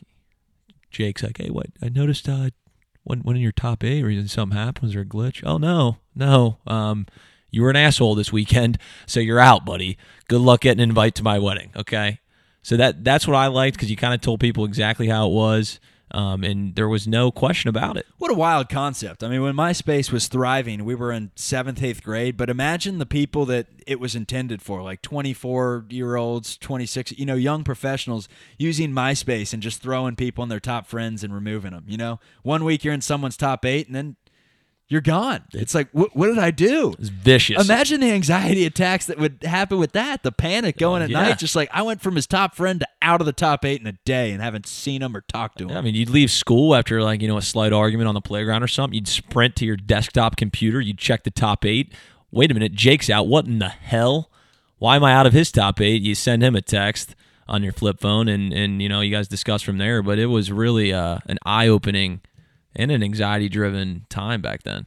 Jake's 0.91 1.23
like, 1.23 1.37
hey, 1.37 1.49
what? 1.49 1.67
I 1.81 1.89
noticed 1.89 2.27
uh, 2.29 2.49
one 3.03 3.19
one 3.19 3.35
in 3.35 3.41
your 3.41 3.51
top 3.51 3.83
eight, 3.83 4.03
or 4.03 4.27
something 4.27 4.57
happen? 4.57 4.85
Was 4.85 4.93
there 4.93 5.01
a 5.01 5.05
glitch? 5.05 5.43
Oh 5.45 5.57
no, 5.57 5.97
no. 6.15 6.57
Um, 6.67 7.07
you 7.51 7.63
were 7.63 7.69
an 7.69 7.75
asshole 7.75 8.15
this 8.15 8.31
weekend, 8.31 8.77
so 9.05 9.19
you're 9.19 9.39
out, 9.39 9.65
buddy. 9.65 9.97
Good 10.27 10.41
luck 10.41 10.61
getting 10.61 10.81
an 10.81 10.89
invite 10.89 11.15
to 11.15 11.23
my 11.23 11.39
wedding. 11.39 11.71
Okay. 11.75 12.19
So 12.61 12.77
that 12.77 13.03
that's 13.03 13.27
what 13.27 13.35
I 13.35 13.47
liked 13.47 13.75
because 13.77 13.89
you 13.89 13.97
kind 13.97 14.13
of 14.13 14.21
told 14.21 14.39
people 14.39 14.65
exactly 14.65 15.07
how 15.07 15.27
it 15.27 15.33
was, 15.33 15.79
um, 16.11 16.43
and 16.43 16.75
there 16.75 16.87
was 16.87 17.07
no 17.07 17.31
question 17.31 17.69
about 17.69 17.97
it. 17.97 18.05
What 18.17 18.31
a 18.31 18.35
wild 18.35 18.69
concept. 18.69 19.23
I 19.23 19.29
mean, 19.29 19.41
when 19.41 19.55
MySpace 19.55 20.11
was 20.11 20.27
thriving, 20.27 20.85
we 20.85 20.95
were 20.95 21.11
in 21.11 21.31
seventh, 21.35 21.83
eighth 21.83 22.03
grade, 22.03 22.37
but 22.37 22.49
imagine 22.49 22.97
the 22.97 23.05
people 23.05 23.45
that 23.45 23.67
it 23.85 23.99
was 23.99 24.15
intended 24.15 24.61
for, 24.61 24.81
like 24.81 25.01
24 25.01 25.85
year 25.89 26.15
olds, 26.15 26.57
26, 26.57 27.13
you 27.13 27.25
know, 27.25 27.35
young 27.35 27.63
professionals 27.63 28.27
using 28.57 28.91
MySpace 28.91 29.53
and 29.53 29.61
just 29.61 29.81
throwing 29.81 30.15
people 30.15 30.43
in 30.43 30.49
their 30.49 30.59
top 30.59 30.87
friends 30.87 31.23
and 31.23 31.33
removing 31.33 31.71
them. 31.71 31.85
You 31.87 31.97
know, 31.97 32.19
one 32.43 32.63
week 32.63 32.83
you're 32.83 32.93
in 32.93 33.01
someone's 33.01 33.37
top 33.37 33.65
eight 33.65 33.87
and 33.87 33.95
then 33.95 34.15
you're 34.89 35.01
gone. 35.01 35.43
It's 35.53 35.75
like, 35.75 35.87
what, 35.91 36.15
what 36.15 36.27
did 36.27 36.39
I 36.39 36.49
do? 36.49 36.95
It's 36.97 37.09
vicious. 37.09 37.63
Imagine 37.63 38.01
the 38.01 38.09
anxiety 38.09 38.65
attacks 38.65 39.05
that 39.05 39.19
would 39.19 39.43
happen 39.43 39.77
with 39.77 39.91
that. 39.91 40.23
The 40.23 40.31
panic 40.31 40.77
going 40.77 41.03
at 41.03 41.11
yeah. 41.11 41.21
night. 41.21 41.37
Just 41.37 41.55
like 41.55 41.69
I 41.71 41.83
went 41.83 42.01
from 42.01 42.15
his 42.15 42.25
top 42.25 42.55
friend 42.55 42.79
to 42.79 42.87
out 42.99 43.21
of 43.21 43.27
the 43.27 43.33
top 43.33 43.63
eight 43.65 43.79
in 43.79 43.85
a 43.85 43.93
day 44.03 44.31
and 44.31 44.41
haven't 44.41 44.65
seen 44.65 45.03
him 45.03 45.15
or 45.15 45.21
talked 45.21 45.59
to 45.59 45.67
him. 45.67 45.77
I 45.77 45.81
mean, 45.81 45.93
you'd 45.93 46.09
leave 46.09 46.31
school 46.31 46.73
after 46.73 47.03
like 47.03 47.21
you 47.21 47.27
know 47.27 47.37
a 47.37 47.41
slight 47.43 47.71
argument 47.71 48.07
on 48.07 48.15
the 48.15 48.21
playground 48.21 48.63
or 48.63 48.67
something. 48.67 48.95
You'd 48.95 49.07
sprint 49.07 49.55
to 49.57 49.65
your 49.65 49.77
desktop 49.77 50.37
computer. 50.37 50.81
You'd 50.81 50.97
check 50.97 51.23
the 51.23 51.31
top 51.31 51.65
eight. 51.65 51.93
Wait 52.31 52.49
a 52.49 52.53
minute, 52.55 52.73
Jake's 52.73 53.11
out. 53.11 53.27
What 53.27 53.45
in 53.45 53.59
the 53.59 53.69
hell? 53.69 54.31
Why 54.79 54.95
am 54.95 55.03
I 55.03 55.13
out 55.13 55.27
of 55.27 55.33
his 55.33 55.51
top 55.51 55.79
eight? 55.81 56.01
You 56.01 56.15
send 56.15 56.43
him 56.43 56.55
a 56.55 56.61
text 56.61 57.15
on 57.47 57.61
your 57.61 57.73
flip 57.73 57.99
phone, 57.99 58.27
and 58.27 58.51
and 58.51 58.81
you 58.81 58.89
know 58.89 59.01
you 59.01 59.15
guys 59.15 59.27
discuss 59.27 59.61
from 59.61 59.77
there. 59.77 60.01
But 60.01 60.17
it 60.17 60.27
was 60.27 60.51
really 60.51 60.91
uh, 60.91 61.19
an 61.27 61.37
eye 61.45 61.67
opening 61.67 62.21
and 62.79 62.91
an 62.91 63.03
anxiety 63.03 63.49
driven 63.49 64.05
time 64.09 64.41
back 64.41 64.63
then. 64.63 64.85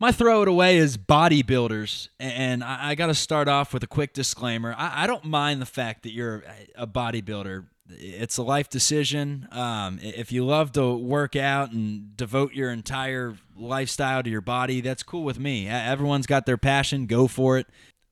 My 0.00 0.10
throw 0.12 0.42
it 0.42 0.48
away 0.48 0.76
is 0.76 0.96
bodybuilders, 0.96 2.08
and 2.18 2.62
I, 2.62 2.90
I 2.90 2.94
got 2.96 3.06
to 3.06 3.14
start 3.14 3.48
off 3.48 3.72
with 3.72 3.82
a 3.84 3.86
quick 3.86 4.12
disclaimer. 4.12 4.74
I, 4.76 5.04
I 5.04 5.06
don't 5.06 5.24
mind 5.24 5.62
the 5.62 5.66
fact 5.66 6.02
that 6.02 6.12
you're 6.12 6.44
a 6.74 6.86
bodybuilder. 6.86 7.66
It's 7.90 8.38
a 8.38 8.42
life 8.42 8.68
decision. 8.68 9.48
Um, 9.50 9.98
if 10.02 10.30
you 10.30 10.44
love 10.44 10.72
to 10.72 10.94
work 10.94 11.36
out 11.36 11.72
and 11.72 12.16
devote 12.16 12.54
your 12.54 12.70
entire 12.70 13.34
lifestyle 13.56 14.22
to 14.22 14.30
your 14.30 14.40
body, 14.40 14.80
that's 14.80 15.02
cool 15.02 15.24
with 15.24 15.38
me. 15.38 15.68
Everyone's 15.68 16.26
got 16.26 16.44
their 16.44 16.58
passion. 16.58 17.06
Go 17.06 17.28
for 17.28 17.56
it. 17.58 17.66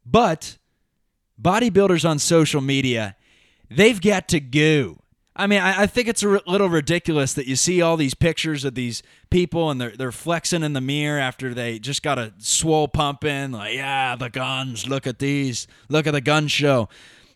But 0.04 0.58
bodybuilders 1.40 2.08
on 2.08 2.18
social 2.20 2.60
media, 2.60 3.16
they've 3.70 4.00
got 4.00 4.28
to 4.28 4.40
go. 4.40 4.98
I 5.38 5.46
mean, 5.46 5.60
I, 5.60 5.82
I 5.82 5.86
think 5.86 6.08
it's 6.08 6.22
a 6.22 6.30
r- 6.30 6.40
little 6.46 6.68
ridiculous 6.68 7.34
that 7.34 7.46
you 7.46 7.56
see 7.56 7.82
all 7.82 7.96
these 7.96 8.14
pictures 8.14 8.64
of 8.64 8.74
these 8.74 9.02
people 9.30 9.70
and 9.70 9.80
they're 9.80 9.90
they're 9.90 10.12
flexing 10.12 10.62
in 10.62 10.72
the 10.72 10.80
mirror 10.80 11.18
after 11.18 11.52
they 11.52 11.78
just 11.78 12.02
got 12.02 12.18
a 12.18 12.32
swole 12.38 12.88
pumping. 12.88 13.52
Like, 13.52 13.74
yeah, 13.74 14.16
the 14.16 14.30
guns. 14.30 14.88
Look 14.88 15.06
at 15.06 15.18
these. 15.18 15.66
Look 15.88 16.06
at 16.06 16.12
the 16.12 16.20
gun 16.20 16.48
show. 16.48 16.88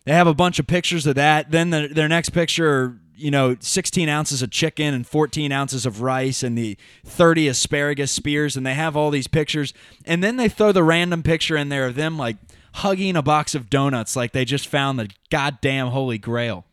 They 0.05 0.13
have 0.13 0.27
a 0.27 0.33
bunch 0.33 0.57
of 0.57 0.65
pictures 0.65 1.05
of 1.05 1.15
that. 1.15 1.51
Then 1.51 1.69
the, 1.69 1.87
their 1.87 2.07
next 2.07 2.31
picture, 2.31 2.97
you 3.15 3.29
know, 3.29 3.55
16 3.59 4.09
ounces 4.09 4.41
of 4.41 4.49
chicken 4.49 4.95
and 4.95 5.05
14 5.05 5.51
ounces 5.51 5.85
of 5.85 6.01
rice 6.01 6.41
and 6.41 6.57
the 6.57 6.75
30 7.05 7.47
asparagus 7.47 8.11
spears, 8.11 8.57
and 8.57 8.65
they 8.65 8.73
have 8.73 8.97
all 8.97 9.11
these 9.11 9.27
pictures. 9.27 9.75
And 10.05 10.23
then 10.23 10.37
they 10.37 10.49
throw 10.49 10.71
the 10.71 10.83
random 10.83 11.21
picture 11.21 11.55
in 11.55 11.69
there 11.69 11.85
of 11.85 11.93
them 11.93 12.17
like 12.17 12.37
hugging 12.75 13.15
a 13.15 13.21
box 13.21 13.53
of 13.53 13.69
donuts 13.69 14.15
like 14.15 14.31
they 14.31 14.45
just 14.45 14.67
found 14.67 14.97
the 14.97 15.09
goddamn 15.29 15.87
holy 15.87 16.17
grail. 16.17 16.65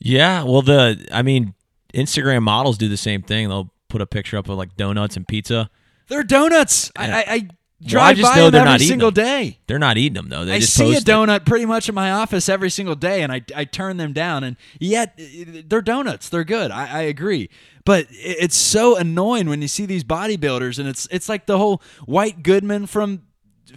Yeah, 0.00 0.42
well, 0.44 0.62
the 0.62 1.06
I 1.12 1.22
mean, 1.22 1.54
Instagram 1.94 2.42
models 2.42 2.78
do 2.78 2.88
the 2.88 2.96
same 2.96 3.22
thing. 3.22 3.48
They'll 3.48 3.72
put 3.88 4.00
a 4.00 4.06
picture 4.06 4.36
up 4.36 4.48
of 4.48 4.56
like 4.58 4.76
donuts 4.76 5.16
and 5.16 5.26
pizza. 5.26 5.70
They're 6.08 6.22
donuts. 6.22 6.90
I, 6.96 7.10
I, 7.10 7.18
I 7.18 7.48
Well, 7.80 7.88
drive 7.90 8.04
I 8.10 8.14
just 8.14 8.32
by 8.34 8.36
them 8.50 8.54
every 8.54 8.64
not 8.70 8.80
single 8.80 9.10
them. 9.10 9.24
day. 9.24 9.58
They're 9.66 9.78
not 9.78 9.98
eating 9.98 10.14
them 10.14 10.28
though. 10.28 10.44
They 10.44 10.54
I 10.54 10.58
just 10.60 10.74
see 10.74 10.90
a 10.90 10.94
post 10.94 11.08
it. 11.08 11.10
donut 11.12 11.44
pretty 11.46 11.64
much 11.66 11.88
in 11.88 11.94
my 11.94 12.10
office 12.12 12.48
every 12.48 12.70
single 12.70 12.94
day, 12.94 13.22
and 13.22 13.32
I, 13.32 13.42
I 13.54 13.64
turn 13.64 13.96
them 13.98 14.12
down. 14.12 14.44
And 14.44 14.56
yet, 14.80 15.18
uh, 15.20 15.62
they're 15.66 15.82
donuts. 15.82 16.28
They're 16.28 16.44
good. 16.44 16.70
I, 16.70 16.86
I 16.86 17.02
agree. 17.02 17.50
But 17.84 18.06
it's 18.10 18.56
so 18.56 18.96
annoying 18.96 19.48
when 19.48 19.62
you 19.62 19.68
see 19.68 19.86
these 19.86 20.04
bodybuilders, 20.04 20.78
and 20.78 20.88
it's 20.88 21.08
it's 21.10 21.28
like 21.28 21.46
the 21.46 21.56
whole 21.58 21.82
White 22.06 22.42
Goodman 22.42 22.86
from 22.86 23.22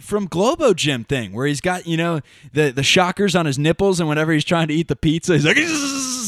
from 0.00 0.26
Globo 0.26 0.74
Gym 0.74 1.04
thing, 1.04 1.32
where 1.32 1.46
he's 1.46 1.60
got 1.60 1.86
you 1.86 1.96
know 1.96 2.20
the 2.52 2.70
the 2.70 2.82
shockers 2.82 3.34
on 3.34 3.46
his 3.46 3.58
nipples, 3.58 4.00
and 4.00 4.08
whenever 4.08 4.32
he's 4.32 4.44
trying 4.44 4.68
to 4.68 4.74
eat 4.74 4.88
the 4.88 4.96
pizza, 4.96 5.34
he's 5.34 5.44
like 5.44 5.56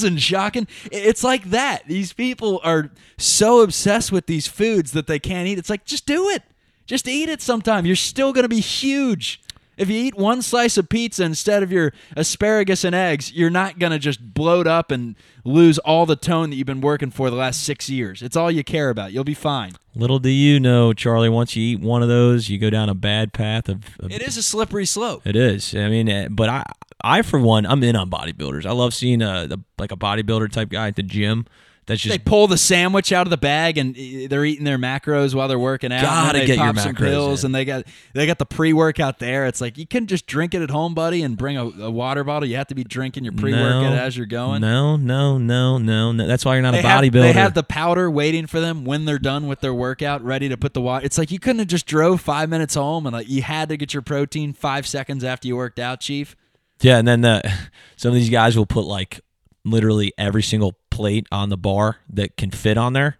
and 0.05 0.21
shocking. 0.21 0.67
It's 0.91 1.23
like 1.23 1.45
that. 1.51 1.87
These 1.87 2.13
people 2.13 2.61
are 2.65 2.91
so 3.17 3.63
obsessed 3.63 4.11
with 4.11 4.27
these 4.27 4.47
foods 4.47 4.93
that 4.93 5.07
they 5.07 5.19
can't 5.19 5.47
eat. 5.47 5.59
It's 5.59 5.71
like 5.71 5.85
just 5.85 6.07
do 6.07 6.29
it. 6.31 6.43
Just 6.87 7.09
eat 7.09 7.29
it 7.29 7.41
sometime. 7.41 7.87
You're 7.87 7.97
still 7.97 8.33
going 8.33 8.43
to 8.43 8.49
be 8.49 8.61
huge. 8.61 9.41
If 9.77 9.89
you 9.89 9.97
eat 9.97 10.17
one 10.17 10.43
slice 10.43 10.77
of 10.77 10.89
pizza 10.89 11.25
instead 11.25 11.63
of 11.63 11.73
your 11.73 11.93
asparagus 12.17 12.85
and 12.85 12.95
eggs, 12.95 13.33
you're 13.33 13.51
not 13.51 13.79
going 13.79 13.93
to 13.93 13.99
just 13.99 14.35
bloat 14.35 14.67
up 14.67 14.91
and 14.91 15.17
lose 15.45 15.79
all 15.79 16.07
the 16.07 16.17
tone 16.17 16.51
that 16.51 16.57
you've 16.57 16.67
been 16.67 16.81
working 16.81 17.11
for 17.11 17.31
the 17.31 17.37
last 17.37 17.63
six 17.63 17.91
years. 17.91 18.23
It's 18.23 18.37
all 18.37 18.51
you 18.51 18.65
care 18.65 18.91
about. 18.91 19.13
You'll 19.13 19.25
be 19.25 19.35
fine. 19.35 19.73
Little 19.95 20.19
do 20.19 20.31
you 20.31 20.59
know, 20.59 20.93
Charlie. 20.93 21.29
Once 21.29 21.55
you 21.55 21.63
eat 21.63 21.81
one 21.81 22.03
of 22.03 22.09
those, 22.09 22.49
you 22.49 22.59
go 22.59 22.71
down 22.71 22.89
a 22.89 22.95
bad 22.95 23.33
path 23.33 23.69
of. 23.69 23.85
of 24.01 24.11
It 24.11 24.23
is 24.23 24.37
a 24.37 24.43
slippery 24.43 24.87
slope. 24.87 25.27
It 25.27 25.37
is. 25.37 25.75
I 25.75 25.89
mean, 25.89 26.09
eh, 26.09 26.29
but 26.31 26.49
I, 26.49 26.65
I 27.03 27.23
for 27.23 27.39
one, 27.39 27.67
I'm 27.67 27.83
in 27.83 27.95
on 27.97 28.11
bodybuilders. 28.11 28.67
I 28.67 28.73
love 28.73 28.95
seeing 28.95 29.23
a 29.23 29.47
the, 29.47 29.61
like 29.79 29.93
a 29.93 29.97
bodybuilder 29.97 30.51
type 30.51 30.71
guy 30.71 30.89
at 30.89 30.97
the 30.97 31.03
gym. 31.03 31.47
That's 31.87 32.01
just 32.01 32.13
They 32.13 32.19
pull 32.19 32.47
the 32.47 32.57
sandwich 32.57 33.13
out 33.13 33.27
of 33.27 33.31
the 33.31 33.37
bag 33.37 33.77
and 33.77 33.95
uh, 33.95 34.27
they're 34.29 34.45
eating 34.45 34.65
their 34.65 34.79
macros 34.79 35.35
while 35.35 35.49
they're 35.49 35.59
working 35.59 35.93
out. 35.93 35.99
and 35.99 36.07
Gotta 36.07 36.39
they 36.39 36.47
get 36.47 36.57
your 36.57 36.67
pop 36.73 36.79
some 36.79 36.95
macros 36.95 36.99
pills 36.99 37.45
in. 37.45 37.49
and 37.49 37.55
they 37.55 37.65
got 37.67 37.85
they 38.15 38.27
got 38.27 38.39
the 38.39 38.47
pre 38.47 38.73
workout 38.73 39.19
there. 39.19 39.45
It's 39.47 39.61
like 39.61 39.77
you 39.77 39.87
couldn't 39.87 40.07
just 40.09 40.27
drink 40.27 40.55
it 40.55 40.63
at 40.63 40.71
home, 40.71 40.95
buddy, 40.95 41.23
and 41.23 41.37
bring 41.37 41.57
a, 41.59 41.65
a 41.65 41.91
water 41.91 42.25
bottle. 42.25 42.49
You 42.49 42.57
have 42.57 42.69
to 42.69 42.75
be 42.75 42.85
drinking 42.85 43.25
your 43.25 43.35
pre 43.35 43.53
workout 43.53 43.83
No, 43.83 43.95
as 43.97 44.17
you're 44.17 44.25
going. 44.27 44.63
No, 44.63 44.97
no, 44.97 45.37
no, 45.39 45.79
no, 45.79 46.13
no. 46.13 46.27
That's 46.27 46.45
why 46.45 46.55
you're 46.55 46.63
not 46.63 46.73
They 46.73 46.81
a 46.81 46.83
bodybuilder. 46.85 47.13
they 47.13 47.33
have 47.33 47.55
the 47.55 47.63
powder 47.63 48.11
waiting 48.11 48.47
for 48.47 48.61
them 48.61 48.85
when 48.85 49.05
they're 49.05 49.19
done 49.19 49.47
with 49.47 49.61
their 49.61 49.75
workout, 49.75 50.25
ready 50.25 50.49
to 50.49 50.57
put 50.57 50.73
the 50.75 50.81
water. 50.81 51.05
It's 51.05 51.19
like 51.19 51.31
you 51.31 51.39
couldn't 51.39 51.59
have 51.59 51.69
just 51.69 51.87
drove 51.87 52.21
five 52.21 52.49
minutes 52.49 52.75
home 52.75 53.07
and 53.07 53.13
like 53.15 53.29
you 53.29 53.43
had 53.43 53.69
to 53.69 53.77
get 53.77 53.93
your 53.93 54.03
protein 54.03 54.53
five 54.55 54.87
seconds 54.87 55.23
after 55.23 55.49
you 55.49 55.57
worked 55.57 55.79
out, 55.79 56.01
Chief. 56.01 56.35
Yeah, 56.81 56.99
and 56.99 57.07
then 57.07 57.21
the, 57.21 57.43
some 57.97 58.09
of 58.09 58.15
these 58.15 58.31
guys 58.31 58.57
will 58.57 58.67
put 58.67 58.85
like 58.87 59.21
literally 59.65 60.13
every 60.19 60.43
single 60.43 60.77
plate 60.95 61.27
on 61.33 61.49
the 61.49 61.57
bar 61.57 61.97
that 62.09 62.37
can 62.37 62.53
fit 62.53 62.79
on 62.79 62.93
there. 62.93 63.19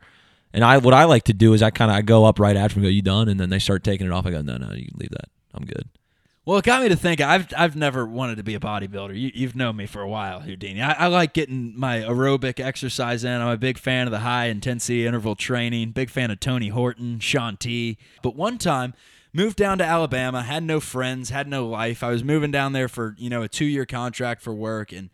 And 0.53 0.63
I 0.63 0.79
what 0.79 0.95
I 0.95 1.05
like 1.05 1.25
to 1.25 1.33
do 1.33 1.53
is 1.53 1.63
I 1.63 1.71
kind 1.71 1.91
of 1.91 1.97
I 1.97 2.03
go 2.03 2.25
up 2.25 2.39
right 2.39 2.57
after 2.57 2.77
and 2.77 2.85
go, 2.85 2.89
"You 2.89 3.03
done?" 3.03 3.29
And 3.29 3.41
then 3.41 3.51
they 3.51 3.59
start 3.59 3.83
taking 3.83 4.07
it 4.07 4.13
off. 4.13 4.25
I 4.25 4.31
go, 4.31 4.41
"No, 4.41 4.57
no, 4.57 4.73
you 4.73 4.87
can 4.87 4.99
leave 4.99 5.11
that. 5.11 5.29
I'm 5.53 5.65
good." 5.65 5.89
Well, 6.47 6.59
it 6.59 6.65
got 6.65 6.83
me 6.83 6.89
to 6.91 6.97
think. 6.97 7.21
I've 7.21 7.49
I've 7.57 7.75
never 7.75 8.07
wanted 8.07 8.37
to 8.37 8.45
be 8.45 8.55
a 8.55 8.61
bodybuilder. 8.61 9.19
You, 9.19 9.33
you've 9.35 9.57
known 9.57 9.75
me 9.77 9.87
for 9.87 10.01
a 10.01 10.09
while, 10.09 10.41
Houdini. 10.41 10.81
I, 10.81 10.93
I 10.93 11.07
like 11.09 11.33
getting 11.33 11.77
my 11.77 12.01
aerobic 12.01 12.61
exercise 12.61 13.25
in. 13.25 13.41
I'm 13.41 13.49
a 13.49 13.57
big 13.57 13.79
fan 13.79 14.07
of 14.07 14.13
the 14.13 14.21
high 14.21 14.47
intensity 14.47 15.07
interval 15.07 15.35
training. 15.35 15.91
Big 15.91 16.11
fan 16.11 16.31
of 16.31 16.39
Tony 16.39 16.69
Horton, 16.69 17.19
Shaun 17.19 17.57
T. 17.57 17.99
But 18.23 18.37
one 18.37 18.59
time, 18.59 18.95
moved 19.33 19.57
down 19.57 19.79
to 19.79 19.85
Alabama. 19.85 20.43
Had 20.43 20.63
no 20.63 20.79
friends. 20.79 21.31
Had 21.31 21.49
no 21.49 21.67
life. 21.67 22.05
I 22.05 22.11
was 22.11 22.23
moving 22.23 22.53
down 22.53 22.75
there 22.75 22.89
for 22.89 23.17
you 23.19 23.29
know 23.29 23.43
a 23.43 23.49
two 23.49 23.65
year 23.65 23.87
contract 23.87 24.41
for 24.41 24.55
work 24.55 24.93
and. 24.93 25.11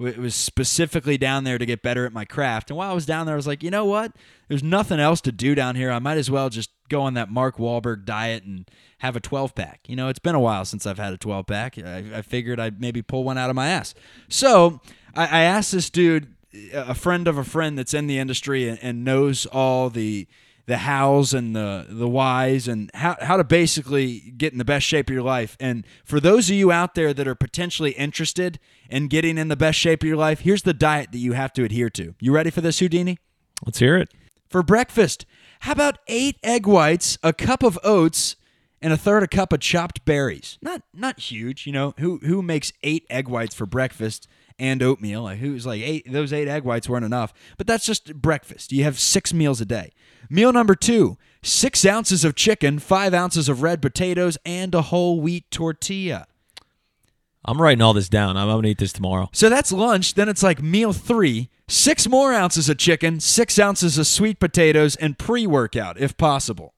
It 0.00 0.18
was 0.18 0.34
specifically 0.34 1.16
down 1.16 1.44
there 1.44 1.56
to 1.56 1.64
get 1.64 1.82
better 1.82 2.04
at 2.04 2.12
my 2.12 2.24
craft. 2.24 2.70
And 2.70 2.76
while 2.76 2.90
I 2.90 2.94
was 2.94 3.06
down 3.06 3.26
there, 3.26 3.34
I 3.34 3.36
was 3.36 3.46
like, 3.46 3.62
you 3.62 3.70
know 3.70 3.84
what? 3.84 4.12
There's 4.48 4.62
nothing 4.62 4.98
else 4.98 5.20
to 5.22 5.32
do 5.32 5.54
down 5.54 5.76
here. 5.76 5.92
I 5.92 6.00
might 6.00 6.18
as 6.18 6.30
well 6.30 6.50
just 6.50 6.70
go 6.88 7.02
on 7.02 7.14
that 7.14 7.30
Mark 7.30 7.58
Wahlberg 7.58 8.04
diet 8.04 8.42
and 8.42 8.68
have 8.98 9.14
a 9.14 9.20
12 9.20 9.54
pack. 9.54 9.80
You 9.86 9.94
know, 9.94 10.08
it's 10.08 10.18
been 10.18 10.34
a 10.34 10.40
while 10.40 10.64
since 10.64 10.84
I've 10.84 10.98
had 10.98 11.12
a 11.12 11.16
12 11.16 11.46
pack. 11.46 11.78
I, 11.78 12.04
I 12.12 12.22
figured 12.22 12.58
I'd 12.58 12.80
maybe 12.80 13.02
pull 13.02 13.22
one 13.22 13.38
out 13.38 13.50
of 13.50 13.56
my 13.56 13.68
ass. 13.68 13.94
So 14.28 14.80
I, 15.14 15.26
I 15.26 15.42
asked 15.42 15.70
this 15.70 15.90
dude, 15.90 16.34
a 16.72 16.94
friend 16.94 17.28
of 17.28 17.38
a 17.38 17.44
friend 17.44 17.78
that's 17.78 17.94
in 17.94 18.08
the 18.08 18.18
industry 18.18 18.68
and, 18.68 18.78
and 18.82 19.04
knows 19.04 19.46
all 19.46 19.90
the 19.90 20.26
the 20.66 20.78
hows 20.78 21.34
and 21.34 21.54
the 21.54 21.84
the 21.90 22.08
whys 22.08 22.68
and 22.68 22.90
how, 22.94 23.16
how 23.20 23.36
to 23.36 23.44
basically 23.44 24.32
get 24.38 24.52
in 24.52 24.58
the 24.58 24.64
best 24.64 24.86
shape 24.86 25.08
of 25.10 25.14
your 25.14 25.22
life. 25.22 25.56
And 25.60 25.86
for 26.04 26.20
those 26.20 26.48
of 26.48 26.56
you 26.56 26.72
out 26.72 26.94
there 26.94 27.12
that 27.12 27.28
are 27.28 27.34
potentially 27.34 27.90
interested 27.92 28.58
in 28.90 29.08
getting 29.08 29.38
in 29.38 29.48
the 29.48 29.56
best 29.56 29.78
shape 29.78 30.02
of 30.02 30.08
your 30.08 30.16
life, 30.16 30.40
here's 30.40 30.62
the 30.62 30.74
diet 30.74 31.12
that 31.12 31.18
you 31.18 31.32
have 31.32 31.52
to 31.54 31.64
adhere 31.64 31.90
to. 31.90 32.14
You 32.20 32.32
ready 32.32 32.50
for 32.50 32.60
this, 32.60 32.78
Houdini? 32.78 33.18
Let's 33.64 33.78
hear 33.78 33.96
it. 33.96 34.12
For 34.48 34.62
breakfast, 34.62 35.26
how 35.60 35.72
about 35.72 35.98
eight 36.06 36.36
egg 36.42 36.66
whites, 36.66 37.18
a 37.22 37.32
cup 37.32 37.62
of 37.62 37.78
oats, 37.82 38.36
and 38.82 38.92
a 38.92 38.96
third 38.96 39.22
a 39.22 39.26
cup 39.26 39.52
of 39.52 39.60
chopped 39.60 40.04
berries? 40.04 40.58
Not 40.60 40.82
not 40.92 41.18
huge, 41.18 41.66
you 41.66 41.72
know. 41.72 41.94
Who 41.98 42.18
who 42.18 42.42
makes 42.42 42.72
eight 42.82 43.06
egg 43.08 43.28
whites 43.28 43.54
for 43.54 43.66
breakfast 43.66 44.28
and 44.58 44.82
oatmeal? 44.82 45.22
Like 45.22 45.38
who's 45.38 45.66
like 45.66 45.80
eight? 45.80 46.12
Those 46.12 46.32
eight 46.32 46.48
egg 46.48 46.64
whites 46.64 46.88
weren't 46.88 47.04
enough, 47.04 47.32
but 47.56 47.66
that's 47.66 47.86
just 47.86 48.14
breakfast. 48.16 48.72
You 48.72 48.84
have 48.84 48.98
six 48.98 49.32
meals 49.32 49.60
a 49.60 49.64
day. 49.64 49.92
Meal 50.28 50.52
number 50.52 50.74
two: 50.74 51.16
six 51.42 51.84
ounces 51.86 52.24
of 52.24 52.34
chicken, 52.34 52.78
five 52.78 53.14
ounces 53.14 53.48
of 53.48 53.62
red 53.62 53.80
potatoes, 53.80 54.36
and 54.44 54.74
a 54.74 54.82
whole 54.82 55.20
wheat 55.20 55.50
tortilla. 55.50 56.26
I'm 57.44 57.60
writing 57.60 57.82
all 57.82 57.92
this 57.92 58.08
down. 58.08 58.36
I'm, 58.36 58.48
I'm 58.48 58.56
gonna 58.56 58.68
eat 58.68 58.78
this 58.78 58.92
tomorrow. 58.92 59.28
So 59.32 59.48
that's 59.48 59.72
lunch. 59.72 60.14
Then 60.14 60.28
it's 60.28 60.42
like 60.42 60.62
meal 60.62 60.92
three, 60.92 61.50
six 61.68 62.08
more 62.08 62.32
ounces 62.32 62.68
of 62.68 62.78
chicken, 62.78 63.20
six 63.20 63.58
ounces 63.58 63.98
of 63.98 64.06
sweet 64.06 64.40
potatoes, 64.40 64.96
and 64.96 65.18
pre 65.18 65.46
workout 65.46 66.00
if 66.00 66.16
possible. 66.16 66.74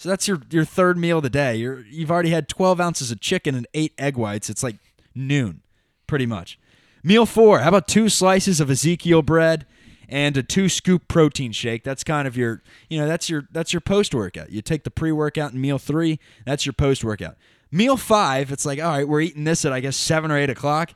So 0.00 0.08
that's 0.08 0.26
your, 0.26 0.40
your 0.50 0.64
third 0.64 0.96
meal 0.96 1.18
of 1.18 1.24
the 1.24 1.28
day. 1.28 1.56
You're, 1.56 1.80
you've 1.80 2.10
already 2.10 2.30
had 2.30 2.48
12 2.48 2.80
ounces 2.80 3.10
of 3.10 3.20
chicken 3.20 3.54
and 3.54 3.66
eight 3.74 3.92
egg 3.98 4.16
whites. 4.16 4.48
It's 4.48 4.62
like 4.62 4.76
noon, 5.14 5.60
pretty 6.06 6.24
much. 6.24 6.58
Meal 7.02 7.26
four, 7.26 7.58
how 7.58 7.68
about 7.68 7.86
two 7.86 8.08
slices 8.08 8.60
of 8.60 8.70
Ezekiel 8.70 9.20
bread 9.20 9.66
and 10.08 10.38
a 10.38 10.42
two 10.42 10.70
scoop 10.70 11.06
protein 11.06 11.52
shake? 11.52 11.84
That's 11.84 12.02
kind 12.02 12.26
of 12.26 12.34
your, 12.34 12.62
you 12.88 12.98
know, 12.98 13.06
that's 13.06 13.28
your 13.28 13.46
that's 13.52 13.74
your 13.74 13.82
post 13.82 14.14
workout. 14.14 14.50
You 14.50 14.62
take 14.62 14.84
the 14.84 14.90
pre 14.90 15.12
workout 15.12 15.52
in 15.52 15.60
meal 15.60 15.78
three, 15.78 16.18
that's 16.46 16.64
your 16.64 16.72
post 16.72 17.04
workout. 17.04 17.36
Meal 17.72 17.96
five, 17.96 18.50
it's 18.50 18.66
like, 18.66 18.80
all 18.80 18.90
right, 18.90 19.06
we're 19.06 19.20
eating 19.20 19.44
this 19.44 19.64
at 19.64 19.72
I 19.72 19.80
guess 19.80 19.96
seven 19.96 20.30
or 20.30 20.38
eight 20.38 20.50
o'clock. 20.50 20.92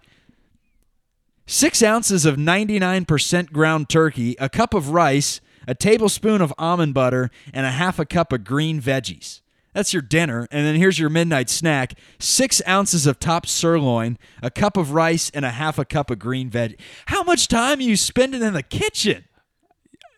Six 1.47 1.83
ounces 1.83 2.25
of 2.25 2.37
99% 2.37 3.53
ground 3.53 3.89
turkey, 3.91 4.35
a 4.39 4.49
cup 4.49 4.73
of 4.73 4.91
rice, 4.91 5.41
a 5.69 5.75
tablespoon 5.75 6.41
of 6.41 6.55
almond 6.59 6.95
butter, 6.95 7.31
and 7.53 7.67
a 7.67 7.71
half 7.71 7.99
a 7.99 8.07
cup 8.07 8.33
of 8.33 8.45
green 8.45 8.81
veggies. 8.81 9.41
That's 9.75 9.93
your 9.93 10.03
dinner. 10.03 10.49
And 10.51 10.65
then 10.65 10.77
here's 10.77 10.99
your 10.99 11.11
midnight 11.11 11.51
snack 11.51 11.99
six 12.19 12.63
ounces 12.67 13.07
of 13.07 13.19
top 13.19 13.47
sirloin, 13.47 14.19
a 14.43 14.51
cup 14.51 14.77
of 14.77 14.93
rice, 14.93 15.31
and 15.35 15.45
a 15.45 15.51
half 15.51 15.79
a 15.79 15.85
cup 15.85 16.11
of 16.11 16.19
green 16.19 16.49
veg. 16.49 16.79
How 17.07 17.23
much 17.23 17.49
time 17.49 17.81
are 17.81 17.83
you 17.83 17.97
spending 17.97 18.43
in 18.43 18.55
the 18.55 18.63
kitchen? 18.63 19.25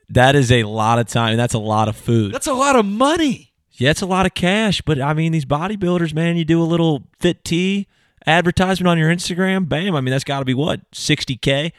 That 0.08 0.36
is 0.36 0.52
a 0.52 0.62
lot 0.64 0.98
of 0.98 1.08
time. 1.08 1.30
and 1.30 1.38
That's 1.40 1.54
a 1.54 1.58
lot 1.58 1.88
of 1.88 1.96
food. 1.96 2.32
That's 2.32 2.46
a 2.46 2.54
lot 2.54 2.76
of 2.76 2.84
money. 2.84 3.45
Yeah, 3.78 3.90
it's 3.90 4.02
a 4.02 4.06
lot 4.06 4.26
of 4.26 4.34
cash, 4.34 4.80
but 4.82 5.00
I 5.00 5.12
mean, 5.12 5.32
these 5.32 5.44
bodybuilders, 5.44 6.14
man, 6.14 6.36
you 6.36 6.44
do 6.44 6.62
a 6.62 6.64
little 6.64 7.04
fit 7.20 7.44
tea 7.44 7.86
advertisement 8.26 8.88
on 8.88 8.98
your 8.98 9.10
Instagram, 9.10 9.68
bam. 9.68 9.94
I 9.94 10.00
mean, 10.00 10.10
that's 10.12 10.24
got 10.24 10.40
to 10.40 10.44
be 10.44 10.54
what, 10.54 10.90
60K? 10.90 11.72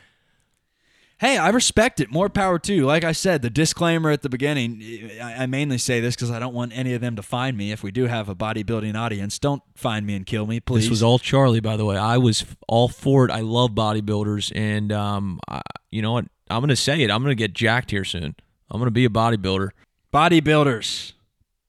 Hey, 1.20 1.38
I 1.38 1.50
respect 1.50 2.00
it. 2.00 2.12
More 2.12 2.30
power 2.30 2.60
to 2.60 2.74
you. 2.76 2.86
Like 2.86 3.04
I 3.04 3.12
said, 3.12 3.42
the 3.42 3.50
disclaimer 3.50 4.12
at 4.12 4.22
the 4.22 4.30
beginning, 4.30 5.10
I 5.20 5.48
mainly 5.48 5.80
say 5.80 6.00
this 6.00 6.16
because 6.16 6.30
I 6.30 6.38
don't 6.38 6.54
want 6.54 6.78
any 6.78 6.94
of 6.94 7.02
them 7.02 7.16
to 7.16 7.24
find 7.24 7.58
me. 7.58 7.72
If 7.72 7.82
we 7.82 7.90
do 7.90 8.06
have 8.06 8.30
a 8.30 8.36
bodybuilding 8.36 8.96
audience, 8.96 9.40
don't 9.40 9.64
find 9.76 10.06
me 10.06 10.16
and 10.16 10.28
kill 10.28 10.46
me, 10.46 10.60
please. 10.60 10.84
This 10.84 10.92
was 10.92 11.02
all 11.02 11.18
Charlie, 11.18 11.60
by 11.60 11.76
the 11.76 11.86
way. 11.86 11.98
I 11.98 12.20
was 12.20 12.46
all 12.68 12.88
for 12.88 13.26
it. 13.26 13.32
I 13.32 13.40
love 13.40 13.72
bodybuilders, 13.72 14.52
and 14.56 14.92
um, 14.92 15.40
I, 15.48 15.62
you 15.90 16.04
know 16.04 16.12
what? 16.12 16.26
I'm 16.52 16.62
gonna 16.62 16.76
say 16.76 17.02
it. 17.02 17.10
I'm 17.10 17.24
gonna 17.24 17.34
get 17.34 17.54
jacked 17.54 17.90
here 17.90 18.06
soon. 18.06 18.36
I'm 18.70 18.80
gonna 18.80 18.92
be 18.92 19.06
a 19.06 19.10
bodybuilder. 19.10 19.72
bodybuilders 20.14 21.14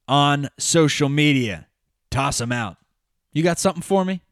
on 0.08 0.48
social 0.58 1.08
media. 1.08 1.68
Toss 2.10 2.38
them 2.38 2.50
out. 2.50 2.78
You 3.32 3.42
got 3.42 3.58
something 3.58 3.82
for 3.82 4.04
me? 4.04 4.22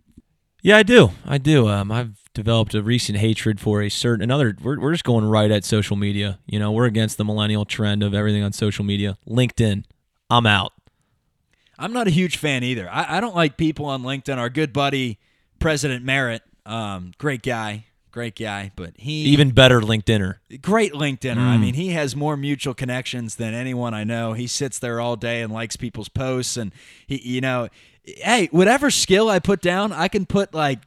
Yeah, 0.62 0.78
I 0.78 0.82
do. 0.82 1.10
I 1.24 1.38
do. 1.38 1.68
Um, 1.68 1.92
I've 1.92 2.24
developed 2.34 2.74
a 2.74 2.82
recent 2.82 3.18
hatred 3.18 3.60
for 3.60 3.82
a 3.82 3.88
certain 3.88 4.22
another. 4.22 4.56
We're 4.60 4.80
we're 4.80 4.92
just 4.92 5.04
going 5.04 5.24
right 5.24 5.50
at 5.50 5.64
social 5.64 5.96
media. 5.96 6.40
You 6.46 6.58
know, 6.58 6.72
we're 6.72 6.86
against 6.86 7.18
the 7.18 7.24
millennial 7.24 7.64
trend 7.64 8.02
of 8.02 8.14
everything 8.14 8.42
on 8.42 8.52
social 8.52 8.84
media. 8.84 9.18
LinkedIn. 9.28 9.84
I'm 10.28 10.46
out. 10.46 10.72
I'm 11.78 11.92
not 11.92 12.08
a 12.08 12.10
huge 12.10 12.38
fan 12.38 12.64
either. 12.64 12.90
I, 12.90 13.18
I 13.18 13.20
don't 13.20 13.36
like 13.36 13.56
people 13.56 13.84
on 13.86 14.02
LinkedIn. 14.02 14.38
Our 14.38 14.48
good 14.48 14.72
buddy, 14.72 15.18
President 15.60 16.04
Merritt, 16.04 16.42
um, 16.64 17.12
great 17.18 17.42
guy, 17.42 17.84
great 18.16 18.34
guy, 18.34 18.72
but 18.76 18.94
he 18.96 19.24
Even 19.26 19.50
better 19.50 19.78
LinkedIner. 19.82 20.36
great 20.62 20.94
LinkedIner. 20.94 21.36
I 21.36 21.56
hmm. 21.56 21.60
mean, 21.60 21.74
he 21.74 21.90
has 21.90 22.16
more 22.16 22.34
mutual 22.34 22.72
connections 22.72 23.34
than 23.34 23.52
anyone 23.52 23.92
I 23.92 24.04
know. 24.04 24.32
He 24.32 24.46
sits 24.46 24.78
there 24.78 25.02
all 25.02 25.16
day 25.16 25.42
and 25.42 25.52
likes 25.52 25.76
people's 25.76 26.08
posts, 26.08 26.56
and 26.56 26.72
he, 27.06 27.20
you 27.20 27.42
know, 27.42 27.68
hey, 28.04 28.48
whatever 28.52 28.90
skill 28.90 29.28
I 29.28 29.38
put 29.38 29.60
down, 29.60 29.92
I 29.92 30.08
can 30.08 30.24
put 30.24 30.54
like 30.54 30.78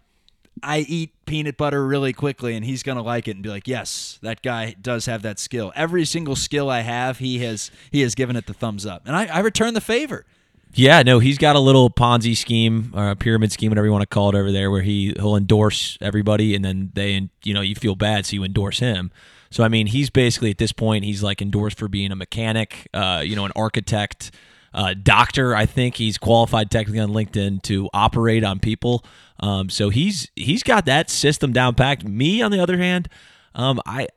I 0.63 0.80
eat 0.80 1.12
peanut 1.28 1.56
butter 1.56 1.86
really 1.86 2.13
quickly 2.13 2.56
and 2.56 2.65
he's 2.65 2.82
going 2.82 2.98
to 2.98 3.04
like 3.04 3.28
it 3.28 3.36
and 3.36 3.44
be 3.44 3.50
like, 3.50 3.68
"Yes, 3.68 4.18
that 4.24 4.42
guy 4.42 4.76
does 4.82 5.06
have 5.06 5.22
that 5.22 5.38
skill." 5.38 5.72
Every 5.76 6.06
single 6.06 6.36
skill 6.36 6.68
I 6.68 6.80
have, 6.80 7.20
he 7.20 7.38
has 7.46 7.70
he 7.92 8.02
has 8.02 8.15
given 8.15 8.38
it 8.38 8.48
the 8.48 8.56
thumbs 8.56 8.88
up. 8.88 9.04
And 9.06 9.15
I, 9.15 9.28
I 9.28 9.39
return 9.42 9.76
the 9.76 9.82
favor. 9.82 10.26
Yeah, 10.73 11.01
no, 11.01 11.19
he's 11.19 11.38
got 11.38 11.55
a 11.55 11.60
little 11.60 11.89
Ponzi 11.89 12.38
scheme 12.38 12.91
or 12.95 13.10
a 13.10 13.15
pyramid 13.15 13.51
scheme, 13.51 13.71
whatever 13.71 13.88
you 13.88 13.91
want 13.91 14.03
to 14.03 14.08
call 14.08 14.29
it, 14.29 14.36
over 14.36 14.51
there, 14.51 14.69
where 14.69 14.84
he 14.84 15.13
he'll 15.15 15.36
endorse 15.36 15.97
everybody, 15.99 16.55
and 16.55 16.63
then 16.63 16.91
they, 16.93 17.29
you 17.43 17.53
know, 17.53 17.62
you 17.62 17.75
feel 17.75 17.95
bad, 17.95 18.25
so 18.25 18.36
you 18.36 18.43
endorse 18.43 18.79
him. 18.79 19.12
So 19.49 19.63
I 19.63 19.67
mean, 19.67 19.88
he's 19.88 20.10
basically 20.10 20.51
at 20.51 20.60
this 20.60 20.71
point, 20.71 21.05
he's 21.05 21.23
like 21.23 21.41
endorsed 21.41 21.77
for 21.77 21.88
being 21.88 22.12
a 22.12 22.15
mechanic, 22.15 22.88
uh, 22.93 23.23
you 23.25 23.36
know, 23.36 23.45
an 23.45 23.51
architect, 23.55 24.32
uh, 24.73 24.93
doctor. 25.01 25.55
I 25.55 25.65
think 25.65 25.95
he's 25.95 26.19
qualified 26.19 26.69
technically 26.69 26.99
on 26.99 27.10
LinkedIn 27.10 27.63
to 27.63 27.89
operate 27.91 28.43
on 28.43 28.60
people. 28.60 29.03
Um, 29.39 29.69
so 29.69 29.89
he's 29.89 30.29
he's 30.36 30.62
got 30.62 30.86
that 30.86 31.10
system 31.10 31.51
down 31.51 31.73
packed. 31.73 32.03
Me, 32.03 32.43
on 32.43 32.51
the 32.51 32.60
other 32.60 32.77
hand, 32.77 33.10
um, 33.55 33.82
I 33.88 34.08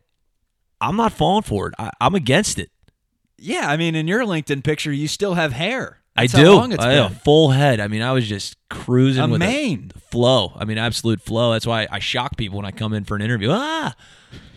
I'm 0.82 0.96
not 0.96 1.12
falling 1.12 1.44
for 1.44 1.68
it. 1.68 1.74
I, 1.78 1.90
I'm 1.98 2.14
against 2.14 2.58
it. 2.58 2.70
Yeah, 3.38 3.70
I 3.70 3.78
mean, 3.78 3.94
in 3.94 4.06
your 4.06 4.20
LinkedIn 4.20 4.62
picture, 4.62 4.92
you 4.92 5.08
still 5.08 5.34
have 5.34 5.52
hair. 5.52 6.01
That's 6.16 6.34
I 6.34 6.42
do. 6.42 6.46
How 6.46 6.56
long 6.56 6.72
it's 6.72 6.84
I 6.84 6.92
have 6.92 7.12
a 7.12 7.14
full 7.14 7.50
head. 7.50 7.80
I 7.80 7.88
mean, 7.88 8.02
I 8.02 8.12
was 8.12 8.28
just 8.28 8.56
cruising 8.68 9.22
A 9.22 9.28
with 9.28 9.42
a 9.42 10.00
flow. 10.10 10.52
I 10.56 10.64
mean, 10.64 10.78
absolute 10.78 11.22
flow. 11.22 11.52
That's 11.52 11.66
why 11.66 11.88
I 11.90 12.00
shock 12.00 12.36
people 12.36 12.58
when 12.58 12.66
I 12.66 12.70
come 12.70 12.92
in 12.92 13.04
for 13.04 13.16
an 13.16 13.22
interview. 13.22 13.48
Ah, 13.50 13.94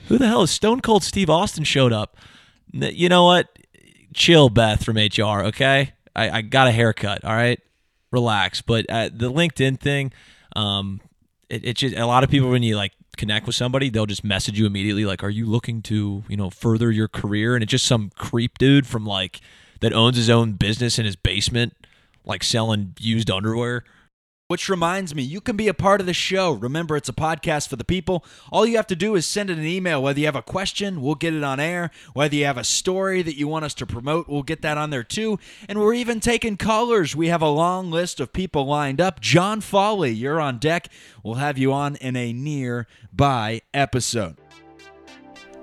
who 0.08 0.18
the 0.18 0.28
hell 0.28 0.44
is 0.44 0.52
Stone 0.52 0.82
Cold 0.82 1.04
Steve 1.04 1.30
Austin 1.30 1.63
showed 1.63 1.94
up? 1.94 2.18
You 2.72 3.08
know 3.10 3.26
what? 3.26 3.48
Chill, 4.13 4.50
Beth 4.50 4.84
from 4.84 4.98
HR. 4.98 5.46
Okay, 5.46 5.94
I, 6.15 6.30
I 6.30 6.41
got 6.41 6.68
a 6.68 6.72
haircut. 6.72 7.24
All 7.24 7.36
right, 7.36 7.60
relax. 8.12 8.62
But 8.62 8.86
uh, 8.89 9.10
the 9.13 9.32
LinkedIn 9.32 9.80
thing, 9.80 10.12
um, 10.56 11.00
it, 11.50 11.65
it 11.65 11.78
just 11.78 11.96
a 11.96 12.06
lot 12.06 12.24
of 12.24 12.30
people 12.30 12.50
when 12.50 12.63
you 12.63 12.76
like 12.76 12.91
connect 13.15 13.46
with 13.46 13.56
somebody, 13.56 13.89
they'll 13.89 14.06
just 14.06 14.26
message 14.26 14.60
you 14.60 14.65
immediately 14.65 15.06
like, 15.06 15.24
"Are 15.24 15.30
you 15.30 15.46
looking 15.46 15.82
to 15.84 16.24
you 16.28 16.36
know 16.36 16.50
further 16.50 16.91
your 16.91 17.08
career?" 17.08 17.56
And 17.56 17.63
it's 17.63 17.72
just 17.72 17.86
some 17.86 18.12
creep 18.18 18.58
dude 18.58 18.86
from 18.86 19.06
like 19.06 19.39
that 19.81 19.93
owns 19.93 20.17
his 20.17 20.29
own 20.29 20.53
business 20.53 20.99
in 20.99 21.05
his 21.05 21.15
basement, 21.15 21.73
like 22.23 22.43
selling 22.43 22.95
used 22.99 23.29
underwear. 23.29 23.83
Which 24.47 24.69
reminds 24.69 25.15
me, 25.15 25.23
you 25.23 25.41
can 25.41 25.57
be 25.57 25.67
a 25.67 25.73
part 25.73 26.01
of 26.01 26.05
the 26.05 26.13
show. 26.13 26.51
Remember, 26.51 26.95
it's 26.95 27.09
a 27.09 27.13
podcast 27.13 27.67
for 27.67 27.77
the 27.77 27.83
people. 27.83 28.23
All 28.51 28.63
you 28.63 28.75
have 28.75 28.85
to 28.88 28.95
do 28.95 29.15
is 29.15 29.25
send 29.25 29.49
it 29.49 29.57
an 29.57 29.65
email. 29.65 30.03
Whether 30.03 30.19
you 30.19 30.27
have 30.27 30.35
a 30.35 30.43
question, 30.43 31.01
we'll 31.01 31.15
get 31.15 31.33
it 31.33 31.43
on 31.43 31.59
air. 31.59 31.89
Whether 32.13 32.35
you 32.35 32.45
have 32.45 32.59
a 32.59 32.63
story 32.63 33.23
that 33.23 33.39
you 33.39 33.47
want 33.47 33.65
us 33.65 33.73
to 33.73 33.88
promote, 33.88 34.29
we'll 34.29 34.43
get 34.43 34.61
that 34.61 34.77
on 34.77 34.91
there 34.91 35.03
too. 35.03 35.39
And 35.67 35.79
we're 35.79 35.95
even 35.95 36.19
taking 36.19 36.57
callers. 36.57 37.15
We 37.15 37.29
have 37.29 37.41
a 37.41 37.49
long 37.49 37.89
list 37.89 38.19
of 38.19 38.33
people 38.33 38.67
lined 38.67 39.01
up. 39.01 39.19
John 39.19 39.61
Foley, 39.61 40.11
you're 40.11 40.39
on 40.39 40.59
deck. 40.59 40.89
We'll 41.23 41.35
have 41.35 41.57
you 41.57 41.73
on 41.73 41.95
in 41.95 42.15
a 42.15 42.31
nearby 42.31 43.61
episode. 43.73 44.38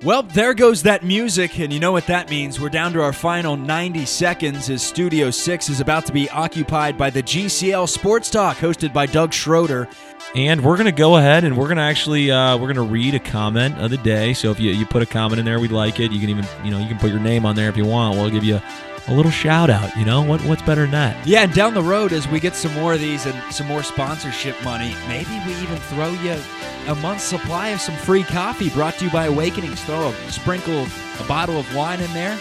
Well, 0.04 0.24
there 0.24 0.52
goes 0.52 0.82
that 0.82 1.04
music, 1.04 1.60
and 1.60 1.72
you 1.72 1.78
know 1.78 1.92
what 1.92 2.08
that 2.08 2.28
means. 2.28 2.58
We're 2.58 2.70
down 2.70 2.92
to 2.94 3.02
our 3.02 3.12
final 3.12 3.56
90 3.56 4.04
seconds 4.04 4.68
as 4.68 4.82
Studio 4.82 5.30
6 5.30 5.68
is 5.68 5.78
about 5.78 6.06
to 6.06 6.12
be 6.12 6.28
occupied 6.30 6.98
by 6.98 7.08
the 7.08 7.22
GCL 7.22 7.88
Sports 7.88 8.28
Talk, 8.28 8.56
hosted 8.56 8.92
by 8.92 9.06
Doug 9.06 9.32
Schroeder. 9.32 9.88
And 10.34 10.64
we're 10.64 10.76
gonna 10.76 10.90
go 10.90 11.18
ahead 11.18 11.44
and 11.44 11.56
we're 11.56 11.68
gonna 11.68 11.82
actually 11.82 12.32
uh, 12.32 12.58
we're 12.58 12.66
gonna 12.66 12.82
read 12.82 13.14
a 13.14 13.20
comment 13.20 13.78
of 13.78 13.90
the 13.90 13.96
day. 13.98 14.34
So 14.34 14.50
if 14.50 14.58
you, 14.58 14.72
you 14.72 14.86
put 14.86 15.02
a 15.02 15.06
comment 15.06 15.38
in 15.38 15.44
there, 15.44 15.60
we'd 15.60 15.70
like 15.70 16.00
it. 16.00 16.10
You 16.10 16.18
can 16.18 16.30
even 16.30 16.46
you 16.64 16.72
know 16.72 16.80
you 16.80 16.88
can 16.88 16.98
put 16.98 17.10
your 17.10 17.20
name 17.20 17.46
on 17.46 17.54
there 17.54 17.68
if 17.68 17.76
you 17.76 17.84
want. 17.84 18.16
We'll 18.16 18.30
give 18.30 18.42
you 18.42 18.60
a 19.06 19.14
little 19.14 19.30
shout 19.30 19.70
out. 19.70 19.96
You 19.96 20.04
know 20.04 20.22
what 20.22 20.40
what's 20.46 20.62
better 20.62 20.82
than 20.82 20.90
that? 20.92 21.26
Yeah, 21.26 21.42
and 21.42 21.52
down 21.52 21.74
the 21.74 21.82
road, 21.82 22.12
as 22.12 22.26
we 22.26 22.40
get 22.40 22.56
some 22.56 22.74
more 22.74 22.92
of 22.94 23.00
these 23.00 23.24
and 23.26 23.54
some 23.54 23.68
more 23.68 23.84
sponsorship 23.84 24.60
money, 24.64 24.96
maybe 25.06 25.30
we 25.46 25.52
even 25.62 25.76
throw 25.76 26.10
you 26.10 26.40
a 26.88 26.94
month's 26.96 27.24
supply 27.24 27.68
of 27.68 27.80
some 27.80 27.96
free 27.96 28.22
coffee 28.22 28.70
brought 28.70 28.94
to 28.98 29.06
you 29.06 29.10
by 29.10 29.26
Awakenings. 29.26 29.82
Throw 29.84 30.08
a 30.08 30.30
sprinkle, 30.30 30.86
a 31.20 31.24
bottle 31.28 31.58
of 31.58 31.74
wine 31.74 32.00
in 32.00 32.12
there. 32.12 32.38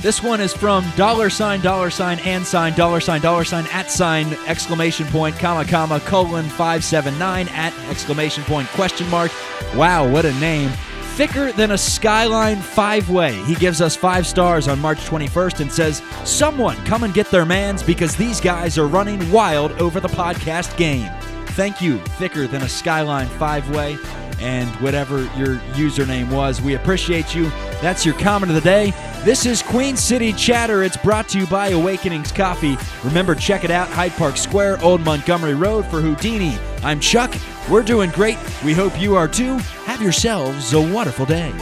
This 0.00 0.22
one 0.22 0.40
is 0.40 0.54
from 0.54 0.88
dollar 0.96 1.28
sign, 1.28 1.60
dollar 1.60 1.90
sign, 1.90 2.20
and 2.20 2.46
sign, 2.46 2.74
dollar 2.74 3.00
sign, 3.00 3.20
dollar 3.20 3.42
sign, 3.42 3.66
at 3.72 3.90
sign, 3.90 4.32
exclamation 4.46 5.06
point, 5.08 5.36
comma, 5.38 5.64
comma, 5.64 5.98
colon, 6.00 6.44
579, 6.44 7.48
at 7.48 7.72
exclamation 7.90 8.44
point, 8.44 8.68
question 8.68 9.08
mark. 9.10 9.32
Wow, 9.74 10.08
what 10.08 10.24
a 10.24 10.32
name. 10.34 10.70
Thicker 11.16 11.50
than 11.50 11.72
a 11.72 11.78
Skyline 11.78 12.58
five 12.58 13.10
way. 13.10 13.42
He 13.42 13.56
gives 13.56 13.80
us 13.80 13.96
five 13.96 14.24
stars 14.24 14.68
on 14.68 14.78
March 14.78 14.98
21st 14.98 15.60
and 15.60 15.72
says, 15.72 16.00
Someone 16.22 16.76
come 16.84 17.02
and 17.02 17.12
get 17.12 17.28
their 17.32 17.44
mans 17.44 17.82
because 17.82 18.14
these 18.14 18.40
guys 18.40 18.78
are 18.78 18.86
running 18.86 19.32
wild 19.32 19.72
over 19.82 19.98
the 19.98 20.06
podcast 20.06 20.76
game. 20.76 21.10
Thank 21.58 21.80
you, 21.80 21.98
Thicker 22.20 22.46
Than 22.46 22.62
a 22.62 22.68
Skyline 22.68 23.26
five 23.26 23.68
way 23.70 23.98
and 24.38 24.68
whatever 24.76 25.22
your 25.36 25.56
username 25.74 26.30
was. 26.30 26.62
We 26.62 26.74
appreciate 26.74 27.34
you. 27.34 27.50
That's 27.82 28.06
your 28.06 28.14
comment 28.14 28.52
of 28.52 28.54
the 28.54 28.60
day. 28.60 28.92
This 29.24 29.44
is 29.44 29.60
Queen 29.60 29.96
City 29.96 30.32
Chatter. 30.32 30.84
It's 30.84 30.96
brought 30.96 31.28
to 31.30 31.38
you 31.40 31.48
by 31.48 31.70
Awakenings 31.70 32.30
Coffee. 32.30 32.76
Remember, 33.02 33.34
check 33.34 33.64
it 33.64 33.72
out, 33.72 33.88
Hyde 33.88 34.12
Park 34.12 34.36
Square, 34.36 34.84
Old 34.84 35.00
Montgomery 35.00 35.54
Road 35.54 35.84
for 35.86 36.00
Houdini. 36.00 36.56
I'm 36.84 37.00
Chuck. 37.00 37.34
We're 37.68 37.82
doing 37.82 38.10
great. 38.10 38.38
We 38.64 38.72
hope 38.72 38.96
you 39.00 39.16
are 39.16 39.26
too. 39.26 39.58
Have 39.84 40.00
yourselves 40.00 40.74
a 40.74 40.80
wonderful 40.80 41.26
day. 41.26 41.52